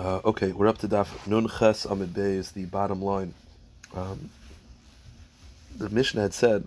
Uh, 0.00 0.18
okay, 0.24 0.50
we're 0.52 0.66
up 0.66 0.78
to 0.78 0.88
Daf 0.88 1.08
Nun 1.26 1.46
Ches 1.46 1.84
Amid 1.84 2.14
Bey 2.14 2.32
is 2.32 2.52
the 2.52 2.64
bottom 2.64 3.02
line. 3.02 3.34
Um, 3.94 4.30
the 5.76 5.90
Mishnah 5.90 6.22
had 6.22 6.32
said 6.32 6.66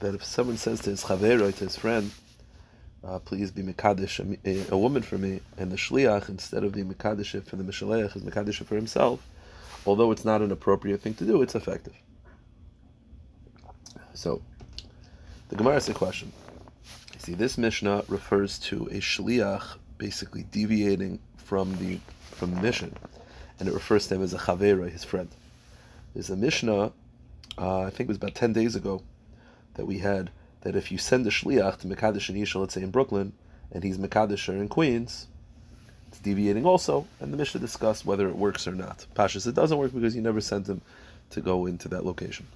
that 0.00 0.12
if 0.12 0.24
someone 0.24 0.56
says 0.56 0.80
to 0.80 0.90
his 0.90 1.04
chaveroi, 1.04 1.54
to 1.58 1.64
his 1.64 1.76
friend, 1.76 2.10
uh, 3.04 3.20
please 3.20 3.52
be 3.52 3.62
Mekadesh, 3.62 4.18
a, 4.44 4.74
a, 4.74 4.76
woman 4.76 5.02
for 5.02 5.16
me, 5.16 5.42
and 5.56 5.70
the 5.70 5.76
Shliach, 5.76 6.28
instead 6.28 6.64
of 6.64 6.72
being 6.72 6.92
Mekadesh 6.92 7.40
for 7.44 7.54
the 7.54 7.62
Mishaleach, 7.62 8.16
is 8.16 8.24
Mekadesh 8.24 8.64
for 8.64 8.74
himself, 8.74 9.24
although 9.86 10.10
it's 10.10 10.24
not 10.24 10.42
an 10.42 10.50
appropriate 10.50 11.00
thing 11.02 11.14
to 11.14 11.24
do, 11.24 11.40
it's 11.40 11.54
effective. 11.54 11.94
So, 14.12 14.42
the 15.50 15.54
Gemara 15.54 15.74
has 15.74 15.88
a 15.88 15.94
question. 15.94 16.32
You 17.14 17.20
see, 17.20 17.34
this 17.34 17.56
Mishnah 17.56 18.06
refers 18.08 18.58
to 18.58 18.88
a 18.88 18.98
Shliach 18.98 19.76
basically 19.98 20.42
deviating 20.50 21.20
from 21.52 21.76
the 21.76 21.98
from 22.30 22.54
the 22.54 22.62
mission, 22.62 22.96
and 23.60 23.68
it 23.68 23.74
refers 23.74 24.06
to 24.06 24.14
him 24.14 24.22
as 24.22 24.32
a 24.32 24.38
chavera, 24.38 24.90
his 24.90 25.04
friend. 25.04 25.28
There's 26.14 26.30
a 26.30 26.36
Mishnah, 26.36 26.92
uh, 27.58 27.80
I 27.82 27.90
think 27.90 28.08
it 28.08 28.08
was 28.08 28.16
about 28.16 28.34
ten 28.34 28.54
days 28.54 28.74
ago, 28.74 29.02
that 29.74 29.84
we 29.84 29.98
had 29.98 30.30
that 30.62 30.76
if 30.76 30.90
you 30.90 30.96
send 30.96 31.26
a 31.26 31.30
shliach 31.30 31.80
to 31.80 31.86
Mekadesh 31.86 32.30
and 32.30 32.38
Isha, 32.38 32.58
let's 32.58 32.72
say 32.72 32.82
in 32.82 32.90
Brooklyn, 32.90 33.34
and 33.70 33.84
he's 33.84 33.98
Mekadesh 33.98 34.48
in 34.48 34.66
Queens, 34.70 35.26
it's 36.08 36.20
deviating 36.20 36.64
also, 36.64 37.06
and 37.20 37.30
the 37.30 37.36
Mishnah 37.36 37.60
discussed 37.60 38.06
whether 38.06 38.28
it 38.28 38.36
works 38.36 38.66
or 38.66 38.72
not. 38.72 39.04
Pashas, 39.14 39.46
it 39.46 39.54
doesn't 39.54 39.76
work 39.76 39.92
because 39.92 40.16
you 40.16 40.22
never 40.22 40.40
sent 40.40 40.66
him 40.66 40.80
to 41.32 41.42
go 41.42 41.66
into 41.66 41.86
that 41.88 42.06
location. 42.06 42.46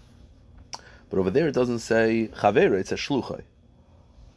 But 1.10 1.18
over 1.18 1.30
there 1.30 1.48
it 1.48 1.54
doesn't 1.54 1.80
say 1.80 2.30
chavera, 2.36 2.80
it 2.80 2.88
says 2.88 3.00
shluchai. 3.00 3.42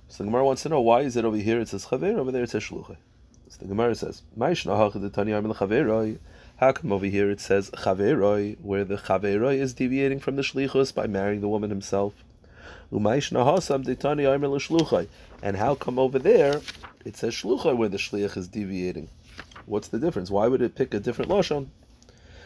So 0.09 0.17
the 0.17 0.25
Gemara 0.25 0.43
wants 0.43 0.63
to 0.63 0.69
know 0.69 0.81
why 0.81 1.03
is 1.03 1.15
it 1.15 1.23
over 1.23 1.37
here 1.37 1.61
it 1.61 1.69
says 1.69 1.85
chavera, 1.85 2.17
over 2.17 2.33
there 2.33 2.43
it 2.43 2.49
says 2.49 2.63
shluchai. 2.63 2.97
So 3.49 3.57
the 3.61 3.67
Gemara 3.67 3.95
says, 3.95 4.21
how 6.59 6.71
come 6.71 6.91
over 6.91 7.05
here 7.05 7.31
it 7.31 7.39
says 7.39 7.71
chaveroi, 7.71 8.57
where 8.61 8.83
the 8.85 8.97
chaveroi 8.97 9.57
is 9.57 9.73
deviating 9.73 10.19
from 10.19 10.35
the 10.35 10.43
shlichus 10.43 10.93
by 10.93 11.07
marrying 11.07 11.41
the 11.41 11.47
woman 11.47 11.71
himself? 11.71 12.13
And 12.91 13.07
how 15.57 15.75
come 15.75 15.97
over 15.99 16.19
there 16.19 16.61
it 17.05 17.17
says 17.17 17.33
shluchai 17.33 17.75
where 17.75 17.89
the 17.89 17.97
shliach 17.97 18.37
is 18.37 18.47
deviating? 18.47 19.09
What's 19.65 19.87
the 19.87 19.97
difference? 19.97 20.29
Why 20.29 20.47
would 20.47 20.61
it 20.61 20.75
pick 20.75 20.93
a 20.93 20.99
different 20.99 21.31
lashon? 21.31 21.69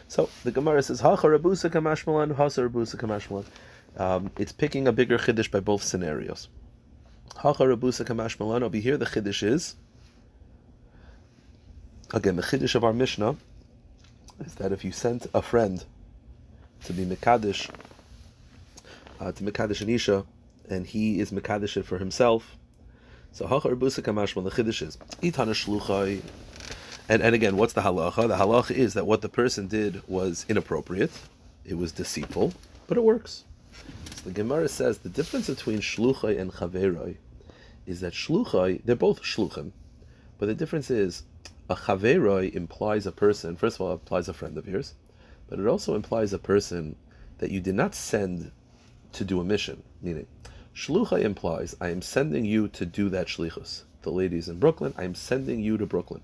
So 0.08 0.30
the 0.42 0.52
Gemara 0.52 0.82
says 0.82 1.02
hacharabusa 1.02 1.70
kamashmalan, 1.70 2.34
hasarabusa 2.36 2.96
kamashmalan. 2.96 3.44
Um, 4.00 4.30
it's 4.38 4.52
picking 4.52 4.88
a 4.88 4.92
bigger 4.92 5.18
chiddush 5.18 5.50
by 5.50 5.60
both 5.60 5.82
scenarios. 5.82 6.48
Hacharabusa 7.36 8.06
kamashmalan. 8.06 8.62
Over 8.62 8.76
here 8.78 8.96
the 8.96 9.06
chiddush 9.06 9.42
is 9.42 9.74
again 12.14 12.36
the 12.36 12.42
chiddush 12.42 12.76
of 12.76 12.84
our 12.84 12.92
Mishnah 12.92 13.34
is 14.46 14.54
that 14.54 14.70
if 14.70 14.84
you 14.84 14.92
sent 14.92 15.26
a 15.34 15.42
friend 15.42 15.84
to 16.84 16.92
be 16.92 17.04
Mekadesh, 17.04 17.68
uh, 19.18 19.32
to 19.32 19.42
Mekadesh 19.42 19.84
Anisha, 19.84 20.24
and 20.70 20.86
he 20.86 21.18
is 21.18 21.32
Mekadesh 21.32 21.82
for 21.84 21.98
himself, 21.98 22.56
so 23.32 23.46
Hachar 23.46 23.74
Busa 23.74 24.00
Kamashma, 24.00 24.44
the 24.44 24.50
Chiddush 24.50 24.82
is, 24.82 24.96
Itana 25.22 25.54
Shluchai, 25.54 26.22
and, 27.08 27.20
and 27.20 27.34
again, 27.34 27.56
what's 27.56 27.72
the 27.72 27.80
halacha? 27.80 28.28
The 28.28 28.36
halacha 28.36 28.70
is 28.70 28.94
that 28.94 29.06
what 29.06 29.20
the 29.20 29.28
person 29.28 29.66
did 29.66 30.06
was 30.08 30.46
inappropriate, 30.48 31.10
it 31.64 31.74
was 31.74 31.90
deceitful, 31.90 32.52
but 32.86 32.96
it 32.96 33.02
works. 33.02 33.42
So 34.16 34.26
the 34.26 34.30
Gemara 34.30 34.68
says 34.68 34.98
the 34.98 35.08
difference 35.08 35.48
between 35.48 35.80
Shluchai 35.80 36.38
and 36.38 36.52
Chaveroi 36.52 37.16
is 37.86 38.00
that 38.02 38.12
Shluchai, 38.12 38.82
they're 38.84 38.94
both 38.94 39.20
Shluchim, 39.20 39.72
but 40.38 40.46
the 40.46 40.54
difference 40.54 40.90
is 40.90 41.24
a 41.68 41.74
chaveroi 41.74 42.54
implies 42.54 43.06
a 43.06 43.12
person. 43.12 43.56
First 43.56 43.76
of 43.76 43.80
all, 43.82 43.90
it 43.90 43.94
implies 43.94 44.28
a 44.28 44.34
friend 44.34 44.58
of 44.58 44.68
yours, 44.68 44.94
but 45.48 45.58
it 45.58 45.66
also 45.66 45.94
implies 45.94 46.32
a 46.32 46.38
person 46.38 46.96
that 47.38 47.50
you 47.50 47.60
did 47.60 47.74
not 47.74 47.94
send 47.94 48.50
to 49.12 49.24
do 49.24 49.40
a 49.40 49.44
mission. 49.44 49.82
Meaning, 50.02 50.26
shlucha 50.74 51.20
implies 51.20 51.74
I 51.80 51.88
am 51.88 52.02
sending 52.02 52.44
you 52.44 52.68
to 52.68 52.84
do 52.84 53.08
that 53.10 53.28
shlichus. 53.28 53.82
The 54.02 54.10
ladies 54.10 54.48
in 54.48 54.58
Brooklyn, 54.58 54.92
I 54.98 55.04
am 55.04 55.14
sending 55.14 55.60
you 55.60 55.78
to 55.78 55.86
Brooklyn. 55.86 56.20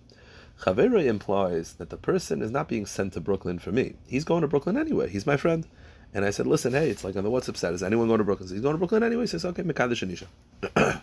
Chaveroi 0.60 1.06
implies 1.06 1.75
that 1.75 1.88
the 1.88 1.97
person 1.97 2.43
is 2.43 2.50
not 2.50 2.69
being 2.69 2.84
sent 2.84 3.14
to 3.14 3.20
Brooklyn 3.20 3.59
for 3.59 3.72
me. 3.72 3.94
He's 4.06 4.25
going 4.25 4.43
to 4.43 4.48
Brooklyn 4.48 4.76
anyway. 4.76 5.09
He's 5.09 5.26
my 5.26 5.38
friend. 5.38 5.66
And 6.12 6.25
I 6.25 6.31
said, 6.31 6.47
listen, 6.47 6.72
hey, 6.72 6.91
it's 6.91 7.04
like 7.04 7.16
on 7.16 7.25
the 7.25 7.31
WhatsApp 7.31 7.56
status. 7.56 7.82
Anyone 7.82 8.09
going 8.09 8.19
to 8.19 8.25
Brooklyn? 8.25 8.48
He's 8.48 8.60
going 8.60 8.75
to 8.75 8.78
Brooklyn 8.78 9.03
anyway. 9.03 9.22
He 9.22 9.28
says, 9.28 9.44
okay, 9.44 9.62
Mekadesh 9.62 10.04
Anisha. 10.04 10.26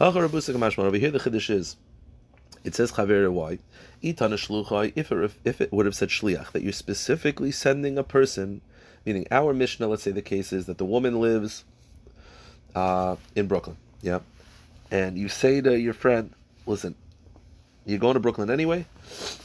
Over 0.00 0.28
here, 0.98 1.10
the 1.10 1.18
Chiddush 1.18 1.50
is 1.50 1.76
it 2.64 2.74
says 2.74 2.92
chaver 2.92 3.30
why 3.32 3.58
itana 4.02 4.36
shluchai 4.36 4.92
if 4.96 5.12
it, 5.12 5.32
if 5.44 5.60
it 5.60 5.72
would 5.72 5.86
have 5.86 5.94
said 5.94 6.08
shliach 6.08 6.52
that 6.52 6.62
you're 6.62 6.72
specifically 6.72 7.50
sending 7.50 7.98
a 7.98 8.04
person, 8.04 8.60
meaning 9.04 9.26
our 9.30 9.52
Mishnah. 9.52 9.86
Let's 9.86 10.02
say 10.02 10.10
the 10.10 10.22
case 10.22 10.52
is 10.52 10.66
that 10.66 10.78
the 10.78 10.84
woman 10.84 11.20
lives 11.20 11.64
uh, 12.74 13.16
in 13.34 13.46
Brooklyn, 13.46 13.76
yeah, 14.02 14.20
and 14.90 15.18
you 15.18 15.28
say 15.28 15.60
to 15.60 15.78
your 15.78 15.94
friend, 15.94 16.32
listen. 16.66 16.94
You're 17.86 17.98
going 17.98 18.14
to 18.14 18.20
Brooklyn 18.20 18.50
anyway. 18.50 18.84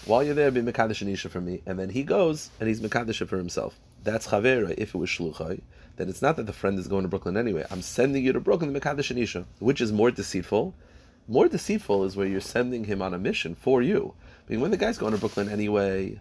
While 0.05 0.21
you're 0.21 0.35
there, 0.35 0.51
be 0.51 0.61
Mekadesh 0.61 1.03
Anisha 1.03 1.29
for 1.29 1.39
me. 1.39 1.61
And 1.65 1.79
then 1.79 1.89
he 1.89 2.03
goes 2.03 2.49
and 2.59 2.67
he's 2.67 2.81
Mekadesh 2.81 3.25
for 3.25 3.37
himself. 3.37 3.79
That's 4.03 4.27
Chavera. 4.27 4.75
If 4.77 4.93
it 4.93 4.97
was 4.97 5.09
Shluchai, 5.09 5.61
then 5.95 6.09
it's 6.09 6.21
not 6.21 6.35
that 6.35 6.45
the 6.45 6.53
friend 6.53 6.77
is 6.77 6.87
going 6.87 7.03
to 7.03 7.07
Brooklyn 7.07 7.37
anyway. 7.37 7.65
I'm 7.71 7.81
sending 7.81 8.23
you 8.23 8.33
to 8.33 8.41
Brooklyn, 8.41 8.73
Mekadesh 8.73 9.15
Anisha, 9.15 9.45
which 9.59 9.79
is 9.79 9.91
more 9.91 10.11
deceitful 10.11 10.75
more 11.27 11.47
deceitful 11.47 12.03
is 12.03 12.15
where 12.15 12.27
you're 12.27 12.41
sending 12.41 12.85
him 12.85 13.01
on 13.01 13.13
a 13.13 13.19
mission 13.19 13.55
for 13.55 13.81
you. 13.81 14.13
I 14.47 14.51
mean, 14.51 14.61
when 14.61 14.71
the 14.71 14.77
guy's 14.77 14.97
going 14.97 15.13
to 15.13 15.19
Brooklyn 15.19 15.49
anyway, 15.49 16.19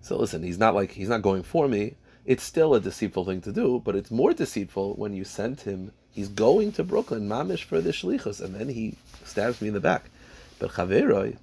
so 0.00 0.16
listen, 0.16 0.42
he's 0.42 0.58
not 0.58 0.74
like 0.74 0.92
he's 0.92 1.08
not 1.08 1.22
going 1.22 1.42
for 1.42 1.68
me. 1.68 1.94
It's 2.24 2.42
still 2.42 2.74
a 2.74 2.80
deceitful 2.80 3.24
thing 3.24 3.40
to 3.42 3.52
do, 3.52 3.80
but 3.84 3.94
it's 3.94 4.10
more 4.10 4.32
deceitful 4.32 4.94
when 4.94 5.12
you 5.12 5.24
send 5.24 5.60
him. 5.60 5.92
He's 6.10 6.28
going 6.28 6.72
to 6.72 6.82
Brooklyn, 6.82 7.28
mamish 7.28 7.62
for 7.62 7.80
the 7.80 7.90
shlichus, 7.90 8.40
and 8.40 8.54
then 8.54 8.68
he 8.68 8.96
stabs 9.24 9.60
me 9.60 9.68
in 9.68 9.74
the 9.74 9.80
back. 9.80 10.10
But 10.58 10.72
chaveroi, 10.72 11.36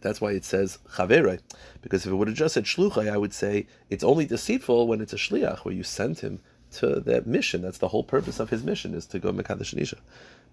that's 0.00 0.20
why 0.20 0.32
it 0.32 0.44
says 0.44 0.78
chaveroi, 0.90 1.40
because 1.82 2.06
if 2.06 2.12
it 2.12 2.14
would 2.14 2.28
have 2.28 2.36
just 2.36 2.54
said 2.54 2.64
shluchai, 2.64 3.10
I 3.10 3.16
would 3.16 3.34
say 3.34 3.66
it's 3.90 4.04
only 4.04 4.26
deceitful 4.26 4.86
when 4.86 5.00
it's 5.00 5.12
a 5.12 5.16
shliach 5.16 5.60
where 5.60 5.74
you 5.74 5.82
send 5.82 6.20
him 6.20 6.40
to 6.72 7.00
that 7.00 7.26
mission. 7.26 7.62
That's 7.62 7.78
the 7.78 7.88
whole 7.88 8.04
purpose 8.04 8.38
of 8.38 8.50
his 8.50 8.62
mission 8.62 8.94
is 8.94 9.06
to 9.06 9.18
go 9.18 9.32
mekadesh 9.32 9.74
nisha. 9.74 9.98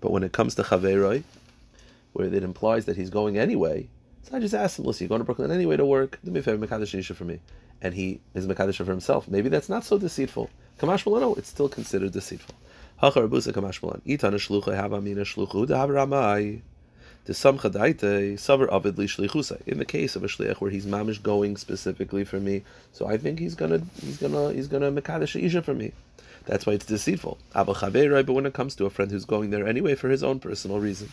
But 0.01 0.11
when 0.11 0.23
it 0.23 0.31
comes 0.31 0.56
to 0.56 0.63
Chaveroi, 0.63 1.23
where 2.13 2.28
it 2.28 2.44
implies 2.44 2.85
that 2.85 2.95
he's 2.95 3.09
going 3.09 3.38
anyway, 3.38 3.88
so 4.23 4.35
I 4.35 4.39
just 4.39 4.53
asked 4.53 4.79
him, 4.79 4.85
listen, 4.85 5.06
you're 5.06 5.09
going 5.09 5.19
to 5.19 5.25
Brooklyn 5.25 5.51
anyway 5.51 5.78
to 5.78 5.85
work, 5.85 6.19
do 6.23 6.31
me 6.31 6.39
a 6.39 6.44
favor, 6.44 6.66
Mekadesh 6.66 6.97
Nisha 6.97 7.16
for 7.16 7.25
me. 7.25 7.39
And 7.81 7.94
he 7.94 8.22
is 8.33 8.47
Mekadesh 8.47 8.78
for 8.78 8.85
himself. 8.85 9.28
Maybe 9.28 9.50
that's 9.50 9.69
not 9.69 9.83
so 9.83 9.97
deceitful. 9.97 10.50
Kamash 10.79 11.03
Malano, 11.03 11.38
it's 11.38 11.50
still 11.50 11.69
considered 11.69 12.11
deceitful. 12.11 12.56
Hachar 13.01 13.28
Busa 13.28 13.53
Kamash 13.53 13.83
Malan. 13.83 14.01
Itana 14.06 14.35
Shlucha 14.35 14.73
Havamina 14.73 15.25
Shluchu 15.25 15.67
Dahavramai. 15.67 16.62
The 17.25 17.34
Samcha 17.34 17.72
Daite, 17.72 18.34
Savar 18.36 18.72
Avid 18.72 18.97
Li 18.97 19.08
Shlichusa. 19.08 19.62
In 19.68 19.80
the 19.80 19.86
case 19.86 20.16
of 20.16 20.24
a 20.24 20.28
Shliach 20.28 20.58
where 20.58 20.72
he's 20.72 20.86
mamish 20.86 21.22
going 21.22 21.58
specifically 21.58 22.24
for 22.24 22.40
me, 22.40 22.63
so 22.94 23.08
I 23.08 23.18
think 23.18 23.40
he's 23.40 23.56
gonna 23.56 23.81
he's 24.00 24.18
gonna 24.18 24.53
he's 24.53 24.68
gonna 24.68 24.91
Mekadesh 24.91 25.41
Isha 25.44 25.62
for 25.63 25.74
me. 25.74 25.91
That's 26.46 26.66
why 26.66 26.74
it's 26.74 26.86
deceitful. 26.86 27.40
But 27.53 28.30
when 28.30 28.46
it 28.46 28.53
comes 28.53 28.75
to 28.75 28.86
a 28.86 28.90
friend 28.90 29.09
who's 29.12 29.25
going 29.25 29.50
there 29.50 29.68
anyway 29.68 29.96
for 29.96 30.09
his 30.09 30.24
own 30.24 30.40
personal 30.40 30.80
reasons, 30.80 31.12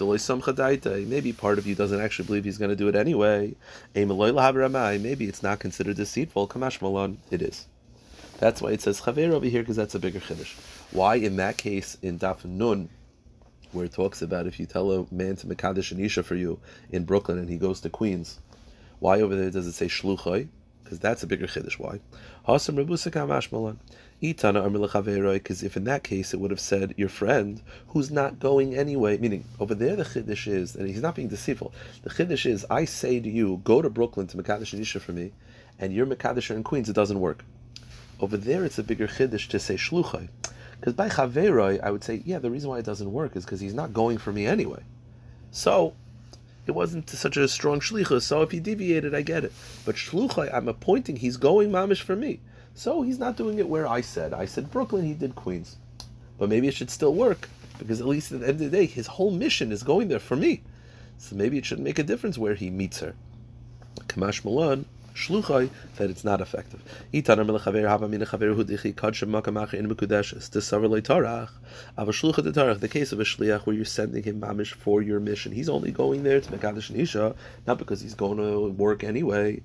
maybe 0.00 1.32
part 1.32 1.58
of 1.58 1.66
you 1.66 1.74
doesn't 1.74 2.00
actually 2.00 2.26
believe 2.26 2.44
he's 2.44 2.58
going 2.58 2.70
to 2.70 2.76
do 2.76 2.86
it 2.86 2.94
anyway. 2.94 3.56
Maybe 3.94 5.24
it's 5.26 5.42
not 5.42 5.58
considered 5.58 5.96
deceitful. 5.96 6.46
Kamash 6.46 6.80
Malon, 6.80 7.18
it 7.32 7.42
is. 7.42 7.66
That's 8.38 8.62
why 8.62 8.70
it 8.70 8.80
says 8.80 9.00
chaver 9.00 9.32
over 9.32 9.46
here 9.46 9.62
because 9.62 9.74
that's 9.74 9.96
a 9.96 9.98
bigger 9.98 10.20
chiddush. 10.20 10.54
Why 10.92 11.16
in 11.16 11.34
that 11.36 11.56
case 11.56 11.98
in 12.00 12.20
Daf 12.20 12.44
Nun, 12.44 12.88
where 13.72 13.84
it 13.84 13.92
talks 13.92 14.22
about 14.22 14.46
if 14.46 14.58
you 14.58 14.66
tell 14.66 14.90
a 14.92 15.06
man 15.12 15.36
to 15.36 15.46
Mekadesh 15.46 15.94
Anisha 15.94 16.24
for 16.24 16.34
you 16.34 16.58
in 16.90 17.04
Brooklyn 17.04 17.38
and 17.38 17.48
he 17.48 17.56
goes 17.56 17.80
to 17.80 17.90
Queens, 17.90 18.38
why 18.98 19.20
over 19.20 19.36
there 19.36 19.50
does 19.50 19.66
it 19.66 19.72
say 19.72 19.86
shluchai? 19.86 20.48
Because 20.82 20.98
that's 20.98 21.22
a 21.22 21.26
bigger 21.26 21.46
chiddush. 21.46 21.78
Why? 21.78 22.00
Itana 24.20 25.32
because 25.32 25.62
if 25.62 25.76
in 25.76 25.84
that 25.84 26.02
case 26.02 26.34
it 26.34 26.40
would 26.40 26.50
have 26.50 26.58
said 26.58 26.94
your 26.96 27.08
friend 27.08 27.62
who's 27.88 28.10
not 28.10 28.40
going 28.40 28.74
anyway, 28.74 29.18
meaning 29.18 29.44
over 29.60 29.74
there 29.74 29.94
the 29.96 30.04
chiddush 30.04 30.48
is, 30.48 30.74
and 30.74 30.88
he's 30.88 31.02
not 31.02 31.14
being 31.14 31.28
deceitful. 31.28 31.72
The 32.02 32.10
chiddush 32.10 32.46
is, 32.46 32.66
I 32.70 32.84
say 32.86 33.20
to 33.20 33.28
you, 33.28 33.60
go 33.64 33.82
to 33.82 33.90
Brooklyn 33.90 34.26
to 34.28 34.36
Mekadesh 34.36 34.72
and 34.72 34.82
Isha 34.82 35.00
for 35.00 35.12
me, 35.12 35.32
and 35.78 35.92
you're 35.92 36.06
Mekadesh 36.06 36.50
in 36.50 36.64
Queens, 36.64 36.88
it 36.88 36.94
doesn't 36.94 37.20
work. 37.20 37.44
Over 38.18 38.36
there 38.36 38.64
it's 38.64 38.78
a 38.78 38.82
bigger 38.82 39.06
chiddush 39.06 39.46
to 39.48 39.60
say 39.60 39.76
shluchai, 39.76 40.28
because 40.80 40.94
by 40.94 41.08
chaveroi 41.08 41.80
I 41.82 41.90
would 41.90 42.04
say, 42.04 42.22
yeah, 42.24 42.38
the 42.38 42.50
reason 42.50 42.70
why 42.70 42.78
it 42.78 42.84
doesn't 42.84 43.12
work 43.12 43.36
is 43.36 43.44
because 43.44 43.60
he's 43.60 43.74
not 43.74 43.92
going 43.92 44.18
for 44.18 44.32
me 44.32 44.46
anyway. 44.46 44.82
So 45.50 45.94
it 46.66 46.72
wasn't 46.72 47.08
such 47.08 47.36
a 47.36 47.48
strong 47.48 47.80
shlichus. 47.80 48.22
So 48.22 48.42
if 48.42 48.50
he 48.50 48.60
deviated, 48.60 49.14
I 49.14 49.22
get 49.22 49.44
it. 49.44 49.52
But 49.84 49.96
shluchai, 49.96 50.52
I'm 50.52 50.68
appointing 50.68 51.16
he's 51.16 51.36
going 51.36 51.70
mamish 51.70 52.02
for 52.02 52.14
me. 52.14 52.40
So 52.74 53.02
he's 53.02 53.18
not 53.18 53.36
doing 53.36 53.58
it 53.58 53.68
where 53.68 53.88
I 53.88 54.02
said. 54.02 54.32
I 54.32 54.44
said 54.44 54.70
Brooklyn, 54.70 55.04
he 55.04 55.14
did 55.14 55.34
Queens. 55.34 55.78
But 56.38 56.48
maybe 56.48 56.68
it 56.68 56.74
should 56.74 56.90
still 56.90 57.14
work 57.14 57.48
because 57.78 58.00
at 58.00 58.06
least 58.06 58.32
at 58.32 58.40
the 58.40 58.48
end 58.48 58.60
of 58.60 58.70
the 58.70 58.76
day, 58.76 58.86
his 58.86 59.06
whole 59.06 59.30
mission 59.30 59.72
is 59.72 59.82
going 59.82 60.08
there 60.08 60.18
for 60.18 60.36
me. 60.36 60.62
So 61.16 61.34
maybe 61.34 61.58
it 61.58 61.64
should 61.64 61.80
make 61.80 61.98
a 61.98 62.04
difference 62.04 62.38
where 62.38 62.54
he 62.54 62.70
meets 62.70 63.00
her. 63.00 63.14
Kamash 64.06 64.44
Malan, 64.44 64.84
shluchai 65.18 65.68
that 65.96 66.10
it's 66.10 66.24
not 66.24 66.40
effective. 66.40 66.80
In 67.12 67.22
The 67.22 67.38
case 72.90 73.12
of 73.12 73.20
a 73.20 73.24
shliach 73.24 73.66
where 73.66 73.76
you're 73.76 73.84
sending 73.84 74.22
him 74.22 74.40
mamish 74.40 74.72
for 74.72 75.02
your 75.02 75.20
mission, 75.20 75.52
he's 75.52 75.68
only 75.68 75.92
going 75.92 76.22
there 76.22 76.40
to 76.40 76.50
mekadosh 76.50 76.90
nisha, 76.92 77.34
not 77.66 77.78
because 77.78 78.00
he's 78.00 78.14
going 78.14 78.38
to 78.38 78.68
work 78.70 79.04
anyway. 79.04 79.60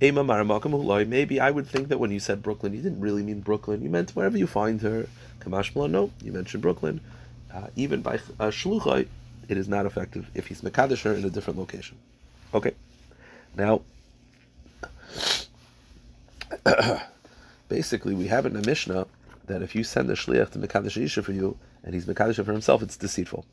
Maybe 0.00 1.40
I 1.40 1.50
would 1.50 1.66
think 1.66 1.88
that 1.88 1.98
when 1.98 2.12
you 2.12 2.20
said 2.20 2.40
Brooklyn, 2.42 2.72
you 2.72 2.82
didn't 2.82 3.00
really 3.00 3.24
mean 3.24 3.40
Brooklyn. 3.40 3.82
You 3.82 3.90
meant 3.90 4.10
wherever 4.10 4.38
you 4.38 4.46
find 4.46 4.80
her. 4.82 5.08
Kamashmala, 5.40 5.90
no, 5.90 6.12
you 6.22 6.30
mentioned 6.32 6.62
Brooklyn. 6.62 7.00
Uh, 7.52 7.66
even 7.74 8.02
by 8.02 8.16
uh, 8.38 8.50
shluchai, 8.50 9.08
it 9.48 9.56
is 9.56 9.66
not 9.66 9.86
effective 9.86 10.30
if 10.34 10.46
he's 10.46 10.60
mekadosh 10.60 11.02
her 11.02 11.14
in 11.14 11.24
a 11.24 11.30
different 11.30 11.58
location. 11.58 11.96
Okay, 12.54 12.74
now 13.56 13.80
basically, 17.68 18.14
we 18.14 18.26
have 18.26 18.46
in 18.46 18.54
the 18.54 18.62
Mishnah 18.62 19.06
that 19.46 19.62
if 19.62 19.74
you 19.74 19.84
send 19.84 20.10
a 20.10 20.14
shliach 20.14 20.50
to 20.50 20.58
Mekadosh 20.58 21.02
Isha 21.02 21.22
for 21.22 21.32
you, 21.32 21.58
and 21.82 21.94
he's 21.94 22.06
Mekadosh 22.06 22.44
for 22.44 22.52
himself, 22.52 22.82
it's 22.82 22.96
deceitful. 22.96 23.44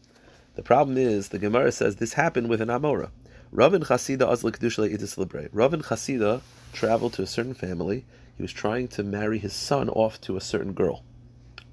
The 0.55 0.63
problem 0.63 0.97
is, 0.97 1.29
the 1.29 1.39
Gemara 1.39 1.71
says 1.71 1.97
this 1.97 2.13
happened 2.13 2.49
with 2.49 2.61
an 2.61 2.69
Amora. 2.69 3.09
Rav 3.51 3.73
and 3.73 3.85
Chasida 3.85 4.29
Azla 4.29 4.51
Kedusha 4.51 4.93
Idis 4.93 5.49
Rav 5.51 5.73
and 5.73 5.83
Chasida 5.83 6.41
traveled 6.73 7.13
to 7.13 7.21
a 7.21 7.27
certain 7.27 7.53
family. 7.53 8.05
He 8.35 8.41
was 8.41 8.51
trying 8.51 8.87
to 8.89 9.03
marry 9.03 9.39
his 9.39 9.53
son 9.53 9.89
off 9.89 10.19
to 10.21 10.35
a 10.35 10.41
certain 10.41 10.73
girl. 10.73 11.03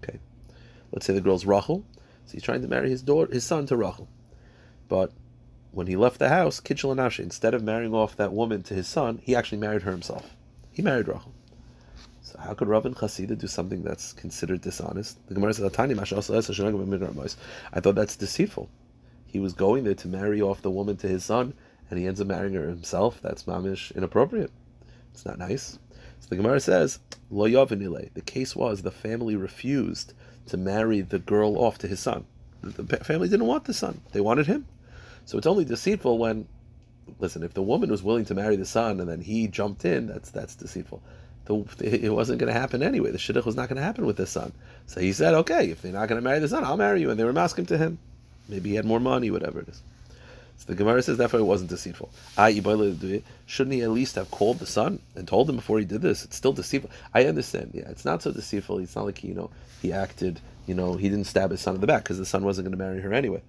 Okay, 0.03 0.19
let's 0.93 1.07
say 1.07 1.13
the 1.13 1.21
girl's 1.21 1.45
Rachel, 1.45 1.85
so 2.27 2.33
he's 2.33 2.43
trying 2.43 2.63
to 2.63 2.69
marry 2.69 2.89
his 2.91 3.03
daughter, 3.03 3.33
his 3.33 3.45
son 3.45 3.67
to 3.67 3.77
Rachel. 3.77 4.09
But 4.89 5.13
when 5.73 5.87
he 5.87 5.97
left 5.97 6.19
the 6.19 6.29
house, 6.29 6.61
Kitchel 6.61 6.93
and 6.93 7.19
instead 7.19 7.55
of 7.55 7.63
marrying 7.63 7.95
off 7.95 8.17
that 8.17 8.33
woman 8.33 8.63
to 8.65 8.75
his 8.75 8.87
son, 8.87 9.21
he 9.23 9.35
actually 9.35 9.59
married 9.59 9.83
her 9.83 9.91
himself. 9.91 10.37
He 10.73 10.83
married 10.83 11.09
Rachel. 11.09 11.33
So 12.23 12.39
how 12.39 12.55
could 12.55 12.69
Rav 12.69 12.87
and 12.87 12.97
Chasida 12.97 13.37
do 13.37 13.47
something 13.47 13.83
that's 13.83 14.13
considered 14.13 14.63
dishonest? 14.63 15.19
The 15.29 15.35
Gemara 15.35 15.53
says, 15.53 15.71
I 17.73 17.81
thought 17.81 17.95
that's 17.95 18.17
deceitful. 18.17 18.69
He 19.27 19.39
was 19.39 19.53
going 19.53 19.85
there 19.85 19.95
to 19.95 20.09
marry 20.09 20.41
off 20.41 20.63
the 20.63 20.71
woman 20.71 20.97
to 20.99 21.09
his 21.09 21.25
son, 21.25 21.55
and 21.91 21.99
he 21.99 22.07
ends 22.07 22.21
up 22.21 22.27
marrying 22.27 22.55
her 22.55 22.69
himself. 22.69 23.21
That's 23.21 23.45
mamish 23.45 23.95
inappropriate. 23.95 24.51
It's 25.13 25.27
not 25.27 25.39
nice. 25.39 25.79
So 26.21 26.29
the 26.29 26.37
Gemara 26.37 26.61
says, 26.61 27.01
Lo 27.31 27.47
The 27.47 28.23
case 28.25 28.57
was 28.57 28.83
the 28.83 28.91
family 28.91 29.37
refused 29.37 30.15
to 30.47 30.57
marry 30.57 31.01
the 31.01 31.19
girl 31.19 31.59
off 31.59 31.79
to 31.79 31.89
his 31.89 32.01
son. 32.01 32.25
The 32.63 32.99
family 32.99 33.29
didn't 33.29 33.47
want 33.47 33.65
the 33.65 33.75
son; 33.75 34.01
they 34.13 34.21
wanted 34.21 34.47
him. 34.47 34.67
So 35.25 35.37
it's 35.37 35.47
only 35.47 35.65
deceitful 35.65 36.17
when 36.19 36.47
listen, 37.19 37.43
if 37.43 37.55
the 37.55 37.63
woman 37.63 37.91
was 37.91 38.03
willing 38.03 38.25
to 38.27 38.35
marry 38.35 38.57
the 38.57 38.67
son 38.67 39.01
and 39.01 39.09
then 39.09 39.21
he 39.21 39.49
jumped 39.49 39.85
in, 39.85 40.07
that's 40.07 40.31
that's 40.31 40.55
deceitful. 40.55 41.03
The, 41.45 41.65
it 41.81 42.11
wasn't 42.11 42.39
going 42.39 42.53
to 42.53 42.59
happen 42.59 42.83
anyway. 42.83 43.11
The 43.11 43.19
shidduch 43.19 43.45
was 43.45 43.57
not 43.57 43.69
going 43.69 43.77
to 43.77 43.83
happen 43.83 44.07
with 44.07 44.17
the 44.17 44.27
son. 44.27 44.53
So 44.87 45.01
he 45.01 45.13
said, 45.13 45.35
okay, 45.35 45.71
if 45.71 45.83
they're 45.83 45.93
not 45.93 46.09
going 46.09 46.21
to 46.21 46.25
marry 46.25 46.39
the 46.39 46.49
son, 46.49 46.65
I'll 46.65 46.77
marry 46.77 47.01
you. 47.01 47.11
And 47.11 47.19
they 47.19 47.25
were 47.25 47.33
masking 47.33 47.67
to 47.67 47.79
him. 47.79 47.99
Maybe 48.49 48.71
he 48.71 48.77
had 48.77 48.85
more 48.85 49.01
money, 49.01 49.31
whatever 49.31 49.61
it 49.61 49.69
is. 49.69 49.83
So 50.59 50.67
the 50.67 50.75
Gemara 50.77 51.03
says 51.03 51.17
therefore 51.17 51.41
it 51.41 51.45
wasn't 51.45 51.71
deceitful. 51.71 52.11
Shouldn't 52.37 53.75
he 53.75 53.83
at 53.83 53.91
least 53.91 54.15
have 54.15 54.31
called 54.31 54.61
the 54.61 54.67
son 54.67 55.01
and 55.17 55.27
told 55.27 55.51
him 55.51 55.57
before 55.57 55.81
he 55.81 55.85
did 55.85 56.03
this? 56.03 56.25
It's 56.25 56.37
still 56.37 56.53
deceitful. 56.53 56.91
I 57.13 57.25
understand. 57.25 57.73
Yeah, 57.75 57.89
it's 57.89 58.05
not 58.05 58.23
so 58.23 58.31
deceitful. 58.31 58.79
It's 58.79 58.95
not 58.95 59.07
like 59.07 59.19
he, 59.19 59.29
you 59.29 59.35
know 59.35 59.51
he 59.81 59.93
acted. 59.93 60.41
You 60.67 60.75
know 60.75 60.95
he 60.95 61.09
didn't 61.09 61.27
stab 61.27 61.51
his 61.51 61.61
son 61.61 61.75
in 61.75 61.81
the 61.81 61.89
back 61.89 62.05
because 62.05 62.19
the 62.19 62.27
son 62.27 62.45
wasn't 62.45 62.67
going 62.67 62.79
to 62.79 62.85
marry 62.85 63.01
her 63.01 63.13
anyway. 63.13 63.43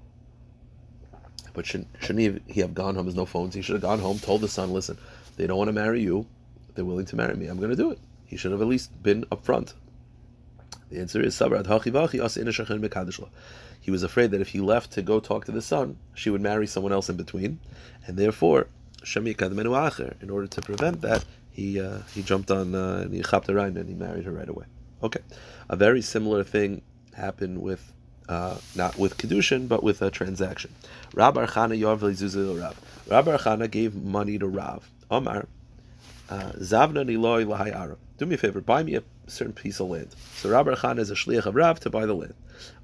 But 1.54 1.66
shouldn't, 1.66 1.90
shouldn't 2.00 2.20
he, 2.20 2.26
have, 2.26 2.40
he 2.48 2.62
have 2.62 2.74
gone 2.74 2.96
home? 2.96 3.06
There's 3.06 3.16
no 3.16 3.26
phones. 3.26 3.54
He 3.56 3.62
should 3.62 3.74
have 3.74 3.82
gone 3.82 4.00
home, 4.00 4.20
told 4.20 4.42
the 4.42 4.48
son, 4.48 4.74
listen, 4.74 4.98
they 5.38 5.48
don't 5.48 5.58
want 5.58 5.70
to 5.70 5.74
marry 5.74 6.02
you. 6.02 6.26
They're 6.74 6.86
willing 6.86 7.06
to 7.06 7.16
marry 7.16 7.36
me. 7.36 7.48
I'm 7.48 7.58
going 7.58 7.70
to 7.70 7.76
do 7.76 7.92
it. 7.92 8.00
He 8.26 8.38
should 8.38 8.52
have 8.52 8.62
at 8.62 8.68
least 8.68 9.04
been 9.04 9.26
upfront. 9.26 9.74
The 10.90 11.00
answer 11.00 11.22
is 11.22 11.40
He 13.82 13.92
was 13.92 14.04
afraid 14.04 14.32
that 14.32 14.42
if 14.42 14.50
he 14.50 14.60
left 14.60 14.92
to 14.92 15.02
go 15.02 15.20
talk 15.20 15.46
to 15.46 15.52
the 15.52 15.62
son, 15.62 15.98
she 16.14 16.30
would 16.30 16.42
marry 16.42 16.68
someone 16.68 16.94
else 16.94 17.10
in 17.10 17.18
between, 17.18 17.60
and 18.06 18.18
therefore, 18.18 18.68
in 19.16 20.30
order 20.30 20.48
to 20.48 20.62
prevent 20.62 21.02
that, 21.02 21.26
he 21.52 21.80
uh, 21.80 22.00
he 22.14 22.24
jumped 22.24 22.50
on 22.50 22.74
uh, 22.74 23.02
and 23.04 23.14
he 23.14 23.22
chapped 23.22 23.48
her 23.48 23.58
and 23.58 23.88
he 23.88 23.94
married 23.94 24.26
her 24.26 24.32
right 24.32 24.50
away. 24.50 24.66
Okay, 25.02 25.22
a 25.70 25.76
very 25.76 26.02
similar 26.02 26.44
thing 26.44 26.82
happened 27.14 27.62
with 27.62 27.94
uh, 28.30 28.58
not 28.76 28.98
with 28.98 29.18
kedushin, 29.18 29.68
but 29.68 29.84
with 29.84 30.02
a 30.02 30.10
transaction. 30.10 30.74
Rab 31.14 31.36
Archana 31.36 31.80
Rav. 32.62 32.80
Rab 33.10 33.26
Archana 33.26 33.70
gave 33.70 33.96
money 33.96 34.38
to 34.40 34.48
Rav. 34.48 34.90
Omar, 35.12 35.48
uh, 36.30 36.52
Zavna 36.54 37.06
Niloi 37.06 37.46
Lahai 37.46 37.74
Arab. 37.74 38.00
Do 38.18 38.26
me 38.26 38.36
a 38.36 38.38
favor, 38.38 38.62
buy 38.62 38.84
me 38.84 38.96
a 38.96 39.04
certain 39.28 39.54
piece 39.54 39.80
of 39.80 39.90
land. 39.90 40.16
So 40.38 40.50
Rab 40.50 40.68
Archana 40.68 41.00
is 41.00 41.12
a 41.12 41.16
shliach 41.16 41.46
of 41.46 41.56
Rav 41.56 41.80
to 41.82 41.90
buy 41.90 42.06
the 42.06 42.14
land. 42.14 42.36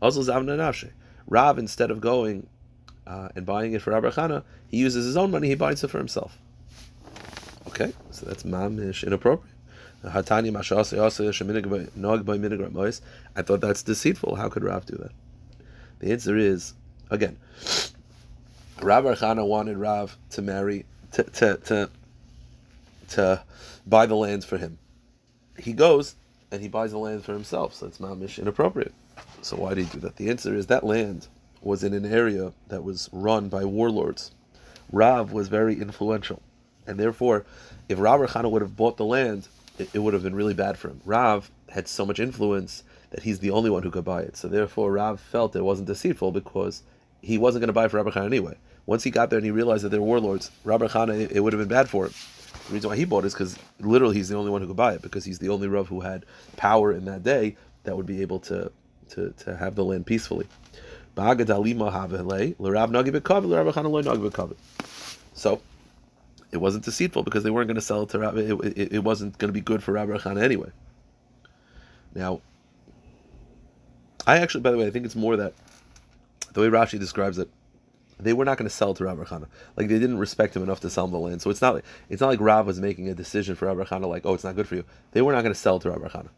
Also 0.02 0.22
Zavna 0.22 0.58
Nafshe. 0.58 0.92
Rav, 1.28 1.58
instead 1.58 1.92
of 1.92 2.02
going 2.02 2.48
uh, 3.08 3.30
and 3.36 3.46
buying 3.46 3.74
it 3.74 3.82
for 3.82 3.92
Rab 3.92 4.04
Archana, 4.04 4.44
he 4.68 4.78
uses 4.78 5.06
his 5.06 5.18
own 5.18 5.32
money, 5.32 5.48
he 5.48 5.56
buys 5.56 5.84
it 5.84 5.90
for 5.90 5.98
himself. 5.98 6.38
Okay, 7.68 7.94
so 8.12 8.26
that's 8.26 8.44
mamish 8.44 9.06
inappropriate. 9.06 9.56
I 10.02 10.22
thought 13.42 13.62
that's 13.62 13.84
deceitful. 13.84 14.36
How 14.36 14.48
could 14.48 14.64
Rav 14.64 14.86
do 14.86 14.96
that? 14.96 15.12
The 16.00 16.12
answer 16.12 16.38
is 16.38 16.74
again, 17.10 17.38
Rav 18.82 19.04
Archana 19.04 19.46
wanted 19.46 19.78
Rav 19.78 20.18
to 20.32 20.42
marry 20.42 20.86
to 21.14 21.24
to 21.24 21.58
to, 21.58 21.90
to 23.10 23.44
buy 23.86 24.06
the 24.06 24.16
lands 24.16 24.46
for 24.46 24.58
him. 24.58 24.78
He 25.58 25.74
goes 25.74 26.16
and 26.52 26.62
he 26.62 26.68
buys 26.68 26.92
the 26.92 26.98
land 26.98 27.24
for 27.24 27.34
himself, 27.34 27.76
so 27.76 27.88
it's 27.88 28.00
mamish 28.00 28.40
inappropriate. 28.40 28.94
So 29.42 29.58
why 29.58 29.74
did 29.74 29.86
he 29.86 29.92
do 29.92 30.00
that? 30.00 30.16
The 30.16 30.30
answer 30.30 30.56
is 30.56 30.68
that 30.68 30.84
land 30.84 31.28
was 31.62 31.84
in 31.84 31.94
an 31.94 32.06
area 32.06 32.54
that 32.70 32.84
was 32.84 33.10
run 33.12 33.50
by 33.50 33.66
warlords. 33.66 34.32
Rav 34.92 35.32
was 35.32 35.50
very 35.50 35.80
influential, 35.80 36.42
and 36.88 36.98
therefore, 36.98 37.46
if 37.90 38.00
Rav 38.00 38.20
Archana 38.22 38.50
would 38.50 38.62
have 38.62 38.76
bought 38.76 38.98
the 38.98 39.06
land, 39.06 39.48
it, 39.78 39.90
it 39.94 40.00
would 40.00 40.14
have 40.14 40.24
been 40.24 40.36
really 40.36 40.54
bad 40.54 40.78
for 40.78 40.88
him. 40.88 41.02
Rav 41.06 41.52
had 41.70 41.88
so 41.88 42.06
much 42.06 42.20
influence 42.20 42.84
that 43.12 43.24
he's 43.24 43.40
the 43.40 43.52
only 43.52 43.70
one 43.70 43.84
who 43.84 43.92
could 43.92 44.06
buy 44.06 44.22
it. 44.22 44.38
So 44.38 44.48
therefore, 44.48 44.92
Rav 44.92 45.20
felt 45.20 45.56
it 45.56 45.64
wasn't 45.64 45.88
deceitful 45.88 46.32
because 46.32 46.84
he 47.22 47.38
wasn't 47.38 47.62
going 47.62 47.68
to 47.68 47.74
buy 47.74 47.88
for 47.88 47.98
Rabbi 47.98 48.12
Chana 48.12 48.26
anyway. 48.26 48.58
Once 48.86 49.04
he 49.04 49.12
got 49.12 49.30
there 49.30 49.38
and 49.38 49.46
he 49.46 49.52
realized 49.52 49.84
that 49.84 49.90
they're 49.90 50.02
warlords, 50.02 50.52
Rabbi 50.64 50.88
Chana, 50.88 51.20
it, 51.20 51.32
it 51.32 51.40
would 51.42 51.54
have 51.54 51.60
been 51.60 51.70
bad 51.70 51.90
for 51.90 52.06
him. 52.06 52.14
The 52.68 52.74
reason 52.74 52.90
why 52.90 52.96
he 52.96 53.06
bought 53.06 53.24
it 53.24 53.28
is 53.28 53.34
because 53.34 53.58
literally 53.80 54.16
he's 54.16 54.30
the 54.30 54.36
only 54.36 54.52
one 54.52 54.62
who 54.62 54.68
could 54.68 54.76
buy 54.76 54.94
it 54.94 55.02
because 55.02 55.26
he's 55.26 55.40
the 55.40 55.50
only 55.50 55.68
Rav 55.68 55.88
who 55.88 56.02
had 56.02 56.26
power 56.56 56.92
in 56.92 57.06
that 57.06 57.24
day 57.24 57.56
that 57.84 57.98
would 57.98 58.06
be 58.06 58.22
able 58.22 58.40
to 58.42 58.72
to, 59.10 59.32
to 59.40 59.56
have 59.58 59.76
the 59.76 59.84
land 59.84 60.06
peacefully. 60.06 60.48
So 65.34 65.62
it 66.52 66.58
wasn't 66.58 66.86
deceitful 66.86 67.24
because 67.24 67.44
they 67.44 67.50
weren't 67.50 67.68
going 67.68 67.76
to 67.76 67.82
sell 67.82 68.04
it 68.04 68.10
to 68.10 68.20
Rabbi. 68.20 68.40
It, 68.40 68.78
it, 68.78 68.94
it 68.94 69.04
wasn't 69.04 69.38
going 69.38 69.50
to 69.50 69.54
be 69.54 69.62
good 69.62 69.84
for 69.84 69.94
Rabbi 69.94 70.18
Chana 70.18 70.42
anyway. 70.42 70.70
Now, 72.14 72.42
I 74.28 74.38
actually, 74.38 74.62
by 74.62 74.72
the 74.72 74.78
way, 74.78 74.88
I 74.88 74.92
think 74.92 75.06
it's 75.06 75.16
more 75.16 75.36
that 75.38 75.54
the 76.54 76.62
way 76.62 76.68
Rashi 76.68 77.00
describes 77.00 77.38
it, 77.38 77.50
they 78.20 78.34
were 78.34 78.46
not 78.46 78.58
going 78.58 78.68
to 78.68 78.76
sell 78.76 78.94
to 78.94 79.06
Rav 79.06 79.18
Chana. 79.20 79.48
Like 79.78 79.88
they 79.88 80.00
didn't 80.00 80.18
respect 80.18 80.56
him 80.56 80.64
enough 80.64 80.82
to 80.82 80.90
sell 80.90 81.06
him 81.06 81.12
the 81.12 81.20
land. 81.20 81.42
So 81.42 81.50
it's 81.50 81.62
not 81.62 81.76
like 81.76 81.86
it's 82.10 82.22
not 82.22 82.28
like 82.28 82.42
Rav 82.42 82.68
was 82.68 82.80
making 82.80 83.08
a 83.08 83.16
decision 83.16 83.56
for 83.56 83.74
Rav 83.74 83.88
Chana, 83.88 84.08
like, 84.08 84.26
oh, 84.26 84.34
it's 84.34 84.44
not 84.44 84.56
good 84.56 84.68
for 84.68 84.76
you. 84.76 84.84
They 85.12 85.22
were 85.22 85.32
not 85.32 85.42
going 85.42 85.54
to 85.54 85.60
sell 85.60 85.80
to 85.80 85.90
Rav 85.90 86.02
Chana. 86.12 86.30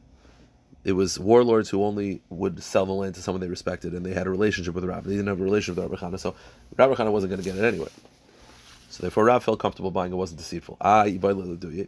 It 0.84 0.94
was 0.94 1.20
warlords 1.20 1.70
who 1.70 1.84
only 1.84 2.22
would 2.30 2.62
sell 2.64 2.86
the 2.86 2.92
land 2.92 3.16
to 3.16 3.22
someone 3.22 3.40
they 3.42 3.48
respected, 3.48 3.94
and 3.94 4.06
they 4.06 4.14
had 4.14 4.26
a 4.26 4.32
relationship 4.32 4.74
with 4.74 4.84
Rav. 4.84 5.04
They 5.04 5.12
didn't 5.12 5.28
have 5.28 5.40
a 5.40 5.44
relationship 5.44 5.84
with 5.84 5.92
Rav 5.92 6.12
Chana, 6.12 6.20
so 6.20 6.36
Rav 6.78 6.92
Chana 6.98 7.12
wasn't 7.12 7.32
going 7.32 7.42
to 7.42 7.48
get 7.48 7.58
it 7.58 7.66
anyway. 7.66 7.90
So 8.92 9.04
therefore, 9.04 9.24
Rav 9.24 9.42
felt 9.42 9.60
comfortable 9.60 9.90
buying 9.90 10.12
it 10.12 10.18
wasn't 10.18 10.40
deceitful. 10.40 10.76
Ah, 10.82 11.06
but 11.08 11.38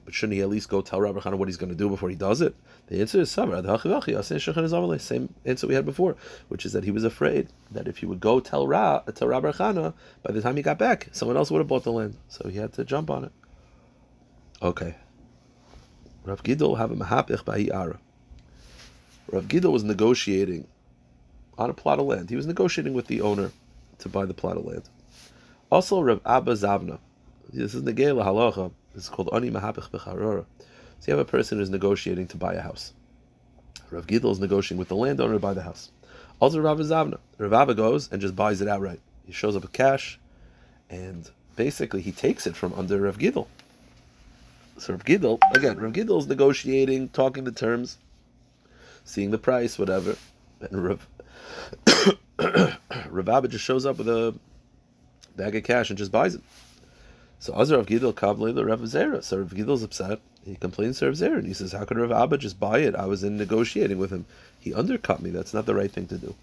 shouldn't 0.09 0.35
he 0.35 0.39
at 0.39 0.47
least 0.47 0.69
go 0.69 0.81
tell 0.81 1.01
Rabbi 1.01 1.19
what 1.31 1.49
he's 1.49 1.57
going 1.57 1.69
to 1.69 1.75
do 1.75 1.89
before 1.89 2.09
he 2.09 2.15
does 2.15 2.39
it? 2.39 2.55
The 2.87 3.01
answer 3.01 3.19
is 3.19 3.29
same 3.29 3.51
answer 5.45 5.67
we 5.67 5.73
had 5.73 5.85
before, 5.85 6.15
which 6.47 6.65
is 6.65 6.71
that 6.71 6.85
he 6.85 6.91
was 6.91 7.03
afraid 7.03 7.49
that 7.71 7.89
if 7.89 7.97
he 7.97 8.05
would 8.05 8.21
go 8.21 8.39
tell 8.39 8.65
Ra, 8.67 8.99
tell 8.99 9.27
Rabbi 9.27 9.51
Chana, 9.51 9.93
by 10.23 10.31
the 10.31 10.41
time 10.41 10.55
he 10.55 10.61
got 10.61 10.77
back, 10.77 11.09
someone 11.11 11.35
else 11.35 11.51
would 11.51 11.57
have 11.57 11.67
bought 11.67 11.83
the 11.83 11.91
land, 11.91 12.15
so 12.29 12.47
he 12.47 12.57
had 12.57 12.71
to 12.71 12.85
jump 12.85 13.09
on 13.09 13.25
it. 13.25 13.33
Okay. 14.61 14.95
Rav 16.23 16.41
Gidel 16.41 16.77
have 16.77 16.89
a 16.89 16.95
mahapich 16.95 17.43
by 17.43 17.67
Ara. 17.73 17.99
Rav 19.29 19.49
Gidel 19.49 19.73
was 19.73 19.83
negotiating 19.83 20.69
on 21.57 21.69
a 21.69 21.73
plot 21.73 21.99
of 21.99 22.05
land. 22.05 22.29
He 22.29 22.37
was 22.37 22.47
negotiating 22.47 22.93
with 22.93 23.07
the 23.07 23.19
owner 23.19 23.51
to 23.99 24.07
buy 24.07 24.25
the 24.25 24.33
plot 24.33 24.55
of 24.55 24.63
land. 24.63 24.83
Also, 25.73 25.99
Rav 26.01 26.21
Abba 26.23 26.53
Zavna. 26.53 26.99
This 27.51 27.73
is 27.73 27.81
Negela 27.81 28.23
Halacha. 28.23 28.71
Is 28.93 29.09
called 29.09 29.31
Ani 29.33 29.49
Mahapich 29.49 29.89
Becharora. 29.89 30.45
So 30.99 31.11
you 31.11 31.17
have 31.17 31.27
a 31.27 31.27
person 31.27 31.57
who's 31.57 31.71
negotiating 31.71 32.27
to 32.27 32.37
buy 32.37 32.53
a 32.53 32.61
house. 32.61 32.93
Rav 33.89 34.05
Gidel 34.05 34.31
is 34.31 34.39
negotiating 34.39 34.77
with 34.77 34.89
the 34.89 34.95
landowner 34.95 35.33
to 35.33 35.39
buy 35.39 35.55
the 35.55 35.63
house. 35.63 35.89
Also, 36.39 36.59
Rav 36.59 36.77
Zavna. 36.77 37.17
Rav 37.39 37.53
Abba 37.53 37.73
goes 37.73 38.07
and 38.11 38.21
just 38.21 38.35
buys 38.35 38.61
it 38.61 38.67
outright. 38.67 38.99
He 39.25 39.31
shows 39.33 39.55
up 39.55 39.63
with 39.63 39.73
cash, 39.73 40.19
and 40.91 41.27
basically 41.55 42.03
he 42.03 42.11
takes 42.11 42.45
it 42.45 42.55
from 42.55 42.73
under 42.75 43.01
Rav 43.01 43.17
Gidel. 43.17 43.47
So 44.77 44.93
Rav 44.93 45.03
Gidel, 45.05 45.39
again, 45.55 45.79
Rav 45.79 45.93
Gidel 45.93 46.19
is 46.19 46.27
negotiating, 46.27 47.09
talking 47.09 47.45
the 47.45 47.51
terms, 47.51 47.97
seeing 49.05 49.31
the 49.31 49.39
price, 49.39 49.79
whatever. 49.79 50.17
And 50.61 50.85
Rav, 50.85 51.07
Rav 53.09 53.27
Abba 53.27 53.47
just 53.47 53.65
shows 53.65 53.87
up 53.87 53.97
with 53.97 54.07
a 54.07 54.35
bag 55.35 55.55
of 55.55 55.63
cash 55.63 55.89
and 55.89 55.97
just 55.97 56.11
buys 56.11 56.35
it. 56.35 56.41
So 57.39 57.53
Azar 57.59 57.77
Rav 57.77 57.87
Gidel 57.87 58.13
Kavle 58.13 58.53
the 58.53 58.63
Rav 58.63 58.79
Zera. 58.81 59.23
So 59.23 59.37
Rav 59.37 59.49
Gidel's 59.49 59.83
upset. 59.83 60.19
He 60.45 60.55
complains 60.55 60.99
to 60.99 61.07
Rav 61.07 61.15
Zera 61.15 61.37
and 61.37 61.47
he 61.47 61.53
says, 61.53 61.73
How 61.73 61.83
could 61.85 61.97
Rav 61.97 62.11
Abba 62.11 62.37
just 62.37 62.59
buy 62.59 62.79
it? 62.79 62.95
I 62.95 63.05
was 63.05 63.23
in 63.23 63.37
negotiating 63.37 63.97
with 63.97 64.11
him. 64.11 64.25
He 64.59 64.73
undercut 64.73 65.21
me. 65.21 65.29
That's 65.29 65.53
not 65.53 65.65
the 65.65 65.75
right 65.75 65.91
thing 65.91 66.07
to 66.07 66.17
do. 66.17 66.35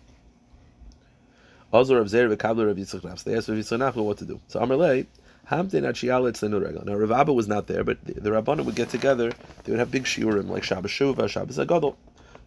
Azar 1.72 1.98
Rav 1.98 2.06
Zera 2.06 2.36
Kavle 2.36 2.66
Rav 2.66 2.76
Yitzchak 2.76 3.00
Nafs. 3.00 3.24
They 3.24 3.34
asked 3.34 3.48
Rav 3.48 3.56
Yitzchak 3.56 3.78
Nafs 3.78 3.96
what 3.96 4.18
to 4.18 4.26
do. 4.26 4.40
So 4.48 4.60
Amar 4.60 4.76
Lei, 4.76 5.06
Hamdin 5.50 5.82
Achialit 5.82 6.86
Now 6.86 6.94
Rav 6.94 7.12
Abba 7.12 7.32
was 7.32 7.48
not 7.48 7.66
there, 7.66 7.82
but 7.82 8.04
the, 8.04 8.20
the 8.20 8.62
would 8.62 8.74
get 8.74 8.90
together. 8.90 9.32
They 9.64 9.72
would 9.72 9.78
have 9.78 9.90
big 9.90 10.04
shiurim 10.04 10.48
like 10.48 10.64
Shabbos 10.64 10.90
Shuva, 10.90 11.28
Shabbos 11.28 11.58
Agadol. 11.58 11.96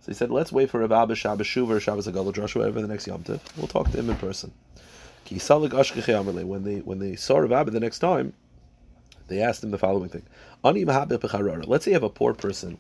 So 0.02 0.12
he 0.12 0.14
said, 0.14 0.30
let's 0.30 0.52
wait 0.52 0.70
for 0.70 0.80
Rav 0.80 0.92
Abba, 0.92 1.16
Shabbos 1.16 1.48
Shuva, 1.48 1.82
Shabbos 1.82 2.08
Agadol, 2.08 2.34
Joshua 2.34 2.66
over 2.66 2.82
the 2.82 2.88
next 2.88 3.08
Yom. 3.08 3.24
We'll 3.58 3.68
talk 3.68 3.90
to 3.92 3.98
him 3.98 4.10
in 4.10 4.16
person. 4.18 4.52
When 5.30 6.64
they 6.64 6.80
when 6.80 7.00
they 7.00 7.16
saw 7.16 7.38
Rav 7.38 7.52
Abba 7.52 7.72
the 7.72 7.80
next 7.80 8.00
time, 8.00 8.34
they 9.28 9.42
asked 9.42 9.64
him 9.64 9.72
the 9.72 9.78
following 9.78 10.10
thing: 10.10 10.24
Let's 10.64 11.86
say 11.86 11.92
you 11.92 11.96
have 11.96 12.04
a 12.04 12.10
poor 12.10 12.34
person 12.34 12.78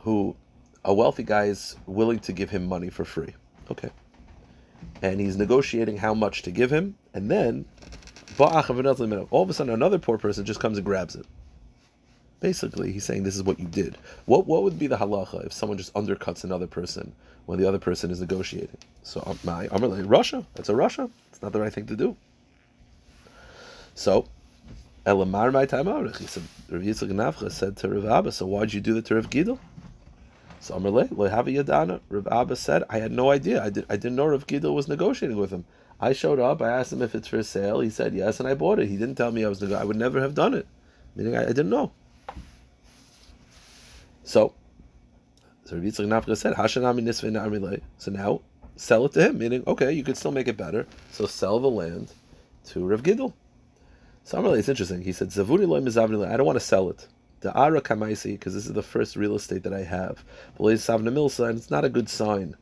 who 0.00 0.36
a 0.84 0.92
wealthy 0.92 1.22
guy 1.22 1.44
is 1.44 1.76
willing 1.86 2.18
to 2.20 2.32
give 2.32 2.50
him 2.50 2.66
money 2.66 2.90
for 2.90 3.04
free. 3.04 3.34
Okay. 3.70 3.90
And 5.00 5.20
he's 5.20 5.36
negotiating 5.36 5.96
how 5.98 6.14
much 6.14 6.42
to 6.42 6.50
give 6.50 6.70
him, 6.70 6.96
and 7.14 7.30
then 7.30 7.64
all 8.38 9.42
of 9.42 9.50
a 9.50 9.54
sudden 9.54 9.72
another 9.72 9.98
poor 9.98 10.18
person 10.18 10.44
just 10.44 10.60
comes 10.60 10.78
and 10.78 10.84
grabs 10.84 11.14
it. 11.14 11.26
Basically, 12.42 12.92
he's 12.92 13.04
saying 13.04 13.22
this 13.22 13.36
is 13.36 13.44
what 13.44 13.58
you 13.60 13.66
did. 13.66 13.96
What 14.26 14.46
what 14.46 14.64
would 14.64 14.78
be 14.78 14.88
the 14.88 14.98
halacha 14.98 15.46
if 15.46 15.52
someone 15.52 15.78
just 15.78 15.94
undercuts 15.94 16.42
another 16.42 16.66
person 16.66 17.12
when 17.46 17.60
the 17.60 17.68
other 17.68 17.78
person 17.78 18.10
is 18.10 18.20
negotiating? 18.20 18.78
So 19.04 19.22
um, 19.24 19.38
my 19.44 19.68
I'm 19.70 19.82
Russia. 20.08 20.44
That's 20.54 20.68
a 20.68 20.74
Russia. 20.74 21.08
It's 21.30 21.40
not 21.40 21.52
the 21.52 21.60
right 21.60 21.72
thing 21.72 21.86
to 21.86 21.96
do. 21.96 22.16
So 23.94 24.26
Elamar 25.06 25.52
my 25.52 25.66
time 25.66 25.86
out. 25.86 26.16
He 26.16 26.26
said 26.26 26.42
Rav 26.68 26.82
Yitzchak 26.82 27.10
Nafcha 27.10 27.50
said 27.50 27.76
to 27.78 27.88
Rav 27.88 28.06
Abba, 28.06 28.32
so 28.32 28.46
why'd 28.46 28.72
you 28.72 28.80
do 28.80 28.94
that 28.94 29.04
to 29.06 29.14
Rav? 29.14 29.58
So 30.60 30.76
Amalei, 30.76 31.08
Lehavi 31.08 31.62
Yadana, 31.62 32.00
Rav 32.08 32.28
Abba 32.28 32.56
said, 32.56 32.84
I 32.88 32.98
had 32.98 33.10
no 33.10 33.30
idea. 33.30 33.62
I, 33.62 33.70
did, 33.70 33.84
I 33.88 33.96
didn't 33.96 34.14
know 34.14 34.26
Rav 34.26 34.46
Gidel 34.46 34.74
was 34.74 34.86
negotiating 34.86 35.36
with 35.36 35.50
him. 35.50 35.64
I 36.00 36.12
showed 36.12 36.38
up, 36.38 36.62
I 36.62 36.70
asked 36.70 36.92
him 36.92 37.02
if 37.02 37.14
it's 37.14 37.28
for 37.28 37.42
sale. 37.42 37.80
He 37.80 37.90
said 37.90 38.14
yes, 38.14 38.38
and 38.38 38.48
I 38.48 38.54
bought 38.54 38.78
it. 38.78 38.88
He 38.88 38.96
didn't 38.96 39.16
tell 39.16 39.32
me 39.32 39.44
I 39.44 39.48
was 39.48 39.62
I 39.72 39.84
would 39.84 39.96
never 39.96 40.20
have 40.20 40.34
done 40.34 40.54
it. 40.54 40.66
Meaning 41.16 41.36
I, 41.36 41.42
I 41.42 41.46
didn't 41.46 41.70
know. 41.70 41.92
So, 44.24 44.54
so 45.64 45.76
Rav 45.76 45.84
Yitzchak 45.84 46.06
Nafcha 46.06 46.36
said, 46.36 46.54
Hashanami. 46.54 47.80
So 47.98 48.10
now, 48.10 48.40
sell 48.76 49.06
it 49.06 49.12
to 49.12 49.28
him, 49.28 49.38
meaning, 49.38 49.64
okay, 49.66 49.92
you 49.92 50.02
could 50.04 50.16
still 50.16 50.32
make 50.32 50.48
it 50.48 50.56
better. 50.56 50.86
So 51.10 51.26
sell 51.26 51.58
the 51.58 51.70
land 51.70 52.12
to 52.66 52.86
Rav 52.86 53.02
Gidel. 53.02 53.32
So 54.24 54.40
really, 54.40 54.60
it's 54.60 54.68
interesting. 54.68 55.02
He 55.02 55.12
said, 55.12 55.28
"Zavuni 55.30 55.66
loy 55.66 55.80
mizavni 55.80 56.30
I 56.30 56.36
don't 56.36 56.46
want 56.46 56.56
to 56.56 56.64
sell 56.64 56.88
it. 56.90 57.08
The 57.40 57.56
ara 57.58 57.80
kamaisi, 57.80 58.32
because 58.32 58.54
this 58.54 58.66
is 58.66 58.72
the 58.72 58.82
first 58.82 59.16
real 59.16 59.34
estate 59.34 59.64
that 59.64 59.74
I 59.74 59.82
have. 59.82 60.24
milsa, 60.60 61.48
and 61.48 61.58
it's 61.58 61.70
not 61.70 61.84
a 61.84 61.88
good 61.88 62.08
sign. 62.08 62.54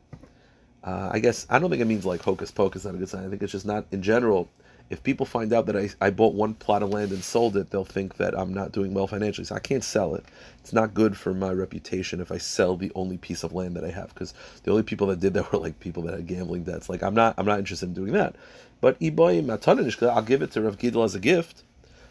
Uh, 0.83 1.09
I 1.11 1.19
guess 1.19 1.45
I 1.49 1.59
don't 1.59 1.69
think 1.69 1.81
it 1.81 1.85
means 1.85 2.05
like 2.05 2.23
hocus 2.23 2.49
pocus, 2.49 2.85
not 2.85 2.95
a 2.95 2.97
good 2.97 3.09
sign. 3.09 3.25
I 3.25 3.29
think 3.29 3.43
it's 3.43 3.51
just 3.51 3.67
not 3.67 3.85
in 3.91 4.01
general. 4.01 4.49
If 4.91 5.03
people 5.03 5.25
find 5.25 5.53
out 5.53 5.67
that 5.67 5.77
I, 5.77 5.89
I 6.01 6.09
bought 6.09 6.33
one 6.33 6.53
plot 6.53 6.83
of 6.83 6.89
land 6.89 7.11
and 7.13 7.23
sold 7.23 7.55
it, 7.55 7.69
they'll 7.69 7.85
think 7.85 8.17
that 8.17 8.37
I'm 8.37 8.53
not 8.53 8.73
doing 8.73 8.93
well 8.93 9.07
financially. 9.07 9.45
So 9.45 9.55
I 9.55 9.59
can't 9.59 9.85
sell 9.85 10.15
it. 10.15 10.25
It's 10.59 10.73
not 10.73 10.93
good 10.93 11.15
for 11.15 11.33
my 11.33 11.51
reputation 11.53 12.19
if 12.19 12.29
I 12.29 12.37
sell 12.37 12.75
the 12.75 12.91
only 12.93 13.17
piece 13.17 13.45
of 13.45 13.53
land 13.53 13.77
that 13.77 13.85
I 13.85 13.91
have, 13.91 14.13
because 14.13 14.33
the 14.63 14.71
only 14.71 14.83
people 14.83 15.07
that 15.07 15.21
did 15.21 15.33
that 15.35 15.49
were 15.53 15.59
like 15.59 15.79
people 15.79 16.03
that 16.03 16.15
had 16.15 16.27
gambling 16.27 16.65
debts. 16.65 16.89
Like 16.89 17.03
I'm 17.03 17.13
not 17.13 17.35
I'm 17.37 17.45
not 17.45 17.57
interested 17.57 17.85
in 17.85 17.93
doing 17.93 18.11
that. 18.11 18.35
But 18.81 18.97
I'll 19.01 20.21
give 20.21 20.41
it 20.41 20.51
to 20.51 20.61
Rav 20.61 20.77
Gidel 20.77 21.05
as 21.05 21.15
a 21.15 21.19
gift. 21.19 21.63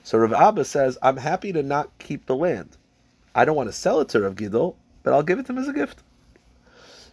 So 0.02 0.16
Rav 0.16 0.32
Abba 0.32 0.64
says, 0.64 0.96
I'm 1.02 1.18
happy 1.18 1.52
to 1.52 1.62
not 1.62 1.90
keep 1.99 2.25
the 2.25 2.34
land. 2.34 2.78
I 3.34 3.44
don't 3.44 3.56
want 3.56 3.68
to 3.68 3.75
sell 3.75 4.00
it 4.00 4.08
to 4.10 4.22
Rav 4.22 4.37
Gidel, 4.37 4.76
but 5.02 5.12
I'll 5.12 5.22
give 5.22 5.38
it 5.38 5.44
to 5.46 5.52
him 5.52 5.58
as 5.58 5.68
a 5.68 5.75
gift. 5.75 6.02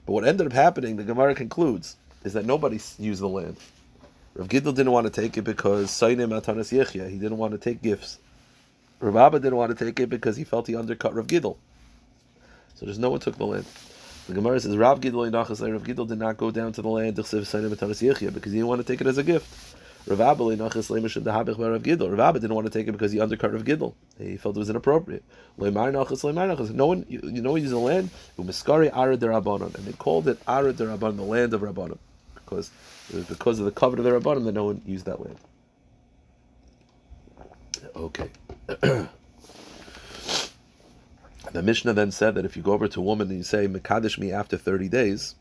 But 0.05 0.13
what 0.13 0.25
ended 0.25 0.47
up 0.47 0.53
happening, 0.53 0.95
the 0.95 1.03
Gemara 1.03 1.35
concludes, 1.35 1.97
is 2.23 2.31
that 2.33 2.45
nobody 2.45 2.79
used 2.97 3.21
the 3.21 3.27
land. 3.27 3.57
Rav 4.37 4.47
Gidel 4.49 4.75
didn't 4.75 4.91
want 4.91 5.11
to 5.11 5.21
take 5.21 5.35
it 5.35 5.41
because 5.41 5.89
Sainim 5.89 6.29
Atanas 6.29 6.71
Yechia, 6.71 7.09
he 7.09 7.17
didn't 7.17 7.39
want 7.39 7.53
to 7.53 7.57
take 7.57 7.81
gifts. 7.81 8.19
Rav 8.99 9.15
Abba 9.15 9.39
didn't 9.39 9.55
want 9.57 9.75
to 9.75 9.85
take 9.85 9.99
it 9.99 10.11
because 10.11 10.37
he 10.37 10.43
felt 10.43 10.67
he 10.67 10.75
undercut 10.75 11.15
Rav 11.15 11.25
Gidel. 11.25 11.57
So 12.75 12.85
there's 12.85 12.99
no 12.99 13.09
one 13.09 13.19
took 13.19 13.35
the 13.35 13.47
land. 13.47 13.65
The 14.27 14.35
Gemara 14.35 14.59
says 14.59 14.77
Rav 14.77 14.99
Gidel 14.99 15.33
Rav 15.33 15.47
Gidel 15.83 16.07
did 16.07 16.19
not 16.19 16.37
go 16.37 16.51
down 16.51 16.71
to 16.73 16.83
the 16.83 16.87
land 16.87 17.15
because 17.15 17.31
he 17.99 18.09
didn't 18.09 18.67
want 18.67 18.79
to 18.79 18.87
take 18.87 19.01
it 19.01 19.07
as 19.07 19.17
a 19.17 19.23
gift. 19.23 19.75
Rav 20.05 20.21
Abba 20.21 20.49
didn't 20.51 20.59
want 22.53 22.67
to 22.67 22.69
take 22.69 22.87
it 22.87 22.91
because 22.91 23.11
he 23.11 23.19
undercut 23.19 23.53
Rav 23.53 23.63
Gidel. 23.63 23.95
He 24.19 24.37
felt 24.37 24.55
it 24.55 24.59
was 24.59 24.69
inappropriate. 24.69 25.23
No 25.57 26.85
one, 26.85 27.05
you, 27.09 27.21
you 27.23 27.41
know, 27.41 27.55
used 27.55 27.73
the 27.73 27.79
land 27.79 28.11
and 28.37 28.47
they 28.47 29.93
called 29.93 30.27
it 30.27 30.39
Ara 30.47 30.73
the 30.73 30.85
land 30.85 31.53
of 31.55 31.61
Rabbanim, 31.61 31.97
because 32.35 32.69
it 33.09 33.15
was 33.15 33.25
because 33.25 33.59
of 33.59 33.65
the 33.65 33.71
covenant 33.71 34.07
of 34.07 34.13
the 34.13 34.29
Rabbanim 34.29 34.45
that 34.45 34.53
no 34.53 34.65
one 34.65 34.81
used 34.85 35.05
that 35.05 35.19
land. 35.21 35.37
Okay. 37.95 38.29
The 41.53 41.63
Mishnah 41.63 41.93
then 41.93 42.11
said 42.11 42.35
that 42.35 42.45
if 42.45 42.57
you 42.57 42.63
go 42.63 42.73
over 42.73 42.87
to 42.89 42.99
a 42.99 43.03
woman 43.03 43.29
and 43.29 43.37
you 43.37 43.43
say 43.43 43.67
Mekadesh 43.67 44.17
me 44.17 44.31
after 44.31 44.57
30 44.57 44.89
days, 44.89 45.35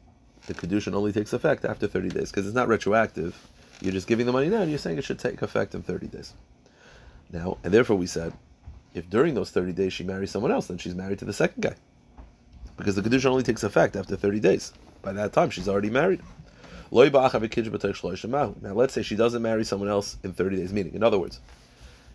the 0.47 0.55
Kedushin 0.55 0.95
only 0.95 1.13
takes 1.13 1.33
effect 1.33 1.65
after 1.65 1.89
30 1.89 2.11
days 2.11 2.31
because 2.31 2.47
it's 2.47 2.55
not 2.55 2.69
retroactive. 2.69 3.37
You're 3.81 3.93
just 3.93 4.07
giving 4.07 4.25
the 4.25 4.33
money 4.33 4.49
now 4.49 4.63
and 4.63 4.71
you're 4.71 4.79
saying 4.79 4.99
it 4.99 5.05
should 5.05 5.19
take 5.19 5.43
effect 5.43 5.75
in 5.75 5.83
30 5.83 6.07
days. 6.07 6.35
Now, 7.33 7.59
and 7.65 7.75
therefore 7.75 7.97
we 7.97 8.07
said, 8.07 8.33
if 8.95 9.11
during 9.11 9.35
those 9.35 9.51
30 9.51 9.73
days 9.73 9.93
she 9.93 10.05
marries 10.05 10.31
someone 10.31 10.53
else, 10.53 10.69
then 10.69 10.79
she's 10.79 10.95
married 10.95 11.19
to 11.19 11.25
the 11.25 11.33
second 11.33 11.63
guy. 11.63 11.75
Because 12.77 12.95
the 12.95 13.03
Kedushin 13.03 13.27
only 13.27 13.43
takes 13.43 13.65
effect 13.65 13.97
after 13.97 14.17
30 14.17 14.39
days. 14.41 14.73
By 15.03 15.13
that 15.15 15.33
time, 15.33 15.51
she's 15.51 15.69
already 15.69 15.91
married. 15.91 16.23
Now, 16.91 18.73
let's 18.75 18.95
say 18.95 19.03
she 19.03 19.17
doesn't 19.17 19.43
marry 19.43 19.65
someone 19.65 19.89
else 19.89 20.17
in 20.23 20.33
30 20.33 20.57
days, 20.57 20.73
meaning, 20.73 20.95
in 20.95 21.03
other 21.03 21.19
words, 21.19 21.41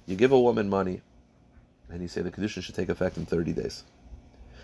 you 0.06 0.16
give 0.16 0.32
a 0.32 0.40
woman 0.40 0.70
money 0.70 1.02
and 1.90 2.02
you 2.02 2.08
say 2.08 2.22
the 2.22 2.32
kedusha 2.32 2.62
should 2.64 2.76
take 2.76 2.90
effect 2.90 3.18
in 3.18 3.26
30 3.26 3.54
days. 3.54 3.84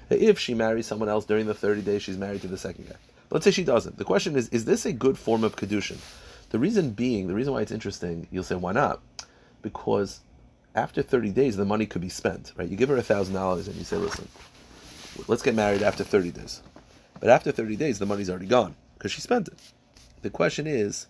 If 0.10 0.40
she 0.40 0.54
marries 0.54 0.86
someone 0.86 1.10
else 1.10 1.26
during 1.26 1.46
the 1.46 1.54
30 1.54 1.82
days, 1.82 2.02
she's 2.02 2.18
married 2.18 2.42
to 2.42 2.48
the 2.48 2.58
second 2.58 2.88
guy. 2.88 2.96
Let's 3.30 3.44
say 3.44 3.52
she 3.52 3.66
doesn't. 3.66 3.98
The 3.98 4.06
question 4.06 4.38
is, 4.38 4.48
is 4.50 4.64
this 4.64 4.86
a 4.86 4.94
good 4.94 5.18
form 5.18 5.44
of 5.44 5.58
kedushin? 5.58 5.98
The 6.50 6.60
reason 6.60 6.92
being, 6.92 7.28
the 7.28 7.34
reason 7.34 7.52
why 7.52 7.62
it's 7.62 7.74
interesting, 7.74 8.28
you'll 8.32 8.44
say, 8.44 8.56
why 8.56 8.72
not? 8.72 9.02
Because 9.62 10.22
after 10.76 11.02
30 11.02 11.32
days, 11.32 11.58
the 11.58 11.66
money 11.66 11.86
could 11.86 12.02
be 12.02 12.08
spent, 12.08 12.54
right? 12.56 12.70
You 12.70 12.78
give 12.78 12.88
her 12.88 12.96
$1,000 12.96 13.68
and 13.68 13.76
you 13.76 13.84
say, 13.84 13.98
listen, 13.98 14.30
let's 15.28 15.42
get 15.42 15.56
married 15.56 15.82
after 15.82 16.06
30 16.06 16.32
days. 16.32 16.62
But 17.20 17.30
after 17.30 17.52
30 17.52 17.76
days, 17.76 18.00
the 18.00 18.06
money's 18.06 18.30
already 18.30 18.46
gone 18.46 18.76
because 18.94 19.12
she 19.12 19.20
spent 19.20 19.50
it. 19.50 19.60
The 20.22 20.30
question 20.30 20.68
is, 20.68 21.08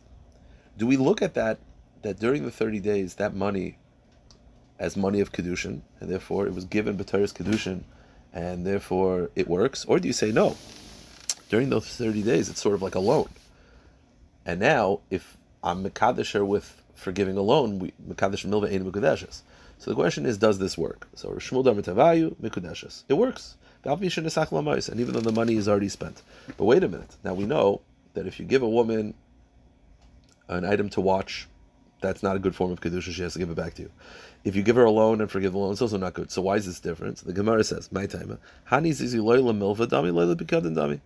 do 0.78 0.86
we 0.86 0.98
look 0.98 1.22
at 1.22 1.34
that, 1.34 1.60
that 2.02 2.20
during 2.20 2.46
the 2.46 2.52
30 2.52 2.80
days, 2.80 3.16
that 3.16 3.34
money 3.34 3.78
as 4.80 4.96
money 4.96 5.20
of 5.20 5.32
kedushin, 5.32 5.82
and 6.00 6.10
therefore 6.10 6.48
it 6.48 6.54
was 6.54 6.66
given 6.66 6.98
b'teres 6.98 7.34
kedushin, 7.34 7.84
and 8.34 8.66
therefore 8.66 9.30
it 9.36 9.48
works? 9.48 9.86
Or 9.86 10.00
do 10.00 10.08
you 10.08 10.14
say 10.14 10.32
no? 10.32 10.56
During 11.50 11.70
those 11.70 11.88
thirty 11.88 12.22
days, 12.22 12.50
it's 12.50 12.62
sort 12.62 12.76
of 12.76 12.82
like 12.82 12.96
a 12.96 13.00
loan. 13.00 13.30
And 14.46 14.60
now, 14.60 15.00
if 15.10 15.38
I'm 15.64 15.84
mekadesh 15.84 16.46
with 16.46 16.82
forgiving 16.94 17.38
a 17.38 17.42
loan, 17.42 17.80
we 17.80 17.94
mekadesh 18.08 18.46
milva 18.46 18.72
ein 18.72 18.90
mekudeshes. 18.90 19.42
So 19.80 19.92
the 19.92 19.96
question 19.96 20.26
is, 20.26 20.38
does 20.38 20.60
this 20.60 20.78
work? 20.78 21.08
So 21.16 21.30
Shmuel 21.30 21.64
Damitavayu 21.64 22.36
mekudeshes. 22.36 23.04
It 23.08 23.14
works. 23.14 23.56
And 23.84 24.04
even 24.04 25.14
though 25.14 25.22
the 25.22 25.32
money 25.32 25.56
is 25.56 25.70
already 25.70 25.88
spent. 25.88 26.22
But 26.58 26.66
wait 26.66 26.84
a 26.84 26.90
minute. 26.90 27.16
Now 27.24 27.34
we 27.36 27.46
know 27.46 27.82
that 28.18 28.28
if 28.28 28.40
you 28.40 28.46
give 28.46 28.64
a 28.64 28.70
woman 28.70 29.14
an 30.50 30.66
item 30.66 30.90
to 30.90 31.02
watch, 31.02 31.48
that's 32.02 32.24
not 32.24 32.36
a 32.36 32.40
good 32.40 32.56
form 32.56 32.72
of 32.72 32.82
kedusha. 32.82 33.12
She 33.12 33.22
has 33.22 33.34
to 33.34 33.40
give 33.40 33.50
it 33.50 33.56
back 33.56 33.76
to 33.76 33.84
you. 33.84 33.92
If 34.44 34.56
you 34.56 34.64
give 34.64 34.76
her 34.76 34.86
a 34.86 34.92
loan 34.92 35.22
and 35.22 35.30
forgive 35.30 35.54
the 35.54 35.60
loan, 35.60 35.72
it's 35.72 35.82
also 35.82 35.98
not 35.98 36.14
good. 36.14 36.32
So 36.32 36.42
why 36.42 36.56
is 36.56 36.66
this 36.66 36.80
different? 36.80 37.18
The 37.18 37.34
Gemara 37.34 37.64
says, 37.64 37.92
"My 37.92 38.06
time, 38.06 38.38
hani 38.70 38.92
zizi 38.94 39.20
loyla 39.20 39.54
milva 39.56 39.88
dami 39.88 40.12
loyla 40.12 40.36
dami." 40.36 41.00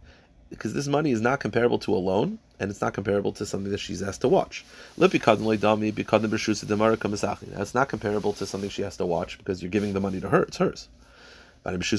Because 0.50 0.74
this 0.74 0.88
money 0.88 1.12
is 1.12 1.22
not 1.22 1.40
comparable 1.40 1.80
to 1.80 1.94
a 1.96 1.98
loan, 1.98 2.40
and 2.60 2.70
it's 2.70 2.82
not 2.82 2.94
comparable 2.94 3.32
to 3.34 3.46
something 3.46 3.72
that 3.72 3.80
she's 3.80 4.02
asked 4.04 4.22
to 4.22 4.28
watch. 4.28 4.66
It's 4.98 5.14
not 7.74 7.88
comparable 7.90 8.34
to 8.34 8.46
something 8.46 8.70
she 8.70 8.82
has 8.82 8.98
to 8.98 9.06
watch 9.06 9.38
because 9.38 9.62
you're 9.62 9.72
giving 9.72 9.94
the 9.94 10.02
money 10.02 10.20
to 10.20 10.28
her; 10.30 10.44
it's 10.44 10.58
hers. 10.58 10.90
And 11.64 11.82
it's 11.82 11.94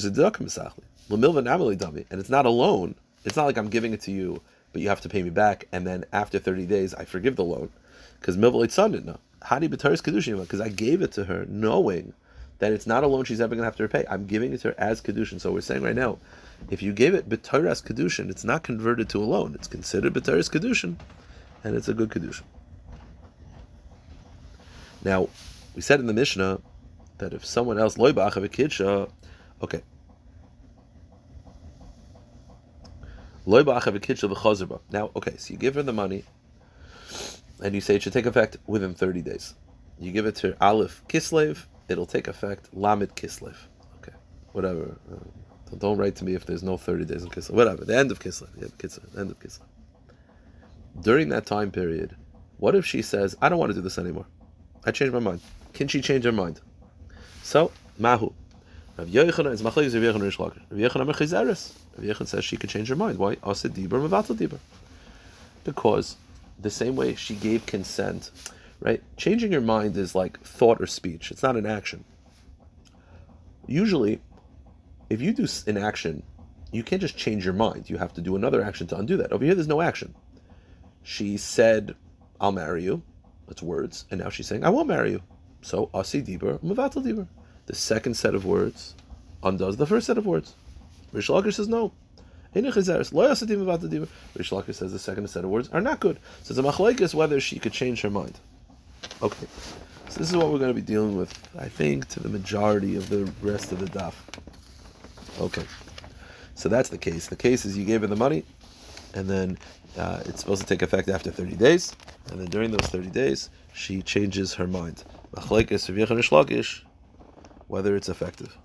not 2.29 2.45
a 2.45 2.49
loan. 2.49 2.95
It's 3.25 3.35
not 3.35 3.45
like 3.45 3.57
I'm 3.57 3.69
giving 3.69 3.93
it 3.93 4.01
to 4.01 4.11
you, 4.11 4.41
but 4.73 4.81
you 4.81 4.89
have 4.89 5.01
to 5.01 5.09
pay 5.09 5.23
me 5.23 5.29
back, 5.29 5.67
and 5.71 5.87
then 5.87 6.03
after 6.11 6.39
30 6.39 6.65
days, 6.65 6.93
I 6.93 7.05
forgive 7.05 7.37
the 7.37 7.43
loan. 7.43 7.69
Because 8.19 8.35
milva 8.35 9.05
no. 9.05 9.19
Hadi 9.43 9.69
b'taris 9.69 10.01
kedushin 10.01 10.39
because 10.41 10.61
I 10.61 10.69
gave 10.69 11.01
it 11.01 11.11
to 11.13 11.25
her 11.25 11.45
knowing 11.47 12.13
that 12.59 12.71
it's 12.71 12.87
not 12.87 13.03
a 13.03 13.07
loan 13.07 13.25
she's 13.25 13.41
ever 13.41 13.55
going 13.55 13.63
to 13.63 13.65
have 13.65 13.75
to 13.75 13.83
repay. 13.83 14.05
I'm 14.09 14.25
giving 14.25 14.53
it 14.53 14.61
to 14.61 14.69
her 14.69 14.75
as 14.77 15.01
kedushin. 15.01 15.39
So 15.39 15.51
we're 15.51 15.61
saying 15.61 15.83
right 15.83 15.95
now, 15.95 16.17
if 16.69 16.81
you 16.81 16.93
gave 16.93 17.13
it 17.13 17.27
b'toras 17.27 17.83
kedushin, 17.83 18.29
it's 18.29 18.45
not 18.45 18.63
converted 18.63 19.09
to 19.09 19.21
a 19.21 19.25
loan. 19.25 19.53
It's 19.55 19.67
considered 19.67 20.13
b'toras 20.13 20.49
kedushin, 20.49 20.95
and 21.63 21.75
it's 21.75 21.89
a 21.89 21.93
good 21.93 22.09
kedushin. 22.09 22.43
Now, 25.03 25.27
we 25.75 25.81
said 25.81 25.99
in 25.99 26.07
the 26.07 26.13
Mishnah 26.13 26.61
that 27.17 27.33
if 27.33 27.45
someone 27.45 27.77
else 27.77 27.97
Loibach 27.97 28.37
of 28.37 28.43
a 28.45 28.49
kidsha, 28.49 29.09
okay. 29.61 29.81
Loy 33.01 33.01
ba'achav 33.01 33.01
kidsha 33.01 33.11
v'chazerba. 33.11 33.32
Now, 33.45 35.11
okay, 35.15 35.37
so 35.37 35.53
you 35.53 35.57
give 35.57 35.75
her 35.75 35.83
the 35.83 35.93
money, 35.93 36.23
and 37.61 37.75
you 37.75 37.81
say 37.81 37.95
it 37.95 38.03
should 38.03 38.13
take 38.13 38.25
effect 38.25 38.57
within 38.67 38.93
30 38.93 39.21
days. 39.21 39.55
You 39.99 40.11
give 40.11 40.25
it 40.25 40.35
to 40.37 40.55
Aleph 40.61 41.03
Kislev, 41.07 41.65
it'll 41.89 42.05
take 42.05 42.27
effect 42.27 42.69
Lamed 42.73 43.15
Kislev. 43.15 43.55
Okay, 43.97 44.15
whatever. 44.53 44.97
Uh, 45.11 45.75
don't 45.77 45.97
write 45.97 46.15
to 46.17 46.25
me 46.25 46.35
if 46.35 46.45
there's 46.45 46.63
no 46.63 46.77
30 46.77 47.05
days 47.05 47.23
in 47.23 47.29
Kislev. 47.29 47.51
Whatever, 47.51 47.83
the 47.83 47.97
end 47.97 48.11
of 48.11 48.19
Kislev. 48.19 48.49
Yeah, 48.57 48.67
Kislev, 48.77 49.17
end 49.17 49.31
of 49.31 49.39
Kislev. 49.39 49.61
During 51.01 51.29
that 51.29 51.45
time 51.45 51.71
period, 51.71 52.15
what 52.57 52.75
if 52.75 52.85
she 52.85 53.01
says, 53.01 53.35
I 53.41 53.49
don't 53.49 53.59
want 53.59 53.71
to 53.71 53.73
do 53.73 53.81
this 53.81 53.97
anymore? 53.97 54.25
I 54.85 54.91
changed 54.91 55.13
my 55.13 55.19
mind. 55.19 55.41
Can 55.73 55.87
she 55.87 56.01
change 56.01 56.25
her 56.25 56.31
mind? 56.31 56.61
So, 57.41 57.71
Mahu. 57.97 58.31
Rav 58.95 59.07
Yochanan 59.07 59.51
is 59.51 59.61
Machlekes 59.63 59.93
Rav 59.95 60.03
Yochanan 60.03 60.21
Rish 60.21 60.37
Lakish. 60.37 60.61
Rav 60.69 60.79
Yochanan 60.91 61.11
Mechizeres. 61.11 61.73
Rav 61.97 62.05
Yochanan 62.05 62.27
says 62.27 62.45
she 62.45 62.57
could 62.57 62.69
change 62.69 62.89
her 62.89 62.95
mind. 62.95 63.17
Why? 63.17 63.37
Asa 63.43 63.69
Dibur 63.69 64.07
Mevatel 64.07 64.35
Dibur. 64.35 64.59
Because 65.63 66.17
the 66.59 66.69
same 66.69 66.95
way 66.95 67.15
she 67.15 67.35
gave 67.35 67.65
consent, 67.65 68.29
right? 68.81 69.01
Changing 69.17 69.51
your 69.51 69.61
mind 69.61 69.97
is 69.97 70.13
like 70.13 70.39
thought 70.41 70.79
or 70.79 70.85
speech. 70.85 71.31
It's 71.31 71.41
not 71.41 71.55
an 71.55 71.65
action. 71.65 72.03
Usually, 73.65 74.21
if 75.09 75.21
you 75.21 75.33
do 75.33 75.47
an 75.65 75.77
action, 75.77 76.21
you 76.71 76.83
can't 76.83 77.01
just 77.01 77.17
change 77.17 77.45
your 77.45 77.53
mind. 77.53 77.89
You 77.89 77.97
have 77.97 78.13
to 78.13 78.21
do 78.21 78.35
another 78.35 78.61
action 78.63 78.85
to 78.87 78.97
undo 78.97 79.17
that. 79.17 79.31
Over 79.31 79.45
here, 79.45 79.55
there's 79.55 79.67
no 79.67 79.81
action. 79.81 80.13
She 81.01 81.37
said, 81.37 81.95
I'll 82.39 82.51
marry 82.51 82.83
you. 82.83 83.01
That's 83.47 83.63
words. 83.63 84.05
And 84.11 84.19
now 84.21 84.29
she's 84.29 84.47
saying, 84.47 84.63
I 84.63 84.69
won't 84.69 84.87
marry 84.87 85.11
you. 85.11 85.21
So, 85.61 85.89
Asi 85.93 86.21
Dibur, 86.21 86.59
Muvatal 86.59 87.03
Dibur. 87.03 87.27
The 87.65 87.75
second 87.75 88.15
set 88.15 88.35
of 88.35 88.45
words 88.45 88.93
undoes 89.41 89.77
the 89.77 89.85
first 89.85 90.07
set 90.07 90.17
of 90.17 90.25
words. 90.25 90.53
Rish 91.11 91.29
Lakish 91.29 91.55
says 91.55 91.67
no. 91.67 91.91
Rish 94.35 94.51
Lakish 94.51 94.75
says 94.75 94.91
the 94.91 94.99
second 94.99 95.27
set 95.29 95.43
of 95.43 95.49
words 95.49 95.69
are 95.69 95.81
not 95.81 95.99
good. 95.99 96.19
So 96.43 96.53
a 96.53 96.63
machlekes 96.63 97.13
whether 97.13 97.39
she 97.39 97.59
could 97.59 97.73
change 97.73 98.01
her 98.01 98.09
mind. 98.09 98.39
Okay. 99.21 99.47
So 100.09 100.19
this 100.19 100.29
is 100.29 100.35
what 100.35 100.51
we're 100.51 100.59
going 100.59 100.69
to 100.69 100.79
be 100.79 100.81
dealing 100.81 101.17
with, 101.17 101.33
I 101.57 101.67
think, 101.67 102.07
to 102.09 102.19
the 102.19 102.29
majority 102.29 102.95
of 102.95 103.09
the 103.09 103.31
rest 103.41 103.71
of 103.71 103.79
the 103.79 103.85
daf. 103.85 104.13
Okay. 105.39 105.63
So 106.55 106.69
that's 106.69 106.89
the 106.89 106.97
case. 106.97 107.27
The 107.27 107.35
case 107.35 107.65
is 107.65 107.77
you 107.77 107.85
gave 107.85 108.01
her 108.01 108.07
the 108.07 108.15
money, 108.15 108.45
and 109.15 109.27
then 109.27 109.57
uh, 109.97 110.21
it's 110.25 110.41
supposed 110.41 110.61
to 110.61 110.67
take 110.67 110.83
effect 110.83 111.09
after 111.09 111.31
30 111.31 111.55
days, 111.55 111.95
and 112.29 112.39
then 112.39 112.47
during 112.47 112.69
those 112.71 112.87
30 112.89 113.09
days, 113.09 113.49
she 113.73 114.01
changes 114.03 114.53
her 114.53 114.67
mind. 114.67 115.03
Whether 117.67 117.95
it's 117.95 118.09
effective. 118.09 118.57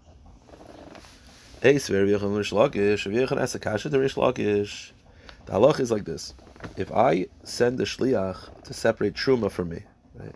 The 1.60 1.70
halach 5.54 5.80
is 5.80 5.90
like 5.90 6.04
this. 6.04 6.34
If 6.76 6.92
I 6.92 7.26
send 7.42 7.78
the 7.78 7.84
shliach 7.84 8.62
to 8.64 8.74
separate 8.74 9.14
truma 9.14 9.50
from 9.50 9.70
me, 9.70 9.82
right? 10.14 10.34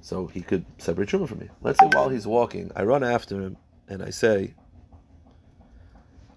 So 0.00 0.26
he 0.26 0.42
could 0.42 0.64
separate 0.78 1.08
truma 1.08 1.28
from 1.28 1.40
me. 1.40 1.48
Let's 1.60 1.80
say 1.80 1.88
while 1.92 2.08
he's 2.08 2.26
walking, 2.26 2.70
I 2.76 2.84
run 2.84 3.02
after 3.02 3.40
him 3.40 3.56
and 3.88 4.02
I 4.02 4.10
say, 4.10 4.54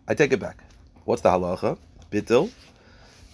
I 0.08 0.14
take 0.14 0.34
it 0.34 0.40
back. 0.40 0.64
What's 1.06 1.22
the 1.22 1.30
halacha? 1.30 1.78
Bitil. 2.12 2.52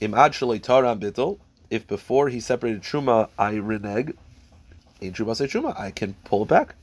Im 0.02 0.14
ad 0.14 0.34
taram 0.34 1.00
bitil. 1.00 1.40
If 1.70 1.88
before 1.88 2.30
he 2.30 2.40
separated 2.40 2.82
truma, 2.82 3.30
I 3.38 3.54
reneg, 3.54 4.16
in 5.02 5.14
truma 5.14 5.36
say 5.36 5.46
truma, 5.48 5.80
I 5.80 5.92
can 5.92 6.16
pull 6.24 6.44
it 6.44 6.50
back. 6.50 6.76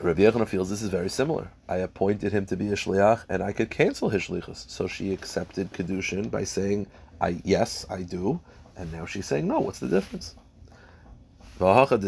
Rabbi 0.00 0.22
Yechon 0.22 0.46
feels 0.46 0.70
this 0.70 0.82
is 0.82 0.90
very 0.90 1.08
similar. 1.08 1.50
I 1.68 1.78
appointed 1.78 2.32
him 2.32 2.46
to 2.46 2.56
be 2.56 2.68
a 2.68 2.74
shliach, 2.74 3.24
and 3.28 3.42
I 3.42 3.52
could 3.52 3.68
cancel 3.70 4.08
his 4.08 4.22
shlichus. 4.22 4.70
So 4.70 4.86
she 4.86 5.12
accepted 5.12 5.72
kedushin 5.72 6.30
by 6.30 6.44
saying, 6.44 6.86
"I 7.20 7.40
yes, 7.44 7.84
I 7.90 8.02
do," 8.02 8.40
and 8.76 8.92
now 8.92 9.06
she's 9.06 9.26
saying, 9.26 9.48
"No." 9.48 9.58
What's 9.58 9.80
the 9.80 9.88
difference? 9.88 10.36
So 11.58 11.66
how 11.66 11.84
does 11.84 12.04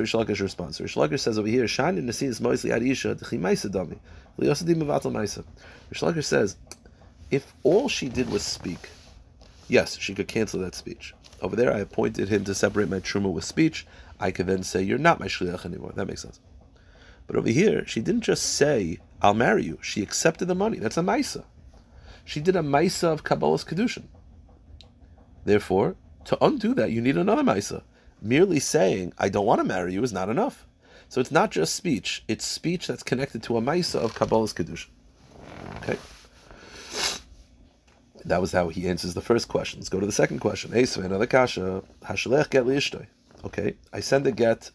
Rish 0.00 0.14
Lakish 0.14 0.40
respond? 0.40 0.74
So 0.74 0.84
Rish 0.84 0.94
Lakish 0.94 1.20
says 1.20 1.38
over 1.38 1.48
here, 1.48 1.64
"Shani 1.64 2.02
nesis 2.02 2.40
moisli 2.40 2.70
ad 2.70 2.82
isha 2.82 3.14
d'chimaisa 3.14 3.68
dami 3.70 3.98
liyosadim 4.38 4.76
mevatel 4.76 5.12
maisa." 5.12 5.44
Rish 5.90 6.00
Lakish 6.00 6.24
says, 6.24 6.56
if 7.30 7.54
all 7.64 7.88
she 7.88 8.08
did 8.08 8.30
was 8.30 8.42
speak, 8.42 8.88
yes, 9.68 9.98
she 9.98 10.14
could 10.14 10.28
cancel 10.28 10.60
that 10.60 10.74
speech. 10.74 11.12
Over 11.42 11.56
there, 11.56 11.72
I 11.72 11.80
appointed 11.80 12.28
him 12.28 12.44
to 12.44 12.54
separate 12.54 12.88
my 12.88 13.00
truma 13.00 13.30
with 13.30 13.44
speech. 13.44 13.86
I 14.18 14.30
could 14.30 14.46
then 14.46 14.62
say, 14.62 14.82
You're 14.82 14.98
not 14.98 15.20
my 15.20 15.26
shliach 15.26 15.64
anymore. 15.64 15.92
That 15.94 16.06
makes 16.06 16.22
sense. 16.22 16.40
But 17.26 17.36
over 17.36 17.48
here, 17.48 17.86
she 17.86 18.00
didn't 18.00 18.22
just 18.22 18.42
say, 18.44 18.98
I'll 19.20 19.34
marry 19.34 19.64
you. 19.64 19.78
She 19.82 20.02
accepted 20.02 20.46
the 20.46 20.54
money. 20.54 20.78
That's 20.78 20.96
a 20.96 21.02
maisa. 21.02 21.44
She 22.24 22.40
did 22.40 22.56
a 22.56 22.60
maisa 22.60 23.04
of 23.04 23.24
Kabbalah's 23.24 23.64
Kedushin. 23.64 24.04
Therefore, 25.44 25.96
to 26.24 26.44
undo 26.44 26.74
that, 26.74 26.90
you 26.90 27.00
need 27.00 27.16
another 27.16 27.42
maisa. 27.42 27.82
Merely 28.20 28.60
saying, 28.60 29.12
I 29.18 29.28
don't 29.28 29.46
want 29.46 29.60
to 29.60 29.64
marry 29.64 29.92
you 29.92 30.02
is 30.02 30.12
not 30.12 30.28
enough. 30.28 30.66
So 31.08 31.20
it's 31.20 31.30
not 31.30 31.50
just 31.52 31.74
speech, 31.74 32.24
it's 32.26 32.44
speech 32.44 32.88
that's 32.88 33.04
connected 33.04 33.42
to 33.44 33.56
a 33.56 33.62
maisa 33.62 33.96
of 33.96 34.14
Kabbalah's 34.14 34.52
Kedushin. 34.52 34.88
Okay? 35.76 35.98
That 38.24 38.40
was 38.40 38.50
how 38.50 38.68
he 38.70 38.88
answers 38.88 39.14
the 39.14 39.20
first 39.20 39.46
question. 39.46 39.78
Let's 39.78 39.88
go 39.88 40.00
to 40.00 40.06
the 40.06 40.10
second 40.12 40.40
question. 40.40 40.72
another 40.72 41.26
kasha. 41.26 41.84
Hashalech 42.02 42.50
get 42.50 42.66
Okay, 43.44 43.74
I 43.92 44.00
send 44.00 44.26
a 44.26 44.32
get 44.32 44.70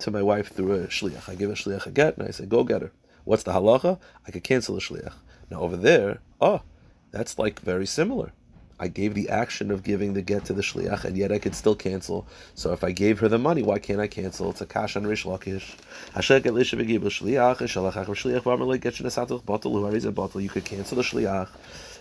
to 0.00 0.10
my 0.10 0.22
wife 0.22 0.52
through 0.52 0.72
a 0.72 0.86
shliach. 0.86 1.28
I 1.28 1.34
give 1.34 1.50
a 1.50 1.54
shliach 1.54 1.86
a 1.86 1.90
get, 1.90 2.16
and 2.16 2.28
I 2.28 2.30
say, 2.30 2.46
go 2.46 2.64
get 2.64 2.82
her. 2.82 2.92
What's 3.24 3.42
the 3.44 3.52
halacha? 3.52 3.98
I 4.26 4.30
could 4.30 4.44
cancel 4.44 4.74
the 4.74 4.80
shliach. 4.80 5.14
Now 5.50 5.60
over 5.60 5.76
there, 5.76 6.20
oh, 6.40 6.62
that's 7.10 7.38
like 7.38 7.60
very 7.60 7.86
similar. 7.86 8.32
I 8.80 8.88
gave 8.88 9.14
the 9.14 9.28
action 9.28 9.70
of 9.70 9.84
giving 9.84 10.14
the 10.14 10.22
get 10.22 10.44
to 10.46 10.52
the 10.52 10.62
shliach, 10.62 11.04
and 11.04 11.16
yet 11.16 11.30
I 11.30 11.38
could 11.38 11.54
still 11.54 11.76
cancel. 11.76 12.26
So 12.56 12.72
if 12.72 12.82
I 12.82 12.90
gave 12.90 13.20
her 13.20 13.28
the 13.28 13.38
money, 13.38 13.62
why 13.62 13.78
can't 13.78 14.00
I 14.00 14.08
cancel? 14.08 14.50
It's 14.50 14.60
a 14.60 14.66
kash 14.66 14.96
on 14.96 15.06
Rish 15.06 15.24
Lakish. 15.24 15.76
You 20.42 20.48
could 20.48 20.64
cancel 20.64 20.96
the 20.96 21.02
shliach. 21.02 21.48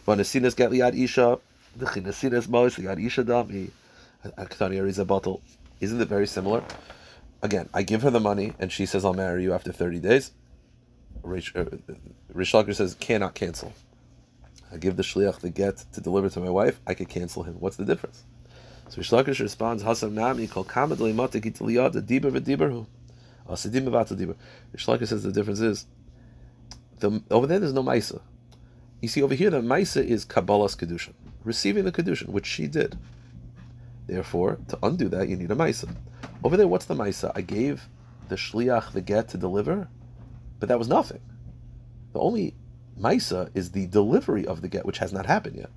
Vanasinas 0.08 0.56
get 0.56 0.72
liad 0.72 0.98
isha. 0.98 1.38
The 1.76 1.86
chinasinas 1.86 2.50
mos 2.50 2.78
liad 2.78 3.06
isha 3.06 3.24
dami. 3.24 3.70
Aktani 4.26 4.78
ariza 4.82 5.06
bottle. 5.06 5.42
Isn't 5.82 6.00
it 6.00 6.08
very 6.08 6.28
similar? 6.28 6.64
Again, 7.42 7.68
I 7.74 7.82
give 7.82 8.04
her 8.04 8.12
the 8.12 8.20
money, 8.20 8.54
and 8.60 8.72
she 8.72 8.86
says, 8.86 9.04
I'll 9.04 9.16
marry 9.16 9.44
you 9.44 9.52
after 9.54 9.72
30 9.72 10.00
days. 10.00 10.32
Rish, 11.24 11.54
uh, 11.56 11.66
Rish 12.32 12.52
says, 12.52 12.96
cannot 13.00 13.34
cancel. 13.34 13.74
I 14.72 14.78
give 14.78 14.96
the 14.96 15.04
shliach 15.04 15.40
the 15.40 15.50
get 15.50 15.84
to 15.94 16.02
deliver 16.02 16.30
to 16.30 16.40
my 16.40 16.50
wife, 16.50 16.80
I 16.86 16.94
could 16.94 17.10
cancel 17.10 17.44
him. 17.44 17.56
What's 17.60 17.78
the 17.78 17.84
difference? 17.84 18.24
So 18.90 18.98
Rish 18.98 19.10
Lakish 19.10 19.40
responds, 19.40 19.84
Hasam 19.84 20.14
nami 20.14 20.48
kol 20.48 20.64
kamad 20.64 20.98
leimata 20.98 21.42
gitiliyad 21.42 21.94
diber 22.08 22.32
v'diberhu. 22.32 22.86
Asidim 23.50 23.86
v'vata 23.86 24.16
diber. 24.16 25.08
Says 25.08 25.24
the 25.24 25.32
difference 25.32 25.62
is, 25.62 25.88
the, 27.00 27.24
over 27.32 27.48
there 27.48 27.60
there's 27.60 27.74
no 27.74 27.84
maisa. 27.84 28.22
You 29.02 29.08
see, 29.08 29.24
over 29.24 29.34
here 29.34 29.50
the 29.50 29.62
maisa 29.62 30.06
is 30.06 30.26
Kabbalah's 30.26 30.76
kedusha, 30.76 31.14
receiving 31.44 31.86
the 31.86 31.92
kedusha, 31.92 32.28
which 32.28 32.46
she 32.46 32.68
did. 32.68 32.98
Therefore, 34.12 34.60
to 34.68 34.78
undo 34.84 35.08
that, 35.08 35.30
you 35.30 35.38
need 35.38 35.52
a 35.52 35.56
Maisa. 35.56 35.90
Over 36.44 36.58
there, 36.58 36.68
what's 36.68 36.84
the 36.84 36.94
Maisa? 36.94 37.32
I 37.34 37.40
gave 37.40 37.88
the 38.28 38.36
Shliach 38.36 38.92
the 38.92 39.00
get 39.00 39.30
to 39.30 39.38
deliver, 39.38 39.88
but 40.60 40.68
that 40.68 40.78
was 40.78 40.90
nothing. 40.90 41.22
The 42.12 42.20
only 42.20 42.54
Maisa 43.00 43.50
is 43.54 43.72
the 43.72 43.88
delivery 43.88 44.46
of 44.46 44.62
the 44.62 44.68
get, 44.68 44.86
which 44.86 44.98
has 44.98 45.14
not 45.14 45.28
happened 45.28 45.56
yet. 45.56 45.70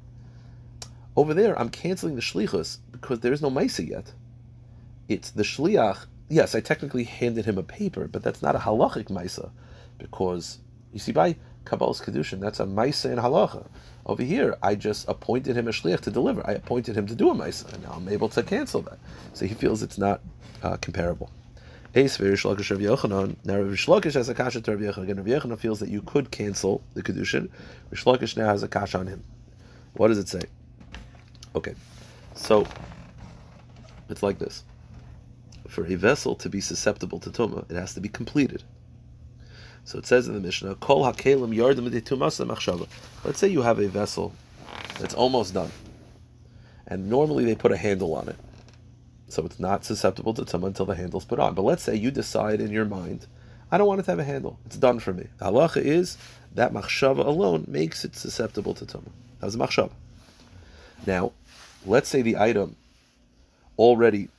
Over 1.15 1.33
there, 1.33 1.57
I'm 1.57 1.69
canceling 1.69 2.17
the 2.17 2.21
Shlichus 2.21 2.79
because 2.91 3.21
there 3.21 3.33
is 3.33 3.41
no 3.41 3.53
Maisa 3.53 3.89
yet. 3.89 4.13
It's 5.09 5.31
the 5.31 5.45
Shliach. 5.45 6.07
Yes, 6.29 6.57
I 6.57 6.61
technically 6.61 7.05
handed 7.05 7.45
him 7.45 7.57
a 7.57 7.63
paper, 7.63 8.09
but 8.09 8.25
that's 8.25 8.43
not 8.43 8.57
a 8.57 8.59
halachic 8.59 9.11
Maisa 9.11 9.53
because, 9.97 10.59
you 10.93 10.99
see, 10.99 11.13
by 11.13 11.37
Kabbalah's 11.65 12.01
Kedushin, 12.01 12.41
that's 12.41 12.61
a 12.61 12.65
Maisa 12.65 13.11
in 13.11 13.19
halacha. 13.19 13.67
Over 14.07 14.23
here, 14.23 14.57
I 14.63 14.75
just 14.75 15.09
appointed 15.09 15.57
him 15.57 15.67
a 15.67 15.71
shliach 15.71 16.01
to 16.01 16.11
deliver. 16.11 16.47
I 16.47 16.53
appointed 16.53 16.97
him 16.97 17.07
to 17.07 17.15
do 17.15 17.31
a 17.31 17.35
ma'isa, 17.35 17.73
and 17.73 17.83
now 17.83 17.93
I'm 17.93 18.09
able 18.09 18.29
to 18.31 18.43
cancel 18.43 18.83
that. 18.83 18.99
So 19.33 19.47
he 19.47 19.55
feels 19.55 19.83
it's 19.83 19.97
not 19.97 20.21
uh, 20.63 20.77
comparable. 20.77 21.31
Ace 21.95 22.17
very 22.17 22.35
Shlakish 22.35 22.71
Rav 22.71 22.81
Yochanan. 22.81 23.37
Now 23.45 23.61
Rav 23.61 23.73
Shlakish 23.73 24.15
has 24.15 24.29
a 24.29 24.35
kasha 24.35 24.61
to 24.61 24.77
Rav 24.77 24.81
Yochanan. 24.81 25.03
Again, 25.05 25.17
Rav 25.17 25.27
Yochanan 25.27 25.59
feels 25.59 25.81
that 25.81 25.89
you 25.89 26.03
could 26.03 26.31
cancel 26.31 26.83
the 26.93 27.03
kedushin. 27.03 27.49
Rav 27.91 28.21
Shlakish 28.21 28.37
now 28.37 28.47
has 28.47 28.63
a 28.63 28.69
kasha 28.69 28.99
on 28.99 29.07
him. 29.07 29.25
What 29.95 30.09
does 30.09 30.19
it 30.19 30.29
say? 30.29 30.43
Okay, 31.55 31.75
so 32.35 32.67
it's 34.11 34.23
like 34.23 34.39
this. 34.39 34.65
for 35.69 35.87
a 35.87 35.95
vessel 35.95 36.35
to 36.37 36.49
be 36.49 36.61
susceptible 36.61 37.19
to 37.21 37.31
tuma, 37.31 37.69
it 37.71 37.75
has 37.77 37.95
to 37.95 38.01
be 38.01 38.09
completed. 38.09 38.63
So 39.85 39.99
it 39.99 40.07
says 40.07 40.27
in 40.29 40.35
the 40.35 40.41
Mishnah, 40.41 40.77
Kol 40.77 41.05
hakelim 41.05 41.55
yardim 41.55 41.89
machshava. 41.91 42.89
Let's 43.25 43.39
say 43.39 43.49
you 43.49 43.63
have 43.63 43.79
a 43.79 43.89
vessel 43.89 44.33
that's 44.99 45.15
almost 45.15 45.53
done, 45.53 45.71
and 46.87 47.11
normally 47.11 47.45
they 47.45 47.55
put 47.55 47.71
a 47.71 47.77
handle 47.77 48.15
on 48.15 48.29
it, 48.29 48.37
so 49.29 49.45
it's 49.45 49.61
not 49.61 49.85
susceptible 49.85 50.33
to 50.35 50.43
tuma 50.43 50.69
until 50.69 50.87
the 50.87 50.95
handle's 50.95 51.27
put 51.27 51.39
on. 51.39 51.55
But 51.55 51.63
let's 51.63 51.83
say 51.83 51.95
you 51.95 52.11
decide 52.11 52.61
in 52.61 52.71
your 52.71 52.87
mind, 52.87 53.27
I 53.71 53.77
don't 53.77 53.87
want 53.87 54.01
it 54.01 54.05
to 54.05 54.13
have 54.13 54.19
a 54.19 54.25
handle. 54.25 54.59
It's 54.65 54.77
done 54.77 55.01
for 55.01 55.13
me. 55.13 55.27
The 55.39 55.47
halacha 55.47 55.83
is 55.83 56.17
that 56.55 56.73
machshava 56.73 57.25
alone 57.27 57.67
makes 57.69 58.05
it 58.05 58.17
susceptible 58.17 58.73
to 58.75 58.87
tuma. 58.87 59.11
That 59.41 59.47
was 59.47 59.57
machshava. 59.57 59.93
Now, 61.07 61.33
let's 61.85 62.09
say 62.09 62.23
the 62.23 62.39
item 62.39 62.77
already. 63.77 64.31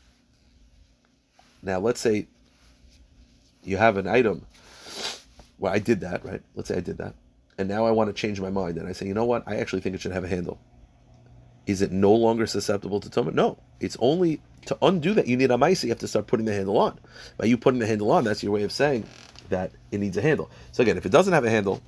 Now, 1.61 1.79
let's 1.79 1.99
say 1.99 2.25
you 3.63 3.77
have 3.77 3.97
an 3.97 4.07
item 4.07 4.45
well, 5.65 5.73
I 5.73 5.79
did 5.79 6.01
that, 6.01 6.23
right? 6.23 6.43
Let's 6.53 6.67
say 6.67 6.77
I 6.77 6.79
did 6.79 6.99
that. 6.99 7.15
And 7.57 7.67
now 7.67 7.87
I 7.87 7.91
want 7.91 8.07
to 8.09 8.13
change 8.13 8.39
my 8.39 8.51
mind. 8.51 8.77
And 8.77 8.87
I 8.87 8.91
say, 8.91 9.07
you 9.07 9.15
know 9.15 9.25
what? 9.25 9.41
I 9.47 9.55
actually 9.55 9.81
think 9.81 9.95
it 9.95 10.01
should 10.01 10.11
have 10.11 10.23
a 10.23 10.27
handle. 10.27 10.59
Is 11.65 11.81
it 11.81 11.91
no 11.91 12.13
longer 12.13 12.45
susceptible 12.45 12.99
to 12.99 13.09
tuma? 13.09 13.33
No. 13.33 13.57
It's 13.79 13.97
only 13.99 14.41
to 14.67 14.77
undo 14.83 15.15
that. 15.15 15.25
You 15.25 15.37
need 15.37 15.49
a 15.49 15.57
mice. 15.57 15.83
You 15.83 15.89
have 15.89 15.97
to 15.99 16.07
start 16.07 16.27
putting 16.27 16.45
the 16.45 16.53
handle 16.53 16.77
on. 16.77 16.99
By 17.37 17.45
you 17.45 17.57
putting 17.57 17.79
the 17.79 17.87
handle 17.87 18.11
on, 18.11 18.25
that's 18.25 18.43
your 18.43 18.51
way 18.51 18.61
of 18.61 18.71
saying 18.71 19.05
that 19.49 19.71
it 19.89 19.97
needs 19.97 20.17
a 20.17 20.21
handle. 20.21 20.51
So 20.71 20.83
again, 20.83 20.97
if 20.97 21.05
it 21.07 21.11
doesn't 21.11 21.33
have 21.33 21.45
a 21.45 21.49
handle, 21.49 21.81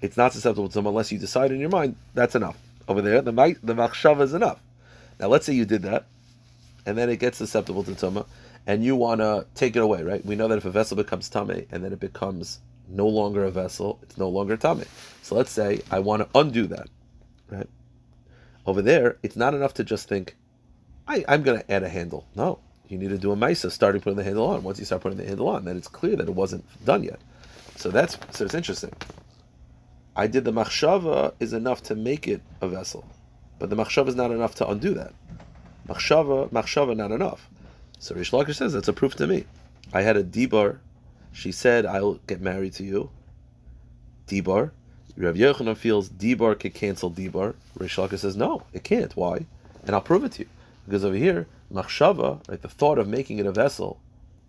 it's 0.00 0.16
not 0.16 0.32
susceptible 0.32 0.68
to 0.68 0.76
tuma 0.76 0.88
unless 0.88 1.12
you 1.12 1.20
decide 1.20 1.52
in 1.52 1.60
your 1.60 1.70
mind 1.70 1.94
that's 2.14 2.34
enough. 2.34 2.58
Over 2.88 3.00
there, 3.00 3.22
the 3.22 3.30
the 3.62 3.74
machshava 3.74 4.22
is 4.22 4.34
enough. 4.34 4.60
Now 5.20 5.28
let's 5.28 5.46
say 5.46 5.52
you 5.52 5.66
did 5.66 5.82
that, 5.82 6.06
and 6.84 6.98
then 6.98 7.10
it 7.10 7.20
gets 7.20 7.38
susceptible 7.38 7.84
to 7.84 7.92
tuma, 7.92 8.26
and 8.66 8.84
you 8.84 8.96
want 8.96 9.20
to 9.20 9.46
take 9.54 9.76
it 9.76 9.80
away, 9.80 10.02
right? 10.02 10.24
We 10.24 10.34
know 10.36 10.48
that 10.48 10.58
if 10.58 10.64
a 10.64 10.70
vessel 10.70 10.96
becomes 10.96 11.28
tame 11.28 11.66
and 11.70 11.84
then 11.84 11.92
it 11.92 12.00
becomes 12.00 12.60
no 12.88 13.06
longer 13.06 13.44
a 13.44 13.50
vessel, 13.50 13.98
it's 14.02 14.18
no 14.18 14.28
longer 14.28 14.56
tame. 14.56 14.84
So 15.22 15.34
let's 15.34 15.50
say 15.50 15.82
I 15.90 16.00
want 16.00 16.22
to 16.22 16.38
undo 16.38 16.66
that, 16.68 16.88
right? 17.48 17.68
Over 18.66 18.82
there, 18.82 19.18
it's 19.22 19.36
not 19.36 19.54
enough 19.54 19.74
to 19.74 19.84
just 19.84 20.08
think, 20.08 20.36
I, 21.06 21.24
I'm 21.28 21.42
going 21.42 21.60
to 21.60 21.70
add 21.70 21.84
a 21.84 21.88
handle. 21.88 22.26
No, 22.34 22.58
you 22.88 22.98
need 22.98 23.10
to 23.10 23.18
do 23.18 23.32
a 23.32 23.36
misa, 23.36 23.70
starting 23.70 24.00
putting 24.00 24.16
the 24.16 24.24
handle 24.24 24.46
on. 24.46 24.64
Once 24.64 24.78
you 24.80 24.84
start 24.84 25.02
putting 25.02 25.18
the 25.18 25.26
handle 25.26 25.48
on, 25.48 25.64
then 25.64 25.76
it's 25.76 25.88
clear 25.88 26.16
that 26.16 26.28
it 26.28 26.34
wasn't 26.34 26.64
done 26.84 27.04
yet. 27.04 27.20
So 27.76 27.90
that's 27.90 28.18
so 28.30 28.44
it's 28.44 28.54
interesting. 28.54 28.92
I 30.16 30.26
did 30.26 30.44
the 30.44 30.52
machshava 30.52 31.34
is 31.38 31.52
enough 31.52 31.82
to 31.84 31.94
make 31.94 32.26
it 32.26 32.40
a 32.60 32.68
vessel, 32.68 33.04
but 33.58 33.70
the 33.70 33.76
machshava 33.76 34.08
is 34.08 34.16
not 34.16 34.30
enough 34.30 34.54
to 34.56 34.68
undo 34.68 34.94
that. 34.94 35.12
Machshava, 35.88 36.48
machshava, 36.50 36.96
not 36.96 37.12
enough. 37.12 37.48
So 37.98 38.14
Rish 38.14 38.30
Lakish 38.30 38.56
says 38.56 38.72
that's 38.72 38.88
a 38.88 38.92
proof 38.92 39.14
to 39.16 39.26
me. 39.26 39.44
I 39.92 40.02
had 40.02 40.16
a 40.16 40.24
dibar. 40.24 40.78
She 41.32 41.52
said, 41.52 41.86
"I'll 41.86 42.14
get 42.26 42.40
married 42.40 42.74
to 42.74 42.84
you." 42.84 43.10
Dibar. 44.26 44.70
Rav 45.16 45.34
Yochanan 45.34 45.76
feels 45.76 46.08
dibar 46.08 46.58
can 46.58 46.72
cancel 46.72 47.10
dibar. 47.10 47.54
Rish 47.78 47.96
Lakish 47.96 48.20
says, 48.20 48.36
"No, 48.36 48.62
it 48.72 48.84
can't. 48.84 49.16
Why?" 49.16 49.46
And 49.84 49.94
I'll 49.94 50.02
prove 50.02 50.24
it 50.24 50.32
to 50.32 50.42
you. 50.42 50.48
Because 50.84 51.04
over 51.04 51.16
here, 51.16 51.46
machshava, 51.72 52.46
right, 52.48 52.60
the 52.60 52.68
thought 52.68 52.98
of 52.98 53.08
making 53.08 53.38
it 53.38 53.46
a 53.46 53.52
vessel, 53.52 54.00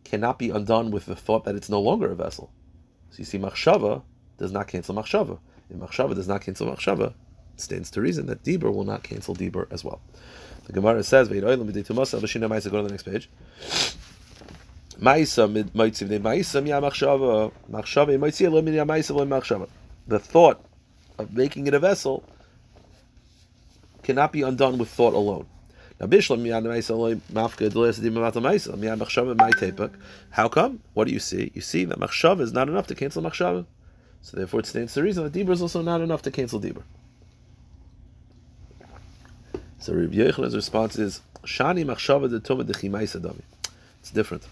cannot 0.03 0.37
be 0.37 0.49
undone 0.49 0.91
with 0.91 1.05
the 1.05 1.15
thought 1.15 1.43
that 1.45 1.55
it's 1.55 1.69
no 1.69 1.81
longer 1.81 2.11
a 2.11 2.15
vessel. 2.15 2.51
So 3.11 3.19
you 3.19 3.25
see, 3.25 3.39
machshava 3.39 4.03
does 4.37 4.51
not 4.51 4.67
cancel 4.67 4.95
machshava. 4.95 5.39
If 5.69 5.77
machshava 5.77 6.15
does 6.15 6.27
not 6.27 6.41
cancel 6.41 6.67
machshava, 6.67 7.13
it 7.53 7.61
stands 7.61 7.89
to 7.91 8.01
reason 8.01 8.27
that 8.27 8.43
dibar 8.43 8.73
will 8.73 8.83
not 8.83 9.03
cancel 9.03 9.35
dibar 9.35 9.67
as 9.71 9.83
well. 9.83 10.01
The 10.67 10.73
Gemara 10.73 11.03
says, 11.03 11.29
"Ve'id 11.29 11.43
oilam 11.43 11.71
tumasa 11.71 12.19
v'shina 12.19 12.49
ma'isa." 12.49 12.69
Go 12.69 12.77
to 12.77 12.83
the 12.83 12.89
next 12.89 13.03
page. 13.03 13.29
Ma'isa 14.99 15.51
mid 15.51 15.73
ma'itziv 15.73 16.09
de 16.09 16.19
ma'isa 16.19 16.61
miya 16.61 16.81
machshava 16.81 17.51
machshava 17.71 18.17
ma'itziv 18.17 18.51
lo 18.51 18.61
miya 18.61 18.85
ma'isa 18.85 19.15
lo 19.15 19.25
machshava. 19.25 19.69
The 20.07 20.19
thought 20.19 20.61
of 21.17 21.33
making 21.33 21.67
it 21.67 21.73
a 21.73 21.79
vessel 21.79 22.23
cannot 24.03 24.33
be 24.33 24.41
undone 24.41 24.77
with 24.77 24.89
thought 24.89 25.13
alone. 25.13 25.45
Now. 25.99 26.07
How 26.07 26.27
come? 30.47 30.79
What 30.93 31.07
do 31.07 31.13
you 31.13 31.19
see? 31.19 31.51
You 31.55 31.61
see 31.61 31.85
that 31.85 31.97
machshava 31.97 32.41
is 32.41 32.53
not 32.53 32.69
enough 32.69 32.85
to 32.87 32.95
cancel 32.95 33.23
machshava. 33.23 33.65
So 34.21 34.37
therefore, 34.37 34.59
it 34.59 34.67
stands 34.67 34.93
to 34.93 35.01
reason 35.01 35.23
that 35.23 35.33
dibur 35.33 35.51
is 35.51 35.61
also 35.61 35.81
not 35.81 36.01
enough 36.01 36.21
to 36.23 36.31
cancel 36.31 36.59
dibur. 36.59 36.83
So 39.79 39.93
Rabbi 39.93 40.15
Yochanan's 40.15 40.55
response 40.55 40.97
is 40.97 41.21
Shani 41.43 41.85
machshava 41.85 42.29
de 42.29 42.39
tuma 42.39 42.63
dechimaisa 42.63 43.21
dami. 43.21 43.41
It's 43.99 44.11
different. 44.11 44.43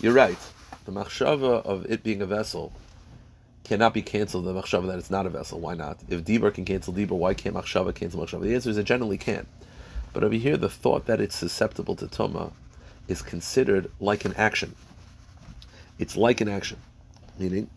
You're 0.00 0.14
right. 0.14 0.38
The 0.84 0.92
machshava 0.92 1.64
of 1.64 1.90
it 1.90 2.02
being 2.02 2.22
a 2.22 2.26
vessel 2.26 2.72
cannot 3.64 3.94
be 3.94 4.02
canceled. 4.02 4.44
The 4.44 4.54
machshava 4.54 4.86
that 4.88 4.98
it's 4.98 5.10
not 5.10 5.26
a 5.26 5.30
vessel. 5.30 5.60
Why 5.60 5.74
not? 5.74 5.98
If 6.08 6.24
dibur 6.24 6.52
can 6.52 6.64
cancel 6.64 6.92
dibur, 6.92 7.10
why 7.10 7.34
can't 7.34 7.54
machshava 7.54 7.94
cancel 7.94 8.20
machshava? 8.20 8.42
The 8.42 8.54
answer 8.54 8.70
is 8.70 8.78
it 8.78 8.84
generally 8.84 9.18
can. 9.18 9.46
But 10.12 10.24
over 10.24 10.34
here, 10.34 10.56
the 10.56 10.68
thought 10.68 11.06
that 11.06 11.20
it's 11.20 11.36
susceptible 11.36 11.96
to 11.96 12.06
tuma 12.06 12.52
is 13.08 13.22
considered 13.22 13.90
like 14.00 14.24
an 14.24 14.34
action. 14.34 14.74
It's 15.98 16.16
like 16.16 16.40
an 16.40 16.48
action, 16.48 16.78
meaning. 17.38 17.70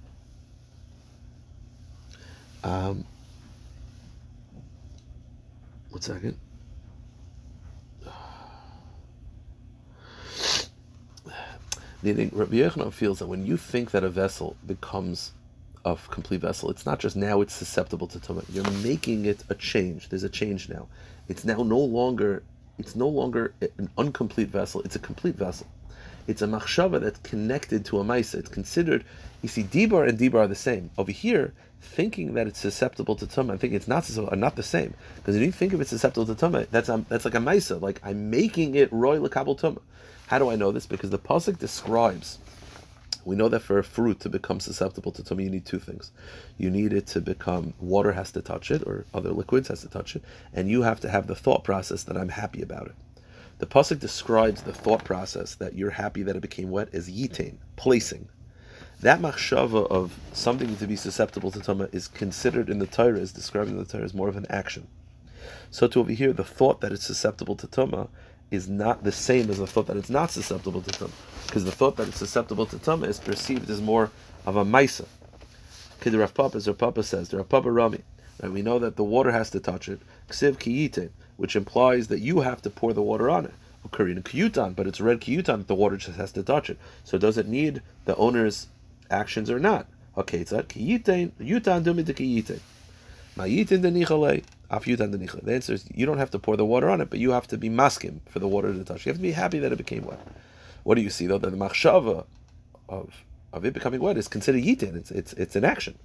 Um, 2.64 3.06
one 5.92 6.02
second. 6.02 6.38
Meaning, 12.06 12.30
Rabbi 12.34 12.58
Yochanan 12.58 12.94
feels 12.94 13.18
that 13.18 13.26
when 13.26 13.48
you 13.48 13.58
think 13.58 13.90
that 13.90 14.04
a 14.04 14.10
vessel 14.10 14.56
becomes 14.68 15.32
a 15.84 15.98
complete 16.12 16.42
vessel, 16.42 16.70
it's 16.70 16.86
not 16.86 17.00
just 17.00 17.16
now 17.16 17.42
it's 17.42 17.56
susceptible 17.56 18.06
to 18.06 18.20
tumah. 18.20 18.46
You're 18.54 18.70
making 18.84 19.26
it 19.26 19.44
a 19.50 19.56
change. 19.56 20.10
There's 20.10 20.24
a 20.24 20.30
change 20.30 20.70
now. 20.70 20.88
It's 21.30 21.44
now 21.44 21.64
no 21.64 21.80
longer 21.80 22.44
it's 22.78 22.96
no 22.96 23.08
longer 23.08 23.56
an 23.80 23.90
incomplete 23.98 24.50
vessel. 24.50 24.82
It's 24.84 24.96
a 24.96 25.00
complete 25.00 25.34
vessel. 25.34 25.66
It's 26.28 26.42
a 26.42 26.48
machshava 26.48 27.00
that's 27.02 27.20
connected 27.20 27.86
to 27.86 28.00
a 28.00 28.04
maisa. 28.04 28.36
It's 28.36 28.50
considered. 28.50 29.06
You 29.42 29.50
see, 29.50 29.64
dibar 29.64 30.08
and 30.08 30.18
dibar 30.18 30.40
are 30.40 30.48
the 30.48 30.56
same. 30.56 30.90
Over 30.98 31.12
here, 31.12 31.54
thinking 31.82 32.34
that 32.34 32.48
it's 32.48 32.60
susceptible 32.60 33.16
to 33.16 33.28
tumah, 33.28 33.54
I 33.54 33.58
think 33.58 33.74
it's 33.74 33.88
not 33.88 34.10
are 34.18 34.36
not 34.36 34.56
the 34.56 34.64
same. 34.64 34.94
Because 35.18 35.36
if 35.36 35.42
you 35.42 35.52
think 35.52 35.74
of 35.74 35.82
it 35.82 35.88
susceptible 35.88 36.26
to 36.26 36.34
tumah, 36.34 36.68
that's 36.72 36.90
um, 36.90 37.06
that's 37.10 37.26
like 37.26 37.36
a 37.36 37.40
maisa. 37.40 37.80
Like 37.80 38.02
I'm 38.04 38.30
making 38.30 38.76
it 38.76 38.92
roy 38.92 39.18
lekabel 39.20 39.60
tumah. 39.60 39.82
How 40.28 40.40
do 40.40 40.50
I 40.50 40.56
know 40.56 40.72
this? 40.72 40.88
Because 40.88 41.12
the 41.12 41.20
pasuk 41.20 41.60
describes. 41.60 42.40
We 43.24 43.36
know 43.36 43.50
that 43.50 43.62
for 43.62 43.80
a 43.80 43.84
fruit 43.84 44.20
to 44.20 44.30
become 44.30 44.60
susceptible 44.60 45.12
to 45.12 45.24
tummy, 45.24 45.46
you 45.46 45.50
need 45.50 45.66
two 45.66 45.80
things. 45.80 46.12
You 46.60 46.70
need 46.70 46.94
it 46.94 47.08
to 47.08 47.22
become 47.22 47.74
water 47.80 48.12
has 48.12 48.32
to 48.34 48.42
touch 48.42 48.70
it, 48.70 48.84
or 48.86 49.06
other 49.16 49.32
liquids 49.32 49.68
has 49.70 49.82
to 49.82 49.90
touch 49.90 50.16
it, 50.16 50.24
and 50.54 50.70
you 50.70 50.84
have 50.84 51.00
to 51.02 51.10
have 51.10 51.26
the 51.26 51.36
thought 51.36 51.64
process 51.64 52.04
that 52.04 52.18
I'm 52.18 52.30
happy 52.30 52.62
about 52.62 52.88
it. 52.88 52.96
The 53.58 53.66
pasuk 53.66 54.00
describes 54.00 54.62
the 54.62 54.74
thought 54.74 55.04
process 55.04 55.56
that 55.56 55.76
you're 55.76 55.92
happy 55.92 56.24
that 56.24 56.36
it 56.36 56.42
became 56.42 56.72
wet 56.72 56.94
as 56.94 57.10
yitain, 57.10 57.56
placing. 57.78 58.28
That 59.02 59.22
machshava 59.22 59.88
of 59.90 60.18
something 60.34 60.76
to 60.78 60.88
be 60.88 60.96
susceptible 60.96 61.52
to 61.52 61.60
tumah 61.60 61.94
is 61.94 62.08
considered 62.08 62.70
in 62.70 62.80
the 62.80 62.88
Torah, 62.88 63.20
is 63.20 63.32
described 63.32 63.70
in 63.70 63.78
the 63.78 63.86
Torah 63.86 64.04
as 64.04 64.14
more 64.14 64.30
of 64.30 64.36
an 64.36 64.46
action. 64.50 64.88
So 65.72 65.88
to 65.88 66.00
over 66.00 66.12
here, 66.12 66.34
the 66.34 66.44
thought 66.44 66.82
that 66.82 66.92
it's 66.92 67.06
susceptible 67.06 67.56
to 67.58 67.68
tumah 67.68 68.10
is 68.52 68.68
not 68.68 69.04
the 69.04 69.12
same 69.12 69.50
as 69.50 69.58
the 69.58 69.68
thought 69.68 69.88
that 69.88 69.98
it's 69.98 70.10
not 70.10 70.32
susceptible 70.32 70.82
to 70.82 70.92
tumah, 70.92 71.46
because 71.48 71.66
the 71.66 71.72
thought 71.72 71.98
that 71.98 72.08
it's 72.08 72.20
susceptible 72.20 72.66
to 72.66 72.78
tumah 72.78 73.08
is 73.08 73.20
perceived 73.20 73.70
as 73.70 73.82
more 73.82 74.12
of 74.46 74.56
a 74.56 74.66
maisa. 74.66 75.06
Rav 76.06 76.34
Papa, 76.34 76.58
as 76.58 76.68
Rav 76.68 76.78
Papa 76.78 77.04
says, 77.04 77.30
the 77.30 77.38
Rav 77.38 77.50
Papa 77.50 77.72
Rami, 77.72 78.02
right, 78.42 78.52
we 78.52 78.62
know 78.62 78.80
that 78.80 78.96
the 78.96 79.04
water 79.04 79.32
has 79.32 79.50
to 79.52 79.60
touch 79.60 79.90
it, 79.90 80.00
ksiv 80.30 80.58
kiyite, 80.58 81.10
which 81.38 81.56
implies 81.56 82.08
that 82.08 82.20
you 82.20 82.42
have 82.42 82.62
to 82.62 82.70
pour 82.70 82.94
the 82.94 83.02
water 83.02 83.30
on 83.30 83.46
it. 83.46 83.54
Korean 83.92 84.24
kiyutan, 84.24 84.76
but 84.76 84.88
it's 84.88 85.00
red 85.00 85.22
kiyutan 85.22 85.68
the 85.68 85.76
water 85.76 85.98
just 85.98 86.18
has 86.18 86.32
to 86.32 86.44
touch 86.44 86.70
it. 86.70 86.78
So 87.04 87.18
does 87.18 87.38
it 87.38 87.48
need 87.48 87.82
the 88.06 88.16
owner's 88.16 88.68
actions 89.12 89.50
or 89.50 89.60
not? 89.60 89.88
Okay, 90.18 90.40
it's 90.40 90.52
that 90.52 90.70
kiyite, 90.70 91.32
yutan 91.40 91.84
dumi 91.84 92.04
de 92.04 92.14
kiyite. 92.14 92.60
Mayitin 93.38 93.82
de 93.82 93.92
nichalei. 93.92 94.44
The 94.68 95.54
answer 95.54 95.74
is 95.74 95.86
you 95.94 96.06
don't 96.06 96.18
have 96.18 96.32
to 96.32 96.40
pour 96.40 96.58
the 96.58 96.66
water 96.66 96.90
on 96.90 97.00
it, 97.00 97.10
but 97.10 97.20
you 97.20 97.32
have 97.32 97.48
to 97.48 97.58
be 97.58 97.70
maskim 97.70 98.20
for 98.28 98.40
the 98.40 98.48
water 98.48 98.74
to 98.74 98.84
touch. 98.84 99.06
You 99.06 99.12
have 99.12 99.18
to 99.18 99.22
be 99.22 99.32
happy 99.32 99.60
that 99.60 99.72
it 99.72 99.78
became 99.78 100.06
wet. 100.06 100.20
What 100.84 100.96
do 100.96 101.02
you 101.02 101.10
see 101.10 101.28
though? 101.28 101.38
That 101.38 101.52
the 101.52 101.58
machshava 101.58 102.26
of 102.90 103.24
of 103.54 103.64
it 103.64 103.74
becoming 103.74 104.02
wet 104.02 104.18
is 104.18 104.28
considered 104.28 104.64
yitin. 104.64 104.96
It's 104.96 105.12
it's 105.12 105.34
it's 105.34 105.56
an 105.56 105.64
action, 105.64 105.98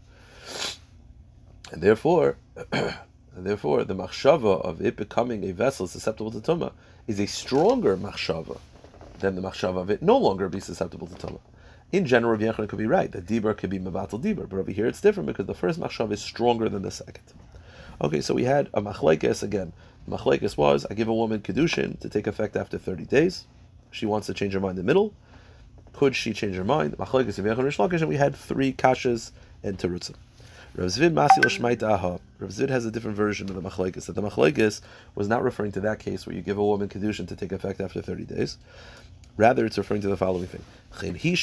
and 1.73 1.83
therefore, 1.83 2.37
and 3.37 3.47
therefore, 3.47 3.85
the 3.85 3.95
machshava 3.95 4.61
of 4.62 4.81
it 4.81 4.97
becoming 4.97 5.45
a 5.45 5.53
vessel 5.53 5.87
susceptible 5.87 6.31
to 6.31 6.40
tuma 6.40 6.73
is 7.07 7.21
a 7.21 7.27
stronger 7.27 7.97
machshava 7.97 8.59
than 9.21 9.37
the 9.37 9.43
machshava 9.43 9.79
of 9.79 9.90
it 9.90 10.03
no 10.03 10.16
longer 10.16 10.49
be 10.49 10.61
susceptible 10.61 11.07
to 11.07 11.14
tuma. 11.14 11.40
In 11.93 12.07
general, 12.07 12.33
Rav 12.33 12.40
Yechon 12.40 12.69
could 12.69 12.79
be 12.79 12.87
right 12.87 13.11
that 13.12 13.27
dibar 13.27 13.57
could 13.57 13.71
be 13.71 13.79
mevatel 13.79 14.23
dibar, 14.23 14.49
but 14.49 14.59
over 14.59 14.71
here 14.71 14.87
it's 14.87 15.01
different 15.01 15.27
because 15.27 15.47
the 15.47 15.55
first 15.55 15.81
machshava 15.81 16.12
is 16.12 16.23
stronger 16.23 16.69
than 16.69 16.83
the 16.83 16.90
second. 16.90 17.25
Okay, 18.03 18.21
so 18.21 18.35
we 18.35 18.45
had 18.45 18.69
a 18.73 18.81
machlekes 18.81 19.43
again. 19.43 19.73
Machlekes 20.09 20.57
was 20.57 20.87
I 20.90 20.95
give 20.95 21.09
a 21.09 21.14
woman 21.14 21.40
kedushin 21.40 21.99
to 22.01 22.09
take 22.09 22.27
effect 22.27 22.57
after 22.57 22.79
thirty 22.79 23.05
days. 23.05 23.47
She 23.90 24.07
wants 24.07 24.27
to 24.29 24.35
change 24.35 24.55
her 24.55 24.61
mind 24.61 24.79
in 24.79 24.85
the 24.85 24.88
middle. 24.88 25.12
Could 25.93 26.16
she 26.16 26.33
change 26.33 26.57
her 26.57 26.64
mind? 26.64 26.97
Machlekes 26.97 28.01
and 28.01 28.09
we 28.09 28.16
had 28.16 28.35
three 28.35 28.73
kashas 28.73 29.33
and 29.62 29.77
terutzim. 29.77 30.14
Rav 30.76 30.87
Zvid 30.87 31.12
Masi 31.12 31.38
Lashmaita 31.38 31.83
Aha. 31.83 32.18
Rav 32.38 32.56
has 32.56 32.87
a 32.87 32.92
different 32.92 33.16
version 33.16 33.50
of 33.50 33.61
the 33.61 33.68
machlekes. 33.68 34.06
That 34.06 34.12
the 34.12 34.22
machlekes 34.22 34.80
was 35.16 35.26
not 35.26 35.42
referring 35.42 35.72
to 35.72 35.80
that 35.80 35.98
case 35.98 36.24
where 36.26 36.37
you 36.37 36.42
give 36.42 36.59
a 36.59 36.64
woman 36.64 36.88
kedushin 36.88 37.26
to 37.26 37.35
take 37.35 37.50
effect 37.50 37.80
after 37.80 38.00
thirty 38.00 38.24
days. 38.24 38.56
Rather, 39.37 39.66
it's 39.66 39.76
referring 39.76 40.00
to 40.02 40.09
the 40.09 40.16
following 40.16 40.46
thing. 40.46 40.62
It's 41.02 41.42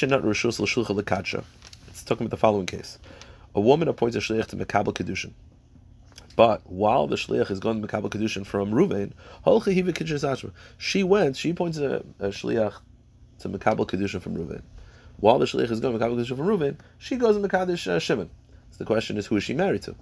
talking 2.04 2.26
about 2.26 2.30
the 2.30 2.38
following 2.38 2.68
case. 2.68 3.00
A 3.54 3.60
woman 3.60 3.90
appoints 3.90 4.16
a 4.16 4.20
shliach 4.20 4.46
to 4.46 4.56
mekabel 4.56 4.94
kedushin. 4.94 5.34
But 6.38 6.62
while 6.66 7.08
the 7.08 7.18
shliach 7.18 7.52
is 7.52 7.60
going 7.60 7.82
to 7.82 7.88
mekabel 7.88 8.10
kedushin 8.10 8.46
from 8.46 8.72
Ruvain, 8.72 9.12
she 10.78 11.04
went. 11.04 11.36
She 11.36 11.50
appoints 11.50 11.78
a, 11.80 12.06
a 12.20 12.28
shliach 12.30 12.76
to 13.40 13.50
mekabel 13.50 13.88
kedushin 13.88 14.22
from 14.22 14.38
Ruvain. 14.38 14.62
While 15.18 15.40
the 15.40 15.46
shliach 15.46 15.70
is 15.70 15.82
going 15.82 16.00
to 16.00 16.06
mekabel 16.06 16.16
kedushin 16.16 16.38
from 16.38 16.48
Ruvain, 16.48 16.78
she 16.98 17.18
goes 17.18 17.36
to 17.36 17.46
mekadesh 17.46 17.88
uh, 17.88 18.00
Shimon. 18.00 18.30
So 18.72 18.78
the 18.80 18.86
question 18.86 19.18
is, 19.18 19.28
who 19.28 19.38
is 19.38 19.44
she 19.44 19.54
married 19.54 19.84
to? 19.84 19.96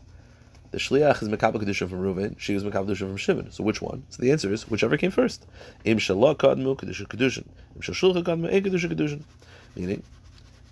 The 0.72 0.78
shliach 0.78 1.22
is 1.22 1.30
mekabel 1.30 1.64
kedushin 1.64 1.90
from 1.90 2.02
Ruvain. 2.02 2.36
She 2.38 2.54
was 2.54 2.64
mekabel 2.64 2.88
kedushin 2.88 3.08
from 3.08 3.18
Shimon. 3.18 3.52
So 3.52 3.64
which 3.64 3.82
one? 3.82 4.04
So 4.10 4.22
the 4.22 4.32
answer 4.32 4.52
is 4.52 4.70
whichever 4.70 4.98
came 4.98 5.12
first. 5.12 5.46
Im 5.84 6.00
shalah 6.00 6.36
kadmu 6.36 6.76
kedushin 6.76 7.08
kedushin. 7.08 7.46
Im 7.76 7.82
shashulcha 7.82 8.24
kadmu 8.24 8.52
e 8.52 8.62
kedushin 8.62 8.92
kedushin. 8.92 9.24
Meaning, 9.76 10.04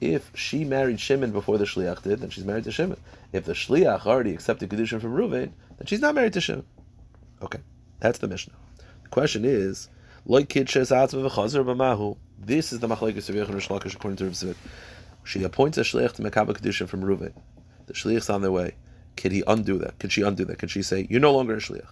if 0.04 0.32
she 0.36 0.66
married 0.66 1.00
Shimon 1.00 1.32
before 1.32 1.58
the 1.58 1.66
Shliach 1.66 2.04
did, 2.04 2.20
then 2.20 2.30
she's 2.30 2.44
married 2.44 2.66
to 2.66 2.72
Shimon. 2.72 2.98
If 3.32 3.46
the 3.46 3.54
Shliach 3.54 4.06
already 4.06 4.34
accepted 4.34 4.70
Kedushin 4.70 5.00
from 5.00 5.14
Reuven, 5.14 5.54
then 5.78 5.86
she's 5.86 6.02
not 6.02 6.16
married 6.16 6.34
to 6.34 6.42
Shimon. 6.42 6.66
Okay, 7.42 7.60
that's 8.00 8.20
the 8.20 8.28
Mishnah. 8.28 8.54
The 9.04 9.10
question 9.10 9.46
is, 9.46 9.88
like 10.26 10.50
This 10.50 10.74
is 10.74 10.80
the 10.80 10.96
Machlekes 12.88 13.30
of 13.30 13.36
Yechon 13.36 13.52
Rishlakish 13.52 13.96
according 13.96 14.18
to 14.18 14.26
Rav. 14.26 14.58
She 15.24 15.44
appoints 15.44 15.78
a 15.78 15.82
Shliach 15.82 16.12
to 16.14 16.22
Mekabah 16.22 16.58
Kedushin 16.58 16.88
from 16.88 17.02
Reuven. 17.02 17.34
The 17.88 17.94
Shliach's 17.94 18.30
on 18.30 18.42
their 18.42 18.52
way. 18.52 18.76
Can 19.16 19.32
he 19.32 19.44
undo 19.46 19.78
that? 19.80 20.00
Can 20.00 20.10
she 20.10 20.22
undo 20.22 20.46
that? 20.46 20.58
Can 20.58 20.70
she 20.70 20.82
say, 20.82 21.08
you're 21.10 21.20
no 21.20 21.34
longer 21.34 21.56
a 21.56 21.60
Shliach? 21.60 21.88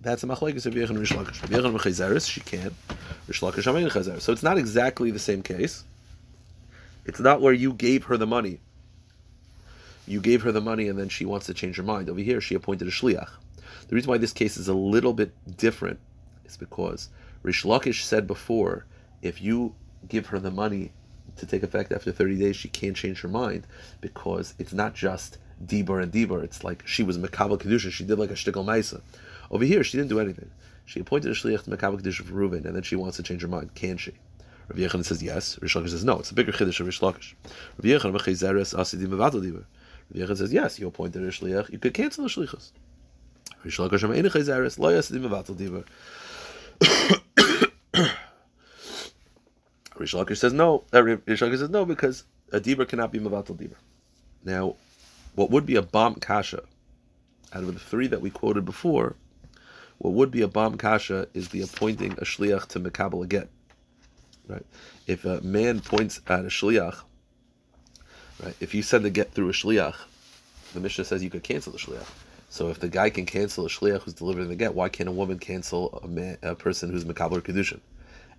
That's 0.00 0.22
a 0.22 0.26
machlekes 0.26 0.66
of 0.66 0.74
Yechon 0.74 0.98
Rishlakish. 0.98 1.40
Yechon 1.48 1.76
Mechazeres, 1.76 2.30
she 2.30 2.40
can. 2.40 2.74
Rishlakish 3.28 3.64
Amein 3.64 3.90
Chazeres. 3.90 4.20
So 4.20 4.32
it's 4.32 4.42
not 4.42 4.58
exactly 4.58 5.10
the 5.10 5.18
same 5.18 5.42
case. 5.42 5.84
It's 7.04 7.20
not 7.20 7.40
where 7.40 7.52
you 7.52 7.72
gave 7.72 8.04
her 8.04 8.16
the 8.16 8.26
money. 8.26 8.60
You 10.06 10.20
gave 10.20 10.42
her 10.42 10.52
the 10.52 10.60
money 10.60 10.88
and 10.88 10.98
then 10.98 11.08
she 11.08 11.24
wants 11.24 11.46
to 11.46 11.54
change 11.54 11.76
her 11.76 11.82
mind. 11.82 12.08
Over 12.08 12.20
here, 12.20 12.40
she 12.40 12.54
appointed 12.54 12.86
a 12.86 12.90
shliach. 12.90 13.28
The 13.88 13.94
reason 13.94 14.10
why 14.10 14.18
this 14.18 14.32
case 14.32 14.56
is 14.56 14.68
a 14.68 14.74
little 14.74 15.12
bit 15.12 15.32
different 15.56 15.98
is 16.44 16.56
because 16.56 17.08
Rish 17.42 17.64
Lakish 17.64 18.02
said 18.02 18.26
before, 18.26 18.86
if 19.22 19.40
you 19.40 19.74
give 20.08 20.26
her 20.26 20.38
the 20.38 20.50
money 20.50 20.92
to 21.36 21.46
take 21.46 21.62
effect 21.62 21.92
after 21.92 22.12
30 22.12 22.38
days, 22.38 22.56
she 22.56 22.68
can't 22.68 22.96
change 22.96 23.20
her 23.20 23.28
mind 23.28 23.66
because 24.00 24.54
it's 24.58 24.72
not 24.72 24.94
just 24.94 25.38
Dibur 25.64 26.02
and 26.02 26.12
Dibur. 26.12 26.42
It's 26.42 26.64
like 26.64 26.86
she 26.86 27.02
was 27.02 27.18
Mekabal 27.18 27.60
Kedusha. 27.60 27.90
She 27.90 28.04
did 28.04 28.18
like 28.18 28.30
a 28.30 28.34
Shtickle 28.34 28.64
Maisa. 28.64 29.00
Over 29.50 29.64
here, 29.64 29.84
she 29.84 29.96
didn't 29.96 30.10
do 30.10 30.20
anything. 30.20 30.50
She 30.84 31.00
appointed 31.00 31.30
a 31.30 31.34
Shliach 31.34 31.64
to 31.64 31.70
Mekabal 31.70 32.00
Kedusha 32.00 32.24
for 32.24 32.32
Reuven, 32.32 32.64
and 32.64 32.74
then 32.74 32.82
she 32.82 32.96
wants 32.96 33.16
to 33.16 33.22
change 33.22 33.42
her 33.42 33.48
mind. 33.48 33.74
Can 33.74 33.96
she? 33.96 34.12
Rav 34.68 34.78
Yechon 34.78 35.04
says 35.04 35.22
yes. 35.22 35.58
Rish 35.62 35.74
says 35.74 36.04
no. 36.04 36.18
It's 36.18 36.30
a 36.30 36.34
bigger 36.34 36.52
chiddush 36.52 36.80
of 36.80 36.86
Rish 36.86 37.00
Lakish. 37.00 37.34
Rav 37.78 37.84
Yechon 37.84 38.12
says 40.36 40.52
yes. 40.52 40.78
You 40.78 40.88
appointed 40.88 41.22
a 41.22 41.28
shliach. 41.28 41.70
You 41.70 41.78
could 41.78 41.94
cancel 41.94 42.24
the 42.24 42.30
shlichus. 42.30 42.72
Rish 43.62 43.78
Lakish 43.78 44.02
am. 47.12 47.22
Rish 49.98 50.14
says 50.34 50.52
no. 50.52 50.84
Uh, 50.92 51.16
says 51.26 51.70
no 51.70 51.84
because 51.84 52.24
a 52.52 52.60
diver 52.60 52.84
cannot 52.84 53.12
be 53.12 53.18
mevatel 53.18 53.56
diver. 53.56 53.76
Now, 54.44 54.76
what 55.34 55.50
would 55.50 55.66
be 55.66 55.76
a 55.76 55.82
bomb 55.82 56.16
kasha 56.16 56.62
out 57.52 57.62
of 57.62 57.74
the 57.74 57.80
three 57.80 58.06
that 58.08 58.20
we 58.20 58.30
quoted 58.30 58.64
before? 58.64 59.16
What 59.98 60.12
would 60.12 60.30
be 60.30 60.42
a 60.42 60.48
bomb 60.48 60.76
kasha 60.76 61.28
is 61.34 61.48
the 61.48 61.62
appointing 61.62 62.12
a 62.12 62.24
shliach 62.24 62.66
to 62.68 62.80
mekabel 62.80 63.24
a 63.24 63.26
get. 63.26 63.48
Right? 64.46 64.66
If 65.06 65.24
a 65.24 65.40
man 65.40 65.80
points 65.80 66.20
at 66.26 66.40
a 66.40 66.48
shliach, 66.48 67.00
right? 68.42 68.54
If 68.60 68.74
you 68.74 68.82
send 68.82 69.04
a 69.06 69.10
get 69.10 69.32
through 69.32 69.48
a 69.48 69.52
shliach, 69.52 69.96
the 70.74 70.80
Mishnah 70.80 71.04
says 71.04 71.22
you 71.22 71.30
could 71.30 71.42
cancel 71.42 71.72
the 71.72 71.78
shliach. 71.78 72.06
So 72.48 72.68
if 72.68 72.78
the 72.78 72.88
guy 72.88 73.10
can 73.10 73.26
cancel 73.26 73.66
a 73.66 73.68
shliach 73.68 74.02
who's 74.02 74.14
delivering 74.14 74.48
the 74.48 74.56
get, 74.56 74.74
why 74.74 74.88
can't 74.88 75.08
a 75.08 75.12
woman 75.12 75.38
cancel 75.38 75.98
a, 76.02 76.08
man, 76.08 76.38
a 76.42 76.54
person 76.54 76.90
who's 76.90 77.04
makabler 77.04 77.40
kedushin? 77.40 77.80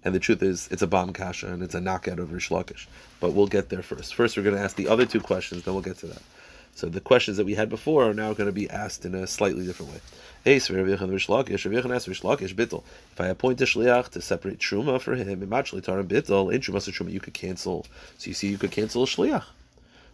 And 0.03 0.13
the 0.15 0.19
truth 0.19 0.41
is, 0.43 0.67
it's 0.71 0.81
a 0.81 0.87
bomb 0.87 1.13
kasha 1.13 1.47
and 1.47 1.61
it's 1.61 1.75
a 1.75 1.81
knockout 1.81 2.19
of 2.19 2.31
Rish 2.31 2.49
Lakish. 2.49 2.87
But 3.19 3.33
we'll 3.33 3.47
get 3.47 3.69
there 3.69 3.81
first. 3.81 4.15
First, 4.15 4.37
we're 4.37 4.43
going 4.43 4.55
to 4.55 4.61
ask 4.61 4.75
the 4.75 4.87
other 4.87 5.05
two 5.05 5.19
questions, 5.19 5.63
then 5.63 5.73
we'll 5.73 5.83
get 5.83 5.97
to 5.99 6.07
that. 6.07 6.21
So 6.75 6.87
the 6.87 7.01
questions 7.01 7.37
that 7.37 7.45
we 7.45 7.55
had 7.55 7.69
before 7.69 8.07
are 8.07 8.13
now 8.13 8.33
going 8.33 8.45
to 8.45 8.53
be 8.53 8.69
asked 8.69 9.03
in 9.03 9.15
a 9.15 9.25
slightly 9.25 9.65
different 9.65 9.93
way. 9.93 9.99
If 10.45 10.69
I 13.19 13.25
appoint 13.25 13.61
a 13.61 13.65
shliach 13.65 14.09
to 14.09 14.21
separate 14.21 14.59
truma 14.59 15.01
for 15.01 15.15
him, 15.15 15.41
you 17.09 17.19
could 17.19 17.33
cancel. 17.33 17.85
So 18.19 18.27
you 18.27 18.33
see, 18.35 18.47
you 18.49 18.59
could 18.59 18.71
cancel 18.71 19.03
a 19.03 19.07
shliach. 19.07 19.45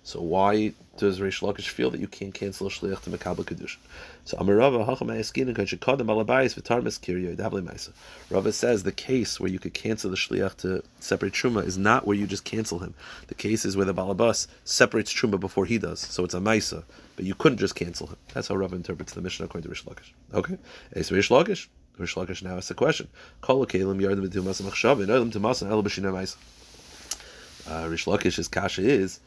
So 0.06 0.22
why 0.22 0.74
does 0.98 1.22
Reish 1.22 1.42
Lakish 1.42 1.70
feel 1.70 1.90
that 1.92 2.02
you 2.02 2.08
can't 2.08 2.34
cancel 2.34 2.68
a 2.68 2.70
shliach 2.70 3.02
to 3.04 3.10
Mekabel 3.10 3.46
Kedushin? 3.46 3.78
So 4.26 4.36
Amarava 4.38 4.86
Hacham 4.86 5.08
Ayaskin 5.08 5.48
and 5.48 5.56
Kadam 5.56 6.08
Alabayis 6.08 6.60
V'Tarmes 6.60 7.00
Kiryo 7.00 7.38
Davle 7.38 7.62
Maisa. 7.62 7.94
Rava 8.30 8.52
says 8.52 8.84
the 8.84 8.92
case 8.92 9.40
where 9.40 9.50
you 9.50 9.60
could 9.60 9.74
cancel 9.74 10.12
the 10.12 10.18
shliach 10.18 10.58
to 10.58 10.84
separate 11.00 11.32
truma 11.32 11.66
is 11.66 11.78
not 11.78 12.06
where 12.06 12.18
you 12.18 12.28
just 12.28 12.44
cancel 12.44 12.80
him. 12.80 12.94
The 13.28 13.34
case 13.34 13.64
is 13.64 13.78
where 13.78 13.86
the 13.86 13.94
balabas 13.94 14.48
separates 14.66 15.14
truma 15.14 15.40
before 15.40 15.66
he 15.66 15.78
does, 15.78 16.02
so 16.02 16.26
it's 16.26 16.34
a 16.34 16.40
Maisa, 16.40 16.84
but 17.16 17.24
you 17.24 17.34
couldn't 17.34 17.60
just 17.60 17.76
cancel 17.76 18.08
him. 18.08 18.18
That's 18.34 18.50
how 18.50 18.56
Rava 18.56 18.76
interprets 18.76 19.14
the 19.14 19.22
Mishnah 19.22 19.46
according 19.46 19.72
to 19.72 19.76
Reish 19.76 19.86
Lakish. 19.86 20.12
Okay, 20.34 20.58
Ace 20.98 21.12
Reish 21.12 21.30
Lakish. 21.30 21.68
Reish 21.98 22.16
Lakish 22.16 22.44
now 22.44 22.58
asks 22.58 22.72
a 22.72 22.74
question. 22.74 23.08
Kol 23.40 23.66
Kalim 23.66 24.02
Yardim 24.02 24.28
B'Tumas 24.28 24.62
Machshavin 24.62 25.08
Elam 25.08 25.32
Tumas 25.32 25.66
El 25.66 25.82
B'Shina 25.82 26.12
Maisa. 26.12 26.36
Uh, 27.66 27.88
Rish 27.88 28.06
Lakish's 28.06 28.50
kasha 28.50 28.82
is 28.82 29.22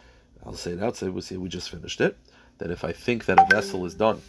I'll 0.47 0.55
say 0.55 0.73
it 0.73 0.83
outside, 0.83 1.11
we'll 1.11 1.23
see 1.23 1.37
we 1.37 1.49
just 1.49 1.71
finished 1.71 2.01
it, 2.01 2.17
that 2.59 2.71
if 2.71 2.85
I 2.85 2.93
think 2.93 3.25
that 3.27 3.39
a 3.39 3.47
vessel 3.51 3.85
is 3.85 3.95
done, 3.95 4.23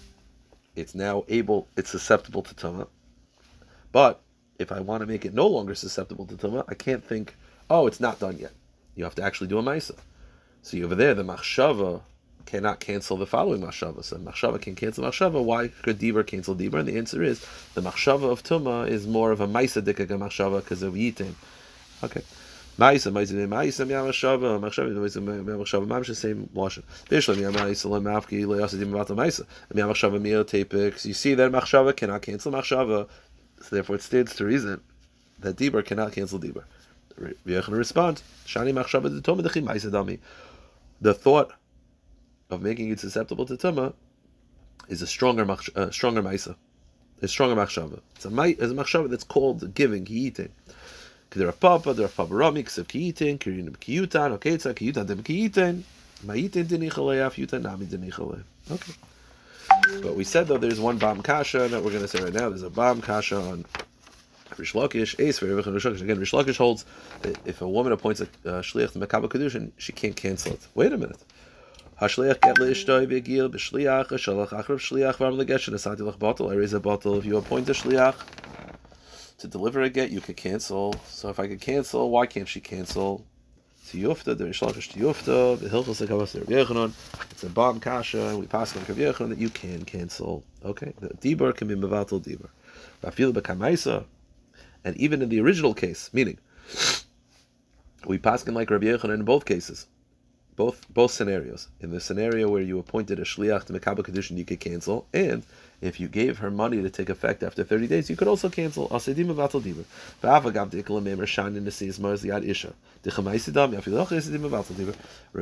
it's 0.75 0.95
now 0.95 1.23
able, 1.27 1.67
it's 1.77 1.91
susceptible 1.91 2.41
to 2.41 2.55
tuma. 2.55 2.87
But 3.91 4.21
if 4.59 4.71
I 4.71 4.79
want 4.79 5.01
to 5.01 5.07
make 5.07 5.25
it 5.25 5.33
no 5.33 5.47
longer 5.47 5.75
susceptible 5.75 6.25
to 6.25 6.35
tuma, 6.35 6.63
I 6.67 6.73
can't 6.73 7.03
think, 7.03 7.35
oh, 7.69 7.87
it's 7.87 7.99
not 7.99 8.19
done 8.19 8.37
yet. 8.37 8.51
You 8.95 9.03
have 9.03 9.15
to 9.15 9.23
actually 9.23 9.47
do 9.47 9.59
a 9.59 9.63
maisa. 9.63 9.95
See 10.63 10.83
over 10.83 10.95
there, 10.95 11.13
the 11.13 11.23
machshava 11.23 12.01
cannot 12.45 12.79
cancel 12.79 13.17
the 13.17 13.27
following 13.27 13.61
machshava. 13.61 14.03
So 14.03 14.17
machshava 14.17 14.59
can 14.59 14.75
cancel 14.75 15.03
machshava. 15.03 15.43
Why 15.43 15.67
could 15.67 15.99
diver 15.99 16.23
cancel 16.23 16.55
diver? 16.55 16.79
And 16.79 16.87
the 16.87 16.97
answer 16.97 17.21
is 17.21 17.45
the 17.75 17.81
machshava 17.81 18.31
of 18.31 18.41
tuma 18.41 18.87
is 18.87 19.05
more 19.05 19.31
of 19.31 19.39
a 19.39 19.47
maisa 19.47 19.81
dikaga 19.81 20.17
machshava 20.17 20.63
because 20.63 20.81
of 20.81 20.95
yitin. 20.95 21.33
Okay. 22.03 22.23
Ma'isa, 22.77 23.11
Ma'isa, 23.11 23.47
Ma'isa, 23.47 23.87
Ma'amashava, 23.87 24.59
Ma'amashava, 24.59 24.93
Ma'amashava, 24.93 25.43
Ma'amashava, 25.43 25.87
Ma'amashava, 25.87 26.15
same 26.15 26.49
washing. 26.53 26.83
Bishla, 27.09 27.35
Ma'amashava, 27.35 28.01
Ma'amafki, 28.01 28.45
Le'asadim, 28.45 28.91
Ma'ata, 28.91 29.15
Ma'isa, 29.15 29.45
Ma'amashava, 29.73 30.21
Me'otapik. 30.21 31.03
You 31.03 31.15
see 31.15 31.33
that 31.33 31.51
Ma'amashava 31.51 31.95
cannot 31.95 32.21
cancel 32.21 32.51
Ma'amashava, 32.51 33.07
so 33.61 33.75
therefore 33.75 33.95
it 33.95 34.03
stands 34.03 34.35
to 34.35 34.45
reason 34.45 34.79
that 35.39 35.55
Dibur 35.55 35.83
cannot 35.83 36.11
cancel 36.11 36.39
Dibur. 36.39 36.65
V'yechon 37.19 37.75
respond, 37.75 38.21
Shani 38.45 38.71
Ma'amashava, 38.73 39.11
the 39.11 39.21
Toma, 39.21 39.41
Dechi, 39.41 39.63
Ma'isa, 39.63 39.89
Dami. 39.89 40.19
The 41.01 41.15
thought 41.15 41.53
of 42.51 42.61
making 42.61 42.91
it 42.91 42.99
susceptible 42.99 43.47
to 43.47 43.55
Tuma 43.55 43.93
is 44.87 45.01
a 45.01 45.07
stronger, 45.07 45.49
uh, 45.75 45.89
stronger 45.89 46.21
Ma'isa. 46.21 46.55
A 47.23 47.27
stronger 47.27 47.55
Ma'amashava. 47.55 48.01
It's 48.15 48.25
a, 48.25 48.29
it's 48.29 48.61
a 48.61 48.75
Ma'amashava 48.75 49.09
that's 49.09 49.23
called 49.23 49.73
giving, 49.73 50.05
Hiyitin. 50.05 50.49
K'der 51.31 51.51
Papa, 51.59 51.93
der 51.93 52.07
Papa 52.07 52.33
Rami, 52.33 52.63
K'sev 52.63 52.85
Kiyitin, 52.85 53.37
Kirin 53.37 53.69
Kiyutan, 53.77 54.37
Oketza, 54.37 54.73
Kiyutan 54.73 55.07
dem 55.07 55.23
Kiyitin, 55.23 55.83
Mayitin 56.25 56.65
denichale, 56.65 57.25
Af 57.25 57.35
Yutan 57.35 57.61
Nami 57.61 57.85
denichale. 57.85 58.43
Okay. 58.71 58.93
But 60.01 60.15
we 60.15 60.23
said 60.23 60.47
though 60.47 60.57
there's 60.57 60.79
one 60.79 60.97
Bam 60.97 61.21
Kasha 61.21 61.67
that 61.67 61.83
we're 61.83 61.91
going 61.91 62.01
to 62.01 62.07
say 62.07 62.23
right 62.23 62.33
now. 62.33 62.49
There's 62.49 62.63
a 62.63 62.69
Bam 62.69 63.01
Kasha 63.01 63.37
on 63.37 63.65
Rish 64.57 64.73
Lakish, 64.73 65.19
Ace 65.19 65.39
for 65.39 65.45
Rish. 65.45 65.85
Again, 65.85 66.19
Rish 66.19 66.31
Lakish 66.31 66.57
holds 66.57 66.85
that 67.21 67.37
if 67.45 67.61
a 67.61 67.67
woman 67.67 67.91
appoints 67.91 68.21
a 68.21 68.25
shliach 68.45 68.93
to 68.93 68.99
Mekabah 68.99 69.27
Kedushin, 69.27 69.71
she 69.77 69.91
can't 69.91 70.15
cancel 70.15 70.53
it. 70.53 70.67
Wait 70.73 70.93
a 70.93 70.97
minute. 70.97 71.19
Hashliach 72.01 72.41
get 72.41 72.55
leishtoi 72.57 73.07
begil 73.07 73.49
b'shliach, 73.49 74.07
shalach 74.07 74.49
achrav 74.49 74.79
shliach 74.79 75.15
varm 75.15 75.35
legeshin 75.37 75.73
asati 75.73 75.99
lach 75.99 76.17
bottle. 76.17 76.49
I 76.49 76.53
raise 76.53 76.73
a 76.73 76.79
bottle. 76.79 77.17
If 77.17 77.25
you 77.25 77.37
appoint 77.37 77.67
a 77.69 77.73
shliach 77.73 78.15
to 79.37 79.47
deliver 79.47 79.81
a 79.81 79.89
get, 79.89 80.11
you 80.11 80.21
could 80.21 80.37
cancel. 80.37 80.95
So 81.07 81.29
if 81.29 81.39
I 81.39 81.47
could 81.47 81.61
cancel, 81.61 82.09
why 82.09 82.25
can't 82.25 82.47
she 82.47 82.59
cancel? 82.59 83.25
It's 83.89 83.93
a 87.43 87.49
bomb 87.49 87.79
kasha, 87.79 88.27
and 88.27 88.39
we 88.39 88.45
pass 88.47 88.75
on 88.75 88.83
Kav 88.83 88.95
Yechanon 88.95 89.29
that 89.29 89.37
you 89.37 89.49
can 89.49 89.85
cancel. 89.85 90.43
Okay, 90.65 90.93
the 90.99 91.09
dibur 91.09 91.55
can 91.55 91.69
be 91.69 91.75
mevatel 91.75 92.21
dibur. 92.21 92.49
And 94.83 94.97
even 94.97 95.21
in 95.21 95.29
the 95.29 95.39
original 95.39 95.73
case, 95.73 96.09
meaning 96.11 96.37
We 98.05 98.17
pass 98.17 98.47
like 98.47 98.69
Rabbi 98.69 98.85
Yochanan 98.85 99.15
in 99.15 99.23
both 99.23 99.45
cases, 99.45 99.87
both 100.57 100.85
both 100.89 101.11
scenarios. 101.11 101.69
In 101.79 101.91
the 101.91 102.01
scenario 102.01 102.49
where 102.49 102.63
you 102.63 102.79
appointed 102.79 103.19
a 103.19 103.23
shliach 103.23 103.65
to 103.65 103.73
Mekabel 103.73 103.99
Kedushin, 103.99 104.37
you 104.37 104.43
could 104.43 104.59
cancel, 104.59 105.07
and 105.13 105.43
if 105.79 105.99
you 105.99 106.07
gave 106.07 106.39
her 106.39 106.49
money 106.49 106.81
to 106.81 106.89
take 106.89 107.09
effect 107.09 107.43
after 107.43 107.63
30 107.63 107.87
days, 107.87 108.09
you 108.09 108.15
could 108.15 108.27
also 108.27 108.49
cancel. 108.49 108.87
In. 108.87 108.89
Rabbi 108.91 109.11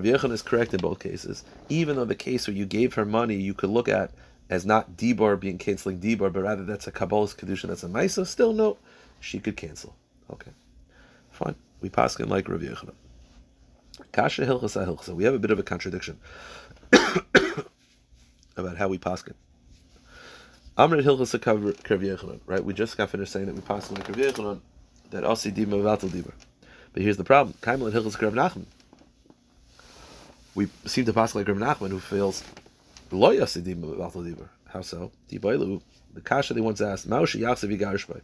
Yochanan 0.09 0.31
is 0.31 0.41
correct 0.41 0.73
in 0.73 0.81
both 0.81 0.99
cases. 0.99 1.43
Even 1.69 1.95
though 1.95 2.05
the 2.05 2.15
case 2.15 2.47
where 2.47 2.55
you 2.55 2.65
gave 2.65 2.93
her 2.95 3.05
money, 3.05 3.35
you 3.35 3.53
could 3.53 3.69
look 3.69 3.87
at 3.87 4.11
as 4.49 4.65
not 4.65 4.97
dibar 4.97 5.39
being 5.39 5.57
canceling 5.57 5.99
dibar, 5.99 6.31
but 6.31 6.41
rather 6.41 6.65
that's 6.65 6.87
a 6.87 6.91
kabbalah's 6.91 7.33
kedushin, 7.33 7.69
that's 7.69 7.83
a 7.83 7.87
ma'isa. 7.87 8.27
Still, 8.27 8.51
no, 8.51 8.77
she 9.21 9.39
could 9.39 9.55
cancel. 9.55 9.95
Okay, 10.29 10.51
fine. 11.31 11.55
We 11.79 11.89
paskin 11.89 12.27
like 12.27 12.49
Rav 12.49 12.59
Yochanan. 12.59 12.93
Kasha 14.11 14.45
hilchasa 14.45 14.85
hilchasa. 14.85 15.15
We 15.15 15.23
have 15.23 15.33
a 15.33 15.39
bit 15.39 15.51
of 15.51 15.59
a 15.59 15.63
contradiction 15.63 16.19
about 18.57 18.77
how 18.77 18.87
we 18.87 18.97
paskin. 18.97 19.33
Amrit 20.77 21.03
hilchasa 21.03 21.45
Rav 21.45 22.01
Yochanan. 22.01 22.39
Right? 22.45 22.63
We 22.63 22.73
just 22.73 22.97
got 22.97 23.09
finished 23.09 23.31
saying 23.31 23.47
that 23.47 23.55
we 23.55 23.61
paskin 23.61 23.97
like 23.97 24.07
Rav 24.07 24.17
Yochanan 24.17 24.61
that 25.11 25.23
asi 25.23 25.51
dima 25.51 25.81
vatal 25.81 26.09
dibar. 26.09 26.33
But 26.93 27.03
here's 27.03 27.17
the 27.17 27.23
problem. 27.23 27.55
Kaimel 27.61 27.91
hilchasa 27.91 28.21
Rav 28.21 28.33
Nachman. 28.33 28.65
We 30.53 30.67
seem 30.85 31.05
to 31.05 31.13
pass 31.13 31.35
like 31.35 31.47
Rav 31.47 31.57
Nachman 31.57 31.89
who 31.89 31.99
feels 31.99 32.43
lo 33.11 33.31
yasi 33.31 33.61
dima 33.61 33.95
vatal 33.95 34.23
dibar. 34.23 34.49
How 34.67 34.81
so? 34.81 35.11
Dibailu. 35.29 35.81
The 36.13 36.21
kasha 36.21 36.53
they 36.53 36.61
once 36.61 36.81
asked. 36.81 37.09
Maushi 37.09 37.41
yachsav 37.41 37.77
yigarishbay. 37.77 38.21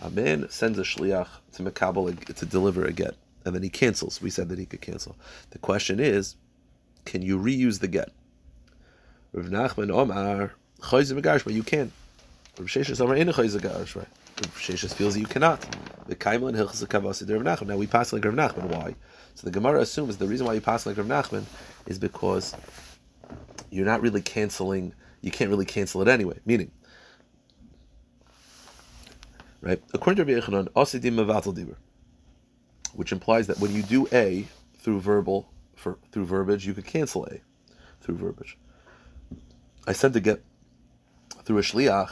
A 0.00 0.10
man 0.10 0.48
sends 0.50 0.78
a 0.78 0.82
shliach 0.82 1.28
to 1.52 1.62
Mekabel 1.62 2.34
to 2.34 2.46
deliver 2.46 2.84
a 2.84 2.92
get, 2.92 3.14
and 3.44 3.54
then 3.54 3.62
he 3.62 3.68
cancels. 3.68 4.20
We 4.22 4.30
said 4.30 4.48
that 4.48 4.58
he 4.58 4.66
could 4.66 4.80
cancel. 4.80 5.16
The 5.50 5.58
question 5.58 6.00
is, 6.00 6.36
can 7.04 7.22
you 7.22 7.38
reuse 7.38 7.80
the 7.80 7.88
get? 7.88 8.10
Rav 9.32 9.46
Nachman 9.46 9.90
Omar 9.90 10.54
Chayzim 10.80 11.20
Megarshba, 11.20 11.52
you 11.52 11.62
can. 11.62 11.92
Rav 12.58 12.68
Sheshis 12.68 13.00
Omar 13.00 13.16
in 13.16 13.28
Chayzim. 13.28 13.62
Rav 13.64 14.06
Sheshis 14.56 14.94
feels 14.94 15.14
that 15.14 15.20
you 15.20 15.26
cannot. 15.26 15.60
The 16.06 16.16
Kaimel 16.16 16.48
and 16.48 16.56
Hilchas 16.56 16.84
Kavasi 16.86 17.28
Rav 17.30 17.42
Nachman. 17.42 17.68
Now 17.68 17.76
we 17.76 17.86
pass 17.86 18.12
like 18.12 18.24
Rav 18.24 18.34
Nachman. 18.34 18.64
Why? 18.64 18.94
So 19.34 19.44
the 19.44 19.50
Gemara 19.50 19.80
assumes 19.80 20.16
the 20.16 20.26
reason 20.26 20.46
why 20.46 20.54
you 20.54 20.60
pass 20.60 20.86
like 20.86 20.96
Rav 20.96 21.06
Nachman 21.06 21.44
is 21.86 21.98
because 21.98 22.54
you're 23.70 23.86
not 23.86 24.00
really 24.02 24.22
canceling. 24.22 24.94
You 25.20 25.30
can't 25.30 25.50
really 25.50 25.64
cancel 25.64 26.02
it 26.02 26.08
anyway. 26.08 26.38
Meaning, 26.44 26.70
right? 29.60 29.82
According 29.92 30.24
to 30.24 30.32
Rabbi 30.32 30.46
Yochanan, 30.46 30.68
asidim 30.70 31.14
mevatel 31.14 31.54
diber, 31.56 31.76
which 32.94 33.12
implies 33.12 33.46
that 33.48 33.58
when 33.58 33.72
you 33.74 33.82
do 33.82 34.08
a 34.12 34.46
through 34.78 35.00
verbal 35.00 35.48
for 35.76 35.98
through 36.12 36.24
verbiage, 36.24 36.66
you 36.66 36.74
could 36.74 36.86
cancel 36.86 37.26
a 37.26 37.40
through 38.00 38.16
verbiage. 38.16 38.56
I 39.86 39.92
said 39.92 40.12
to 40.14 40.20
get 40.20 40.42
through 41.42 41.58
a 41.58 41.62
shliach. 41.62 42.10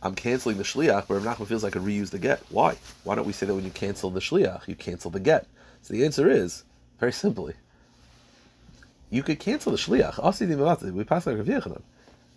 I'm 0.00 0.14
canceling 0.14 0.58
the 0.58 0.62
shliach, 0.62 1.08
but 1.08 1.14
Rav 1.14 1.38
Nachman 1.38 1.46
feels 1.46 1.64
like 1.64 1.74
I 1.74 1.80
reuse 1.80 2.10
the 2.10 2.18
get. 2.20 2.40
Why? 2.50 2.76
Why 3.02 3.16
don't 3.16 3.26
we 3.26 3.32
say 3.32 3.46
that 3.46 3.54
when 3.54 3.64
you 3.64 3.70
cancel 3.70 4.10
the 4.10 4.20
shliach, 4.20 4.68
you 4.68 4.76
cancel 4.76 5.10
the 5.10 5.18
get? 5.18 5.46
So 5.82 5.92
the 5.92 6.04
answer 6.04 6.30
is 6.30 6.64
very 7.00 7.12
simply. 7.12 7.54
You 9.10 9.22
could 9.22 9.40
cancel 9.40 9.72
the 9.72 9.78
shliach. 9.78 10.92
We 10.92 11.04
pass 11.04 11.26
like 11.26 11.36
Rav 11.36 11.46
Yochanan. 11.46 11.82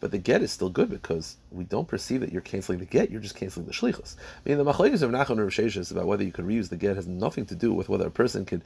But 0.02 0.10
the 0.10 0.18
get 0.18 0.42
is 0.42 0.52
still 0.52 0.70
good 0.70 0.90
because 0.90 1.38
we 1.52 1.64
don't 1.64 1.88
perceive 1.88 2.22
that 2.22 2.32
you're 2.34 2.42
canceling 2.42 2.80
the 2.80 2.86
get, 2.86 3.12
you're 3.12 3.22
just 3.22 3.36
canceling 3.36 3.68
the 3.68 3.72
shlichus. 3.72 4.16
I 4.18 4.50
mean, 4.50 4.58
the 4.58 4.66
machlekes 4.66 5.04
of 5.04 5.12
Nachman 5.12 5.78
and 5.78 5.92
about 5.92 6.08
whether 6.08 6.24
you 6.24 6.32
can 6.32 6.48
reuse 6.48 6.70
the 6.70 6.76
get 6.76 6.96
has 6.96 7.08
nothing 7.08 7.46
to 7.46 7.56
do 7.56 7.72
with 7.72 7.88
whether 7.88 8.08
a 8.08 8.12
person 8.12 8.44
can, 8.44 8.64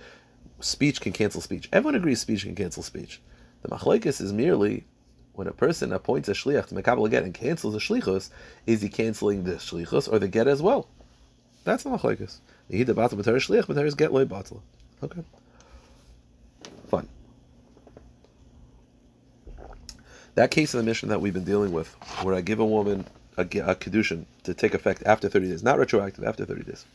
speech 0.61 1.01
can 1.01 1.11
cancel 1.11 1.41
speech. 1.41 1.67
Everyone 1.73 1.95
agrees 1.95 2.21
speech 2.21 2.43
can 2.43 2.55
cancel 2.55 2.81
speech. 2.81 3.21
The 3.63 3.67
machlekes 3.67 4.21
is 4.21 4.31
merely 4.31 4.85
when 5.33 5.47
a 5.47 5.51
person 5.51 5.91
appoints 5.91 6.29
a 6.29 6.31
shliach 6.31 6.67
to 6.67 6.75
mekabel 6.75 7.05
a 7.05 7.09
get 7.09 7.23
and 7.23 7.33
cancels 7.33 7.75
a 7.75 7.79
shlichus, 7.79 8.29
is 8.65 8.81
he 8.81 8.87
canceling 8.87 9.43
the 9.43 9.55
shlichus 9.55 10.09
or 10.09 10.19
the 10.19 10.29
get 10.29 10.47
as 10.47 10.61
well? 10.61 10.87
That's 11.65 11.83
the 11.83 11.89
machlekes. 11.89 12.37
He 12.69 12.83
the 12.83 12.93
batal 12.93 13.21
b'tar 13.21 13.35
shliach, 13.35 13.65
b'tar 13.65 13.85
is 13.85 13.95
get 13.95 14.13
loy 14.13 14.23
batal. 14.23 14.61
Okay. 15.03 15.21
Fine. 16.87 17.09
That 20.35 20.51
case 20.51 20.73
of 20.73 20.79
the 20.79 20.83
mission 20.83 21.09
that 21.09 21.21
we've 21.21 21.33
been 21.33 21.45
dealing 21.45 21.71
with, 21.71 21.87
where 22.21 22.35
I 22.35 22.41
give 22.41 22.59
a 22.59 22.65
woman 22.65 23.05
a, 23.37 23.41
a 23.41 23.75
kedushin 23.75 24.25
to 24.43 24.53
take 24.53 24.73
effect 24.73 25.03
after 25.05 25.29
30 25.29 25.49
days, 25.49 25.63
not 25.63 25.79
retroactive, 25.79 26.23
after 26.23 26.45
30 26.45 26.63
days. 26.63 26.85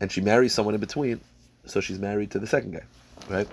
And 0.00 0.12
she 0.12 0.20
marries 0.20 0.54
someone 0.54 0.74
in 0.74 0.80
between, 0.80 1.20
so 1.66 1.80
she's 1.80 1.98
married 1.98 2.30
to 2.30 2.38
the 2.38 2.46
second 2.46 2.72
guy, 2.72 2.84
right? 3.28 3.48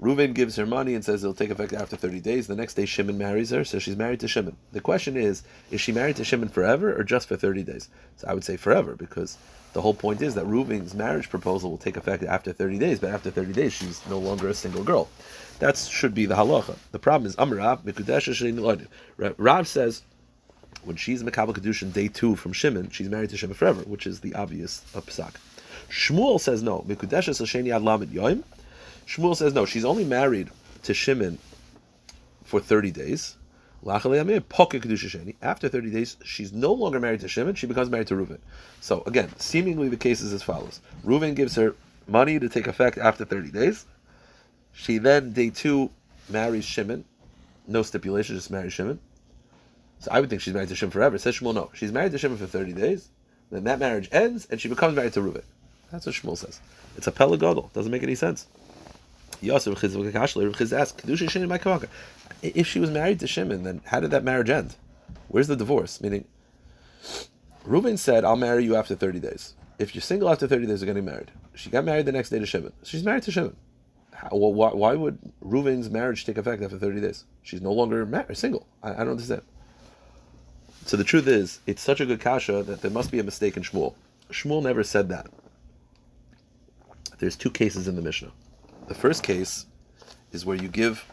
Reuven 0.00 0.32
gives 0.32 0.56
her 0.56 0.64
money 0.64 0.94
and 0.94 1.04
says 1.04 1.22
it'll 1.22 1.34
take 1.34 1.50
effect 1.50 1.74
after 1.74 1.94
30 1.94 2.20
days. 2.20 2.46
The 2.46 2.56
next 2.56 2.74
day, 2.74 2.86
Shimon 2.86 3.18
marries 3.18 3.50
her, 3.50 3.64
so 3.64 3.78
she's 3.78 3.96
married 3.96 4.20
to 4.20 4.28
Shimon. 4.28 4.56
The 4.72 4.80
question 4.80 5.14
is, 5.14 5.42
is 5.70 5.80
she 5.80 5.92
married 5.92 6.16
to 6.16 6.24
Shimon 6.24 6.48
forever 6.48 6.98
or 6.98 7.04
just 7.04 7.28
for 7.28 7.36
30 7.36 7.64
days? 7.64 7.90
So 8.16 8.26
I 8.26 8.32
would 8.32 8.44
say 8.44 8.56
forever, 8.56 8.96
because 8.96 9.36
the 9.74 9.82
whole 9.82 9.92
point 9.92 10.22
is 10.22 10.34
that 10.36 10.46
Reuven's 10.46 10.94
marriage 10.94 11.28
proposal 11.28 11.70
will 11.70 11.78
take 11.78 11.98
effect 11.98 12.24
after 12.24 12.50
30 12.52 12.78
days, 12.78 12.98
but 12.98 13.10
after 13.10 13.30
30 13.30 13.52
days, 13.52 13.74
she's 13.74 14.00
no 14.08 14.18
longer 14.18 14.48
a 14.48 14.54
single 14.54 14.82
girl. 14.82 15.08
That 15.58 15.76
should 15.76 16.14
be 16.14 16.24
the 16.24 16.34
halacha. 16.34 16.76
The 16.92 16.98
problem 16.98 17.26
is, 17.26 17.36
Amrav, 17.36 17.84
Rav 19.36 19.68
says, 19.68 20.02
when 20.82 20.96
she's 20.96 21.22
Mekabel 21.22 21.54
Kedushin 21.54 21.92
day 21.92 22.08
two 22.08 22.36
from 22.36 22.54
Shimon, 22.54 22.88
she's 22.88 23.10
married 23.10 23.28
to 23.30 23.36
Shimon 23.36 23.54
forever, 23.54 23.82
which 23.82 24.06
is 24.06 24.20
the 24.20 24.34
obvious 24.34 24.82
psak. 24.94 25.34
Shmuel 25.90 26.40
says 26.40 26.62
no. 26.62 26.80
Mikudeshes 26.88 27.40
Sheni 27.42 27.74
Ad 27.74 27.82
Yoim. 27.82 28.44
Shmuel 29.10 29.36
says 29.36 29.52
no. 29.52 29.66
She's 29.66 29.84
only 29.84 30.04
married 30.04 30.50
to 30.84 30.94
Shimon 30.94 31.38
for 32.44 32.60
30 32.60 32.92
days. 32.92 33.36
After 33.84 34.08
30 34.08 35.90
days, 35.90 36.16
she's 36.22 36.52
no 36.52 36.72
longer 36.72 37.00
married 37.00 37.20
to 37.20 37.28
Shimon, 37.28 37.56
she 37.56 37.66
becomes 37.66 37.90
married 37.90 38.06
to 38.08 38.14
Reuven. 38.14 38.38
So 38.80 39.02
again, 39.06 39.30
seemingly 39.38 39.88
the 39.88 39.96
case 39.96 40.20
is 40.20 40.32
as 40.32 40.44
follows. 40.44 40.80
Reuven 41.04 41.34
gives 41.34 41.56
her 41.56 41.74
money 42.06 42.38
to 42.38 42.48
take 42.48 42.68
effect 42.68 42.98
after 42.98 43.24
30 43.24 43.50
days. 43.50 43.84
She 44.72 44.98
then, 44.98 45.32
day 45.32 45.50
two, 45.50 45.90
marries 46.28 46.64
Shimon. 46.64 47.04
No 47.66 47.82
stipulation, 47.82 48.36
just 48.36 48.50
marries 48.50 48.74
Shimon. 48.74 49.00
So 49.98 50.12
I 50.12 50.20
would 50.20 50.30
think 50.30 50.40
she's 50.40 50.54
married 50.54 50.68
to 50.68 50.76
Shimon 50.76 50.92
forever. 50.92 51.18
Says 51.18 51.38
Shmuel, 51.38 51.54
no. 51.54 51.70
She's 51.74 51.90
married 51.90 52.12
to 52.12 52.18
Shimon 52.18 52.38
for 52.38 52.46
30 52.46 52.74
days. 52.74 53.08
Then 53.50 53.64
that 53.64 53.80
marriage 53.80 54.08
ends, 54.12 54.46
and 54.50 54.60
she 54.60 54.68
becomes 54.68 54.94
married 54.94 55.14
to 55.14 55.20
Reuven. 55.20 55.42
That's 55.90 56.06
what 56.06 56.14
Shmuel 56.14 56.38
says. 56.38 56.60
It's 56.96 57.08
a 57.08 57.12
pelagodol. 57.12 57.72
Doesn't 57.72 57.90
make 57.90 58.04
any 58.04 58.14
sense. 58.14 58.46
Yosef 59.40 59.82
asked, 60.72 61.02
If 62.42 62.66
she 62.66 62.80
was 62.80 62.90
married 62.90 63.20
to 63.20 63.26
Shimon, 63.26 63.62
then 63.62 63.80
how 63.86 64.00
did 64.00 64.10
that 64.10 64.24
marriage 64.24 64.50
end? 64.50 64.76
Where's 65.28 65.48
the 65.48 65.56
divorce? 65.56 66.00
Meaning, 66.00 66.24
Reuven 67.66 67.98
said, 67.98 68.24
I'll 68.24 68.36
marry 68.36 68.64
you 68.64 68.76
after 68.76 68.94
30 68.94 69.20
days. 69.20 69.54
If 69.78 69.94
you're 69.94 70.02
single 70.02 70.28
after 70.28 70.46
30 70.46 70.66
days, 70.66 70.80
you're 70.80 70.86
getting 70.86 71.04
married. 71.04 71.30
She 71.54 71.70
got 71.70 71.84
married 71.84 72.06
the 72.06 72.12
next 72.12 72.30
day 72.30 72.38
to 72.38 72.46
Shimon. 72.46 72.72
She's 72.82 73.04
married 73.04 73.22
to 73.24 73.30
Shimon. 73.30 73.56
How, 74.12 74.28
why, 74.30 74.72
why, 74.72 74.94
would 74.94 75.18
Reuven's 75.42 75.88
marriage 75.88 76.26
take 76.26 76.36
effect 76.36 76.62
after 76.62 76.78
30 76.78 77.00
days? 77.00 77.24
She's 77.42 77.62
no 77.62 77.72
longer 77.72 78.06
single. 78.34 78.66
I, 78.82 78.92
I 78.92 78.96
don't 78.98 79.10
understand. 79.10 79.42
So 80.84 80.96
the 80.96 81.04
truth 81.04 81.26
is, 81.26 81.60
it's 81.66 81.82
such 81.82 82.00
a 82.00 82.06
good 82.06 82.20
kasha 82.20 82.62
that 82.64 82.82
there 82.82 82.90
must 82.90 83.10
be 83.10 83.18
a 83.18 83.24
mistake 83.24 83.56
in 83.56 83.62
Shmuel. 83.62 83.94
Shmuel 84.30 84.62
never 84.62 84.82
said 84.82 85.08
that. 85.08 85.28
There's 87.18 87.36
two 87.36 87.50
cases 87.50 87.86
in 87.86 87.96
the 87.96 88.02
Mishnah. 88.02 88.32
The 88.90 88.96
first 88.96 89.22
case 89.22 89.66
is 90.32 90.44
where 90.44 90.56
you 90.56 90.66
give 90.66 91.06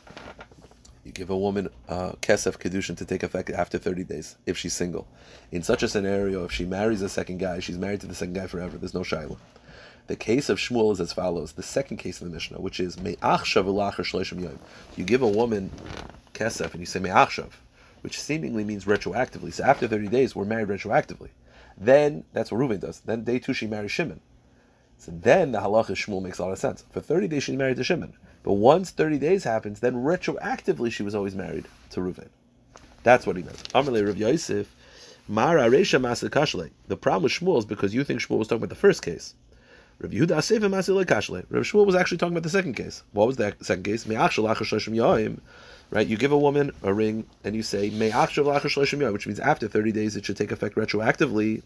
you 1.05 1.11
give 1.11 1.29
a 1.29 1.37
woman 1.37 1.69
uh, 1.87 2.13
kesef 2.23 2.57
kedushin 2.57 2.97
to 2.97 3.05
take 3.05 3.21
effect 3.21 3.51
after 3.51 3.77
30 3.77 4.03
days 4.03 4.35
if 4.47 4.57
she's 4.57 4.73
single. 4.73 5.07
In 5.51 5.61
such 5.61 5.83
a 5.83 5.87
scenario, 5.87 6.43
if 6.43 6.51
she 6.51 6.65
marries 6.65 7.03
a 7.03 7.07
second 7.07 7.37
guy, 7.37 7.59
she's 7.59 7.77
married 7.77 8.01
to 8.01 8.07
the 8.07 8.15
second 8.15 8.33
guy 8.33 8.47
forever. 8.47 8.79
There's 8.79 8.95
no 8.95 9.03
shiloh. 9.03 9.37
The 10.07 10.15
case 10.15 10.49
of 10.49 10.57
Shmuel 10.57 10.91
is 10.93 10.99
as 10.99 11.13
follows: 11.13 11.51
the 11.51 11.61
second 11.61 11.97
case 11.97 12.19
of 12.19 12.27
the 12.27 12.33
Mishnah, 12.33 12.59
which 12.59 12.79
is 12.79 12.99
me'achshav. 12.99 14.57
You 14.95 15.03
give 15.03 15.21
a 15.21 15.27
woman 15.27 15.69
kesef 16.33 16.71
and 16.71 16.79
you 16.79 16.87
say 16.87 16.99
me'achshav, 16.99 17.51
which 18.01 18.19
seemingly 18.19 18.63
means 18.63 18.85
retroactively. 18.85 19.53
So 19.53 19.63
after 19.63 19.87
30 19.87 20.07
days, 20.07 20.35
we're 20.35 20.45
married 20.45 20.69
retroactively. 20.69 21.29
Then 21.77 22.23
that's 22.33 22.51
what 22.51 22.59
Reuven 22.59 22.79
does. 22.79 23.01
Then 23.01 23.23
day 23.23 23.37
two, 23.37 23.53
she 23.53 23.67
marries 23.67 23.91
Shimon. 23.91 24.21
So 24.97 25.11
then 25.13 25.51
the 25.51 25.59
halacha 25.59 25.91
Shmuel 25.91 26.21
makes 26.21 26.39
a 26.39 26.43
lot 26.43 26.51
of 26.51 26.57
sense. 26.57 26.83
For 26.91 26.99
30 27.01 27.27
days 27.27 27.43
she's 27.43 27.55
married 27.55 27.77
to 27.77 27.83
Shimon. 27.83 28.13
But 28.43 28.53
once 28.53 28.91
30 28.91 29.19
days 29.19 29.43
happens, 29.43 29.79
then 29.79 29.95
retroactively 29.95 30.91
she 30.91 31.03
was 31.03 31.13
always 31.15 31.35
married 31.35 31.65
to 31.91 31.99
Reuven. 31.99 32.29
That's 33.03 33.25
what 33.27 33.37
he 33.37 33.43
meant. 33.43 33.57
Amalei 33.73 34.05
Rav 34.05 34.17
Yosef, 34.17 34.73
Mara 35.27 35.69
Resha 35.69 35.99
Masakashle. 36.01 36.71
The 36.87 36.97
problem 36.97 37.23
with 37.23 37.33
Shmuel 37.33 37.59
is 37.59 37.65
because 37.65 37.93
you 37.93 38.03
think 38.03 38.21
Shmuel 38.21 38.39
was 38.39 38.47
talking 38.47 38.63
about 38.63 38.69
the 38.69 38.75
first 38.75 39.01
case. 39.01 39.35
Rav 39.99 40.11
Yehuda 40.11 40.27
Aseva 40.27 40.69
Masilei 40.69 41.05
Kashle. 41.05 41.45
Rav 41.49 41.63
Shmuel 41.63 41.85
was 41.85 41.95
actually 41.95 42.17
talking 42.17 42.33
about 42.33 42.43
the 42.43 42.49
second 42.49 42.73
case. 42.75 43.03
What 43.13 43.27
was 43.27 43.37
that 43.37 43.63
second 43.65 43.83
case? 43.83 44.07
Right? 45.89 46.07
You 46.07 46.17
give 46.17 46.31
a 46.31 46.37
woman 46.37 46.71
a 46.83 46.93
ring 46.93 47.25
and 47.43 47.55
you 47.55 47.63
say, 47.63 47.89
which 47.89 49.27
means 49.27 49.39
after 49.39 49.67
30 49.67 49.91
days 49.91 50.15
it 50.15 50.25
should 50.25 50.37
take 50.37 50.51
effect 50.51 50.75
retroactively. 50.75 51.63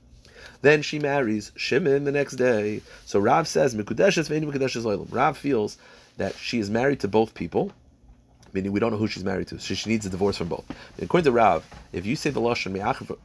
Then 0.61 0.81
she 0.81 0.99
marries 0.99 1.51
Shimon 1.55 2.03
the 2.03 2.11
next 2.11 2.35
day. 2.35 2.81
So 3.05 3.19
Rav 3.19 3.47
says, 3.47 3.75
Mikudeshes 3.75 4.29
ve'ini 4.29 4.51
Mikudeshes 4.51 4.83
Oilam. 4.83 5.07
Rav 5.11 5.37
feels 5.37 5.77
that 6.17 6.35
she 6.35 6.59
is 6.59 6.69
married 6.69 6.99
to 6.99 7.07
both 7.07 7.33
people, 7.33 7.71
meaning 8.53 8.71
we 8.71 8.79
don't 8.79 8.91
know 8.91 8.97
who 8.97 9.07
she's 9.07 9.23
married 9.23 9.47
to, 9.47 9.59
so 9.59 9.73
she 9.73 9.89
needs 9.89 10.05
a 10.05 10.09
divorce 10.09 10.37
from 10.37 10.49
both. 10.49 10.65
According 11.01 11.25
to 11.25 11.31
Rav, 11.31 11.65
if 11.93 12.05
you 12.05 12.15
say 12.15 12.29
the 12.29 12.41
Lashon 12.41 12.73
Me'achshav 12.73 13.17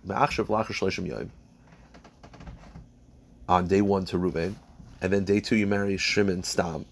Lachar 0.46 0.72
Shleshim 0.72 1.06
Yom 1.06 1.30
on 3.48 3.66
day 3.66 3.82
one 3.82 4.04
to 4.06 4.16
Ruvain, 4.18 4.54
and 5.00 5.12
then 5.12 5.24
day 5.24 5.40
two 5.40 5.56
you 5.56 5.66
marry 5.66 5.96
Shimon 5.98 6.42
Stam, 6.42 6.86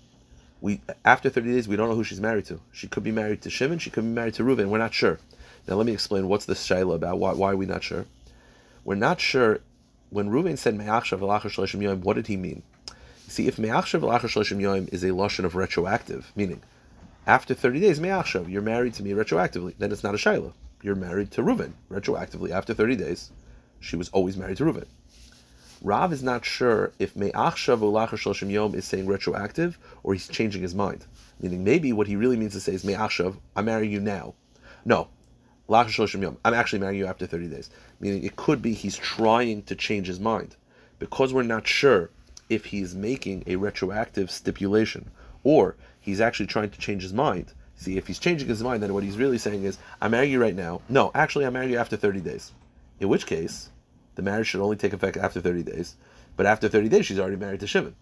we 0.61 0.81
after 1.05 1.31
30 1.31 1.53
days 1.53 1.69
we 1.69 1.77
don't 1.77 1.89
know 1.89 1.95
who 1.95 2.05
she's 2.05 2.21
married 2.21 2.47
to. 2.47 2.61
She 2.73 2.87
could 2.87 3.03
be 3.03 3.13
married 3.13 3.43
to 3.43 3.51
Shimon, 3.51 3.79
she 3.79 3.91
could 3.91 4.05
be 4.05 4.11
married 4.11 4.35
to 4.35 4.43
Reuven. 4.43 4.69
We're 4.69 4.79
not 4.79 4.95
sure. 4.95 5.19
Now 5.67 5.77
let 5.77 5.87
me 5.87 5.93
explain 5.93 6.29
what's 6.29 6.45
the 6.45 6.55
shaila 6.55 6.97
about. 6.97 7.19
Why, 7.19 7.33
why 7.33 7.53
are 7.53 7.57
we 7.57 7.67
not 7.67 7.83
sure? 7.83 8.05
We're 8.85 8.95
not 8.97 9.21
sure. 9.21 9.61
When 10.11 10.31
Reuven 10.31 10.57
said 10.57 10.77
Me'achshav 10.77 11.21
Elachar 11.21 11.51
Shleshim 11.51 11.83
Yom, 11.83 12.03
what 12.03 12.15
did 12.15 12.29
he 12.29 12.37
mean? 12.37 12.63
See, 13.27 13.49
if 13.49 13.59
Me'achshav 13.59 14.01
Elachar 14.01 14.29
Shleshim 14.29 14.61
Yom 14.61 14.89
is 14.93 15.03
a 15.03 15.09
lashon 15.09 15.45
of 15.45 15.55
retroactive, 15.55 16.33
meaning 16.37 16.63
after 17.27 17.55
30 17.55 17.81
days, 17.81 18.01
Me'achshav, 18.01 18.51
you're 18.51 18.63
married 18.63 18.95
to 18.95 19.03
me 19.03 19.11
retroactively, 19.13 19.75
then 19.79 19.91
it's 19.91 20.05
not 20.05 20.15
a 20.15 20.19
shaila. 20.19 20.53
You're 20.83 20.95
married 20.95 21.31
to 21.33 21.43
Reuven 21.43 21.73
retroactively 21.91 22.51
after 22.51 22.75
30 22.75 22.97
days. 22.97 23.31
She 23.81 23.97
was 23.97 24.11
always 24.11 24.37
married 24.37 24.59
to 24.59 24.65
Reuven. 24.65 24.87
Rav 25.83 26.13
is 26.13 26.23
not 26.23 26.45
sure 26.45 26.93
if 26.99 27.17
Me'achshav 27.17 27.81
Elachar 27.81 28.19
Shleshim 28.19 28.51
Yom 28.51 28.75
is 28.75 28.85
saying 28.85 29.07
retroactive 29.07 29.79
or 30.03 30.13
he's 30.13 30.29
changing 30.29 30.63
his 30.63 30.75
mind. 30.75 31.07
Meaning 31.41 31.65
maybe 31.65 31.93
what 31.93 32.07
he 32.07 32.17
really 32.17 32.37
means 32.37 32.53
to 32.53 32.61
say 32.61 32.73
is 32.73 32.85
Me'achshav, 32.85 33.37
I'm 33.57 33.65
marrying 33.65 33.93
you 33.93 34.01
now. 34.01 34.35
No, 34.85 35.09
I'm 35.69 36.55
actually 36.55 36.79
marrying 36.79 36.99
you 36.99 37.07
after 37.07 37.27
30 37.27 37.49
days. 37.49 37.71
Meaning 38.01 38.25
it 38.25 38.37
could 38.37 38.61
be 38.61 38.75
he's 38.75 38.97
trying 38.97 39.62
to 39.65 39.75
change 39.75 40.07
his 40.07 40.21
mind. 40.21 40.57
Because 40.99 41.33
we're 41.33 41.43
not 41.43 41.67
sure 41.67 42.11
if 42.49 42.67
he's 42.67 42.95
making 42.95 43.45
a 43.47 43.57
retroactive 43.57 44.31
stipulation 44.31 45.11
or 45.43 45.77
he's 46.01 46.21
actually 46.21 46.47
trying 46.47 46.71
to 46.71 46.79
change 46.79 47.03
his 47.03 47.12
mind. 47.12 47.53
See, 47.77 47.97
if 47.97 48.07
he's 48.07 48.19
changing 48.19 48.49
his 48.49 48.62
mind, 48.62 48.83
then 48.83 48.95
what 48.95 49.03
he's 49.03 49.17
really 49.17 49.39
saying 49.39 49.65
is, 49.65 49.79
I'm 50.01 50.12
marrying 50.12 50.33
you 50.33 50.41
right 50.41 50.55
now. 50.55 50.81
No, 50.89 51.11
actually, 51.15 51.45
I'm 51.45 51.55
marrying 51.55 51.73
you 51.73 51.79
after 51.79 51.97
30 51.97 52.21
days. 52.21 52.53
In 53.01 53.09
which 53.09 53.27
case, 53.27 53.71
the 54.15 54.23
marriage 54.23 54.47
should 54.47 54.61
only 54.61 54.77
take 54.77 54.93
effect 54.93 55.17
after 55.17 55.41
30 55.41 55.62
days. 55.65 55.97
But 56.37 56.47
after 56.47 56.69
30 56.69 56.89
days, 56.89 57.07
she's 57.07 57.19
already 57.19 57.37
married 57.37 57.61
to 57.61 57.67
Shimon. 57.67 57.97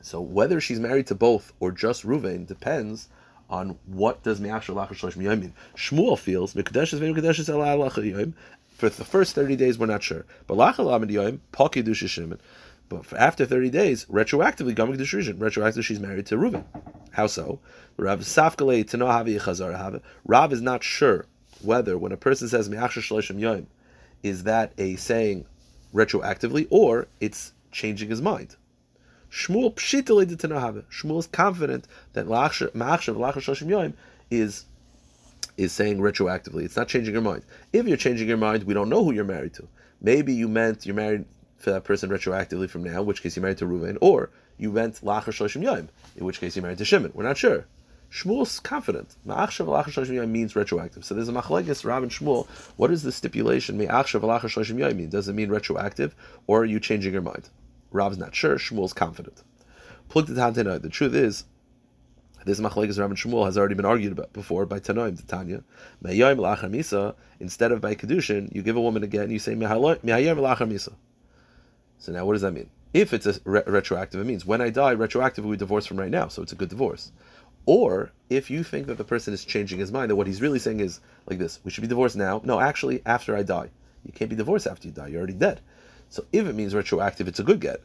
So 0.00 0.20
whether 0.20 0.60
she's 0.60 0.80
married 0.80 1.06
to 1.08 1.14
both 1.14 1.52
or 1.60 1.70
just 1.70 2.04
Ruvain 2.04 2.46
depends 2.46 3.08
on 3.52 3.78
what 3.86 4.22
does 4.22 4.40
Me'achshav 4.40 4.74
Lachar 4.74 4.96
Shloshim 4.96 5.22
Yom 5.22 5.40
mean. 5.40 5.54
Shmuel 5.76 6.18
feels 6.18 6.54
Mekadeshes 6.54 6.98
Ve'im 6.98 7.14
Mekadeshes 7.14 7.50
Ela 7.50 7.76
Lachar 7.76 8.02
Yom. 8.02 8.34
For 8.70 8.88
the 8.88 9.04
first 9.04 9.34
30 9.34 9.56
days, 9.56 9.78
we're 9.78 9.86
not 9.86 10.02
sure. 10.02 10.24
But 10.46 10.56
Lachar 10.56 10.86
Lamed 10.86 11.10
Yom, 11.10 11.42
Pakidush 11.52 12.08
Shimon. 12.08 12.40
But 12.88 13.04
for 13.04 13.16
after 13.18 13.44
30 13.44 13.70
days, 13.70 14.06
retroactively, 14.06 14.74
Gamik 14.74 14.98
Dushishin, 14.98 15.34
retroactively, 15.34 15.84
she's 15.84 16.00
married 16.00 16.26
to 16.26 16.36
Reuven. 16.36 16.64
How 17.12 17.26
so? 17.26 17.60
Rav 17.98 18.20
Safkale 18.20 18.84
Tano 18.84 19.06
Havi 19.06 19.38
Chazar. 19.38 20.00
Rav 20.24 20.52
is 20.52 20.62
not 20.62 20.82
sure 20.82 21.26
whether 21.60 21.98
when 21.98 22.10
a 22.10 22.16
person 22.16 22.48
says 22.48 22.70
Me'achshav 22.70 23.02
Shloshim 23.02 23.38
Yom, 23.38 23.66
is 24.22 24.44
that 24.44 24.72
a 24.78 24.96
saying 24.96 25.44
retroactively 25.94 26.66
or 26.70 27.06
it's 27.20 27.52
changing 27.70 28.08
his 28.08 28.22
mind. 28.22 28.56
Shmuel 29.32 29.74
pshitale 29.74 30.26
de 30.26 30.36
Shmuel 30.36 31.18
is 31.18 31.26
confident 31.26 31.88
that 32.12 32.26
ma'achshav 32.26 32.72
lachar 32.72 33.40
shloshim 33.40 33.66
yoim 33.66 33.94
is 34.30 34.66
is 35.56 35.72
saying 35.72 36.00
retroactively. 36.00 36.64
It's 36.64 36.76
not 36.76 36.88
changing 36.88 37.14
your 37.14 37.22
mind. 37.22 37.42
If 37.72 37.86
you're 37.86 37.96
changing 37.96 38.28
your 38.28 38.36
mind, 38.36 38.64
we 38.64 38.74
don't 38.74 38.90
know 38.90 39.02
who 39.02 39.12
you're 39.12 39.24
married 39.24 39.54
to. 39.54 39.66
Maybe 40.02 40.34
you 40.34 40.48
meant 40.48 40.84
you're 40.84 40.94
married 40.94 41.24
for 41.56 41.70
that 41.70 41.84
person 41.84 42.10
retroactively 42.10 42.68
from 42.68 42.84
now, 42.84 43.00
in 43.00 43.06
which 43.06 43.22
case 43.22 43.34
you're 43.34 43.42
married 43.42 43.56
to 43.58 43.64
Reuven, 43.64 43.96
or 44.02 44.28
you 44.58 44.70
meant 44.70 44.96
lachar 44.96 45.32
shloshim 45.32 45.62
yoim, 45.62 45.88
in 46.14 46.26
which 46.26 46.38
case 46.38 46.54
you're 46.54 46.62
married 46.62 46.78
to 46.78 46.84
Shimon. 46.84 47.12
We're 47.14 47.24
not 47.24 47.38
sure. 47.38 47.64
Shmuel's 48.10 48.60
confident. 48.60 49.14
Ma'achshav 49.26 49.66
lachar 49.66 49.92
shloshim 49.92 50.10
yoim 50.10 50.28
means 50.28 50.54
retroactive. 50.54 51.06
So 51.06 51.14
there's 51.14 51.30
a 51.30 51.32
machlekes 51.32 51.86
Rav 51.86 52.02
and 52.02 52.12
Shmuel. 52.12 52.46
What 52.76 52.90
is 52.90 53.02
the 53.02 53.12
stipulation? 53.12 53.78
Ma'achshav 53.78 54.20
lachar 54.20 54.50
shloshim 54.50 54.76
yoim 54.76 54.96
mean? 54.96 55.08
Does 55.08 55.26
it 55.26 55.34
mean 55.34 55.48
retroactive, 55.48 56.14
or 56.46 56.60
are 56.60 56.66
you 56.66 56.78
changing 56.78 57.14
your 57.14 57.22
mind? 57.22 57.48
Rav's 57.92 58.18
not 58.18 58.34
sure. 58.34 58.56
Shmuel's 58.56 58.92
confident. 58.92 59.42
The. 60.08 60.80
The 60.82 60.88
truth 60.90 61.14
is, 61.14 61.44
this 62.44 62.60
machlekes 62.60 62.98
Rav 62.98 63.10
and 63.10 63.18
Shmuel 63.18 63.46
has 63.46 63.56
already 63.56 63.74
been 63.74 63.84
argued 63.84 64.12
about 64.12 64.32
before 64.32 64.66
by 64.66 64.80
Tanoim 64.80 65.16
to 65.16 65.26
Tanya. 65.26 65.62
Me'ayim 66.02 66.38
la'achar 66.38 66.70
misa. 66.70 67.14
Instead 67.38 67.70
of 67.72 67.80
by 67.80 67.94
kedushin, 67.94 68.52
you 68.54 68.62
give 68.62 68.76
a 68.76 68.80
woman 68.80 69.04
again. 69.04 69.30
You 69.30 69.38
say 69.38 69.54
me'ayim 69.54 70.00
la'achar 70.02 70.68
misa. 70.68 70.92
So 71.98 72.12
now, 72.12 72.26
what 72.26 72.32
does 72.32 72.42
that 72.42 72.52
mean? 72.52 72.68
If 72.92 73.14
it's 73.14 73.26
a 73.26 73.36
re- 73.44 73.62
retroactive, 73.66 74.20
it 74.20 74.24
means 74.24 74.44
when 74.44 74.60
I 74.60 74.70
die, 74.70 74.94
retroactively 74.94 75.44
we 75.44 75.56
divorce 75.56 75.86
from 75.86 75.98
right 75.98 76.10
now, 76.10 76.28
so 76.28 76.42
it's 76.42 76.52
a 76.52 76.56
good 76.56 76.68
divorce. 76.68 77.12
Or 77.64 78.10
if 78.28 78.50
you 78.50 78.64
think 78.64 78.88
that 78.88 78.98
the 78.98 79.04
person 79.04 79.32
is 79.32 79.44
changing 79.44 79.78
his 79.78 79.92
mind, 79.92 80.10
that 80.10 80.16
what 80.16 80.26
he's 80.26 80.42
really 80.42 80.58
saying 80.58 80.80
is 80.80 81.00
like 81.26 81.38
this: 81.38 81.60
we 81.62 81.70
should 81.70 81.82
be 81.82 81.88
divorced 81.88 82.16
now. 82.16 82.42
No, 82.44 82.58
actually, 82.58 83.02
after 83.06 83.36
I 83.36 83.44
die, 83.44 83.70
you 84.04 84.12
can't 84.12 84.28
be 84.28 84.36
divorced 84.36 84.66
after 84.66 84.88
you 84.88 84.92
die. 84.92 85.06
You're 85.06 85.18
already 85.18 85.34
dead. 85.34 85.60
So 86.12 86.26
if 86.30 86.46
it 86.46 86.54
means 86.54 86.74
retroactive, 86.74 87.26
it's 87.26 87.40
a 87.40 87.42
good 87.42 87.58
get. 87.58 87.80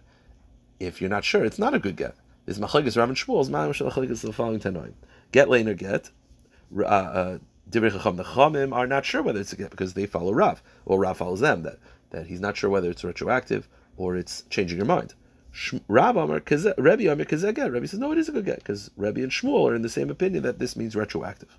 If 0.82 0.99
you're 0.99 1.09
not 1.09 1.23
sure, 1.23 1.45
it's 1.45 1.57
not 1.57 1.73
a 1.73 1.80
good 1.80 1.95
get. 1.95 2.13
This 2.45 2.59
machlekes 2.59 2.97
Rav 2.97 3.07
and 3.07 3.17
Shmuel's 3.17 3.49
ma'am 3.49 3.71
the 3.71 4.34
following 4.34 4.59
tenoim. 4.59 4.95
Get 5.32 5.47
later 5.47 5.73
get. 5.73 6.09
Uh, 6.78 6.84
uh, 6.86 7.38
the 7.69 7.80
Chachamim 7.80 8.73
are 8.73 8.86
not 8.86 9.05
sure 9.05 9.21
whether 9.21 9.39
it's 9.39 9.53
a 9.53 9.55
get 9.55 9.71
because 9.71 9.93
they 9.93 10.05
follow 10.05 10.34
Rav. 10.34 10.61
Well, 10.84 10.99
Rav 10.99 11.15
follows 11.15 11.39
them 11.39 11.63
that 11.63 11.80
that 12.09 12.28
he's 12.28 12.41
not 12.41 12.57
sure 12.57 12.69
whether 12.69 12.89
it's 12.89 13.05
retroactive 13.05 13.69
or 13.95 14.17
it's 14.17 14.43
changing 14.49 14.78
your 14.78 14.86
mind. 14.86 15.13
Rav 15.88 16.17
Amar 16.17 16.43
Rebbe 16.78 17.09
Amar 17.09 17.25
get. 17.25 17.71
Rebbe 17.71 17.88
says 17.88 17.99
no, 17.99 18.11
it 18.11 18.17
is 18.17 18.28
a 18.28 18.34
good 18.34 18.45
get 18.45 18.57
because 18.57 18.91
Rebbe 18.97 19.23
and 19.23 19.32
Shmuel 19.32 19.71
are 19.71 19.75
in 19.75 19.84
the 19.84 19.89
same 19.89 20.09
opinion 20.09 20.43
that 20.43 20.59
this 20.59 20.75
means 20.75 20.97
retroactive. 20.97 21.57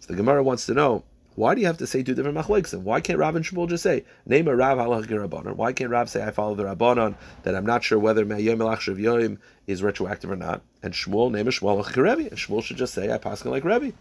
So 0.00 0.08
the 0.08 0.16
Gemara 0.16 0.42
wants 0.42 0.66
to 0.66 0.74
know 0.74 1.04
why 1.36 1.54
do 1.54 1.60
you 1.60 1.66
have 1.66 1.78
to 1.78 1.86
say 1.86 2.02
two 2.02 2.14
different 2.14 2.36
machleksim? 2.36 2.82
Why 2.82 3.00
can't 3.00 3.18
Rav 3.18 3.36
and 3.36 3.44
Shmuel 3.44 3.68
just 3.68 3.82
say 3.82 4.04
name 4.26 4.48
a 4.48 4.56
Rav 4.56 4.78
halach 4.78 5.06
rabbanon? 5.06 5.56
Why 5.56 5.72
can't 5.72 5.90
Rav 5.90 6.10
say 6.10 6.22
I 6.22 6.30
follow 6.32 6.54
the 6.54 6.64
rabbanon 6.64 7.14
that 7.44 7.54
I'm 7.54 7.66
not 7.66 7.84
sure 7.84 7.98
whether 7.98 8.24
me'yom 8.24 8.58
elachshav 8.58 9.38
is 9.66 9.82
retroactive 9.82 10.30
or 10.30 10.36
not? 10.36 10.62
And 10.82 10.92
Shmuel 10.92 11.30
name 11.30 11.46
a 11.46 11.50
Shmuel 11.50 11.82
halach 11.82 11.96
Rebbe, 11.96 12.28
and 12.28 12.38
Shmuel 12.38 12.62
should 12.62 12.76
just 12.76 12.94
say 12.94 13.12
I 13.12 13.18
pass 13.18 13.44
like 13.44 13.64
Rebbe, 13.64 13.92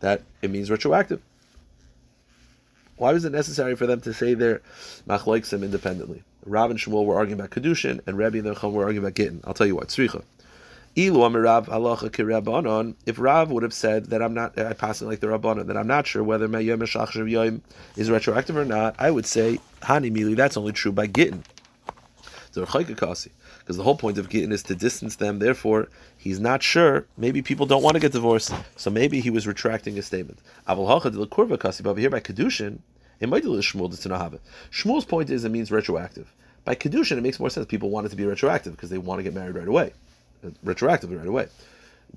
that 0.00 0.22
it 0.42 0.50
means 0.50 0.70
retroactive. 0.70 1.22
Why 2.96 3.12
was 3.12 3.24
it 3.24 3.32
necessary 3.32 3.74
for 3.74 3.86
them 3.86 4.00
to 4.02 4.12
say 4.12 4.34
their 4.34 4.60
machleksim 5.08 5.62
independently? 5.64 6.24
Rav 6.44 6.70
and 6.70 6.78
Shmuel 6.78 7.06
were 7.06 7.16
arguing 7.16 7.40
about 7.40 7.50
kedushin, 7.50 8.00
and 8.06 8.18
Rebbe 8.18 8.38
and 8.38 8.46
the 8.46 8.54
Chum 8.54 8.74
were 8.74 8.84
arguing 8.84 9.04
about 9.04 9.14
gittin. 9.14 9.40
I'll 9.44 9.54
tell 9.54 9.66
you 9.66 9.76
what, 9.76 9.88
tzricha. 9.88 10.24
If 10.94 11.08
Rav 13.18 13.50
would 13.50 13.62
have 13.62 13.72
said 13.72 14.10
that 14.10 14.22
I'm 14.22 14.34
not, 14.34 14.58
I 14.58 14.74
pass 14.74 15.00
it 15.00 15.06
like 15.06 15.20
the 15.20 15.28
Rabbanon, 15.28 15.66
that 15.68 15.76
I'm 15.76 15.86
not 15.86 16.06
sure 16.06 16.22
whether 16.22 16.48
my 16.48 16.58
Yom 16.58 16.82
Yom 16.82 17.62
is 17.96 18.10
retroactive 18.10 18.58
or 18.58 18.66
not, 18.66 18.94
I 18.98 19.10
would 19.10 19.24
say 19.24 19.58
Hani 19.80 20.12
Mili. 20.12 20.36
That's 20.36 20.58
only 20.58 20.72
true 20.72 20.92
by 20.92 21.06
Gittin. 21.06 21.44
Because 22.54 23.76
the 23.78 23.82
whole 23.82 23.96
point 23.96 24.18
of 24.18 24.28
Gittin 24.28 24.52
is 24.52 24.62
to 24.64 24.74
distance 24.74 25.16
them. 25.16 25.38
Therefore, 25.38 25.88
he's 26.18 26.38
not 26.38 26.62
sure. 26.62 27.06
Maybe 27.16 27.40
people 27.40 27.64
don't 27.64 27.82
want 27.82 27.94
to 27.94 28.00
get 28.00 28.12
divorced, 28.12 28.52
so 28.76 28.90
maybe 28.90 29.20
he 29.20 29.30
was 29.30 29.46
retracting 29.46 29.94
his 29.94 30.04
statement. 30.04 30.40
Aval 30.68 31.82
But 31.82 31.96
here 31.96 32.10
by 32.10 32.20
kedushin, 32.20 32.80
it 33.18 33.30
might 33.30 33.44
be 33.44 33.48
Shmuel 33.48 34.02
to 34.02 34.18
have 34.18 34.34
it. 34.34 34.42
Shmuel's 34.70 35.06
point 35.06 35.30
is 35.30 35.44
it 35.46 35.48
means 35.48 35.70
retroactive. 35.70 36.30
By 36.66 36.74
kedushin, 36.74 37.16
it 37.16 37.22
makes 37.22 37.40
more 37.40 37.48
sense. 37.48 37.64
People 37.64 37.88
want 37.88 38.06
it 38.06 38.10
to 38.10 38.16
be 38.16 38.26
retroactive 38.26 38.74
because 38.74 38.90
they 38.90 38.98
want 38.98 39.20
to 39.20 39.22
get 39.22 39.32
married 39.32 39.54
right 39.54 39.66
away 39.66 39.92
retroactively 40.64 41.18
right 41.18 41.26
away. 41.26 41.48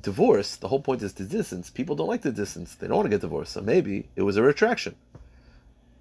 Divorce, 0.02 0.58
the 0.58 0.68
whole 0.68 0.82
point 0.82 1.02
is 1.02 1.14
the 1.14 1.24
distance. 1.24 1.70
People 1.70 1.96
don't 1.96 2.08
like 2.08 2.22
the 2.22 2.32
distance. 2.32 2.76
They 2.76 2.88
don't 2.88 2.98
want 2.98 3.06
to 3.06 3.10
get 3.10 3.22
divorced. 3.22 3.54
So 3.54 3.62
maybe 3.62 4.08
it 4.16 4.24
was 4.24 4.36
a 4.38 4.44
retraction. 4.44 4.96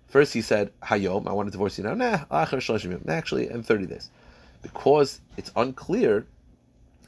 First 0.08 0.32
he 0.32 0.42
said, 0.42 0.72
Hayom, 0.82 1.28
I 1.28 1.32
want 1.32 1.48
to 1.48 1.52
divorce 1.52 1.78
you 1.78 1.84
now. 1.84 1.94
Nah, 1.94 2.24
actually, 2.30 3.48
in 3.48 3.62
30 3.62 3.86
days. 3.86 4.10
Because 4.62 5.20
it's 5.36 5.52
unclear 5.56 6.26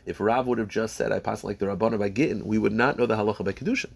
if 0.06 0.20
Rav 0.20 0.46
would 0.46 0.58
have 0.58 0.68
just 0.68 0.96
said, 0.96 1.12
I 1.12 1.18
pass 1.18 1.44
like 1.44 1.58
the 1.58 1.66
Rabbana 1.66 1.98
by 1.98 2.08
Gittin, 2.08 2.46
we 2.46 2.58
would 2.58 2.72
not 2.72 2.96
know 2.96 3.06
the 3.06 3.16
halacha 3.16 3.44
by 3.44 3.52
Kedushin. 3.52 3.90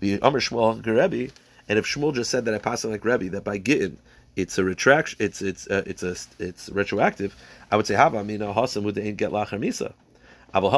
The 0.00 0.20
Amr 0.22 0.38
Shmuel 0.38 0.86
Rebbe, 0.86 1.32
and 1.68 1.78
if 1.78 1.84
Shmuel 1.84 2.14
just 2.14 2.30
said 2.30 2.44
that 2.44 2.54
I 2.54 2.58
pass 2.58 2.84
like 2.84 3.04
Rebbe, 3.04 3.28
that 3.30 3.42
by 3.42 3.58
Gittin, 3.58 3.98
it's 4.36 4.56
a 4.56 4.64
retraction, 4.64 5.16
it's 5.20 5.42
it's 5.42 5.66
uh, 5.66 5.82
it's 5.84 6.04
a 6.04 6.14
it's 6.38 6.68
retroactive. 6.68 7.34
I 7.72 7.76
would 7.76 7.88
say 7.88 7.94
Hava 7.94 8.22
Mina 8.22 8.54
Hasam 8.54 8.84
would 8.84 8.96
ain't 8.96 9.16
get 9.16 9.32
Lachar 9.32 9.58
Misa. 9.58 9.92
I 10.54 10.60
would 10.60 10.72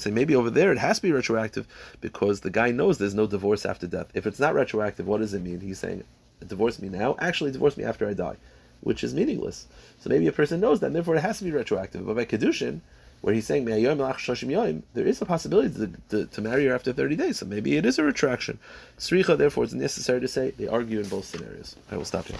say 0.00 0.10
maybe 0.10 0.34
over 0.34 0.50
there 0.50 0.72
it 0.72 0.78
has 0.78 0.96
to 0.96 1.02
be 1.02 1.12
retroactive 1.12 1.66
because 2.00 2.40
the 2.40 2.50
guy 2.50 2.70
knows 2.70 2.98
there's 2.98 3.14
no 3.14 3.26
divorce 3.26 3.66
after 3.66 3.86
death. 3.86 4.06
If 4.14 4.26
it's 4.26 4.40
not 4.40 4.54
retroactive, 4.54 5.06
what 5.06 5.20
does 5.20 5.34
it 5.34 5.42
mean? 5.42 5.60
He's 5.60 5.78
saying, 5.78 6.04
divorce 6.46 6.80
me 6.80 6.88
now, 6.88 7.16
actually 7.20 7.52
divorce 7.52 7.76
me 7.76 7.84
after 7.84 8.08
I 8.08 8.14
die, 8.14 8.36
which 8.80 9.04
is 9.04 9.14
meaningless. 9.14 9.66
So 10.00 10.08
maybe 10.08 10.26
a 10.26 10.32
person 10.32 10.60
knows 10.60 10.80
that, 10.80 10.92
therefore 10.92 11.16
it 11.16 11.22
has 11.22 11.38
to 11.38 11.44
be 11.44 11.50
retroactive. 11.50 12.06
But 12.06 12.16
by 12.16 12.24
Kedushin, 12.24 12.80
where 13.20 13.34
he's 13.34 13.46
saying, 13.46 13.64
there 13.64 15.06
is 15.06 15.22
a 15.22 15.24
possibility 15.24 15.74
to, 15.74 15.90
to, 16.10 16.26
to, 16.26 16.42
marry 16.42 16.66
her 16.66 16.74
after 16.74 16.92
30 16.92 17.16
days, 17.16 17.38
so 17.38 17.46
maybe 17.46 17.76
it 17.76 17.86
is 17.86 17.98
a 17.98 18.04
retraction. 18.04 18.58
Sricha, 18.98 19.38
therefore, 19.38 19.64
it's 19.64 19.72
necessary 19.72 20.20
to 20.20 20.28
say 20.28 20.50
they 20.50 20.68
argue 20.68 21.00
in 21.00 21.08
both 21.08 21.24
scenarios. 21.24 21.76
I 21.90 21.96
will 21.96 22.04
stop 22.04 22.26
here. 22.26 22.38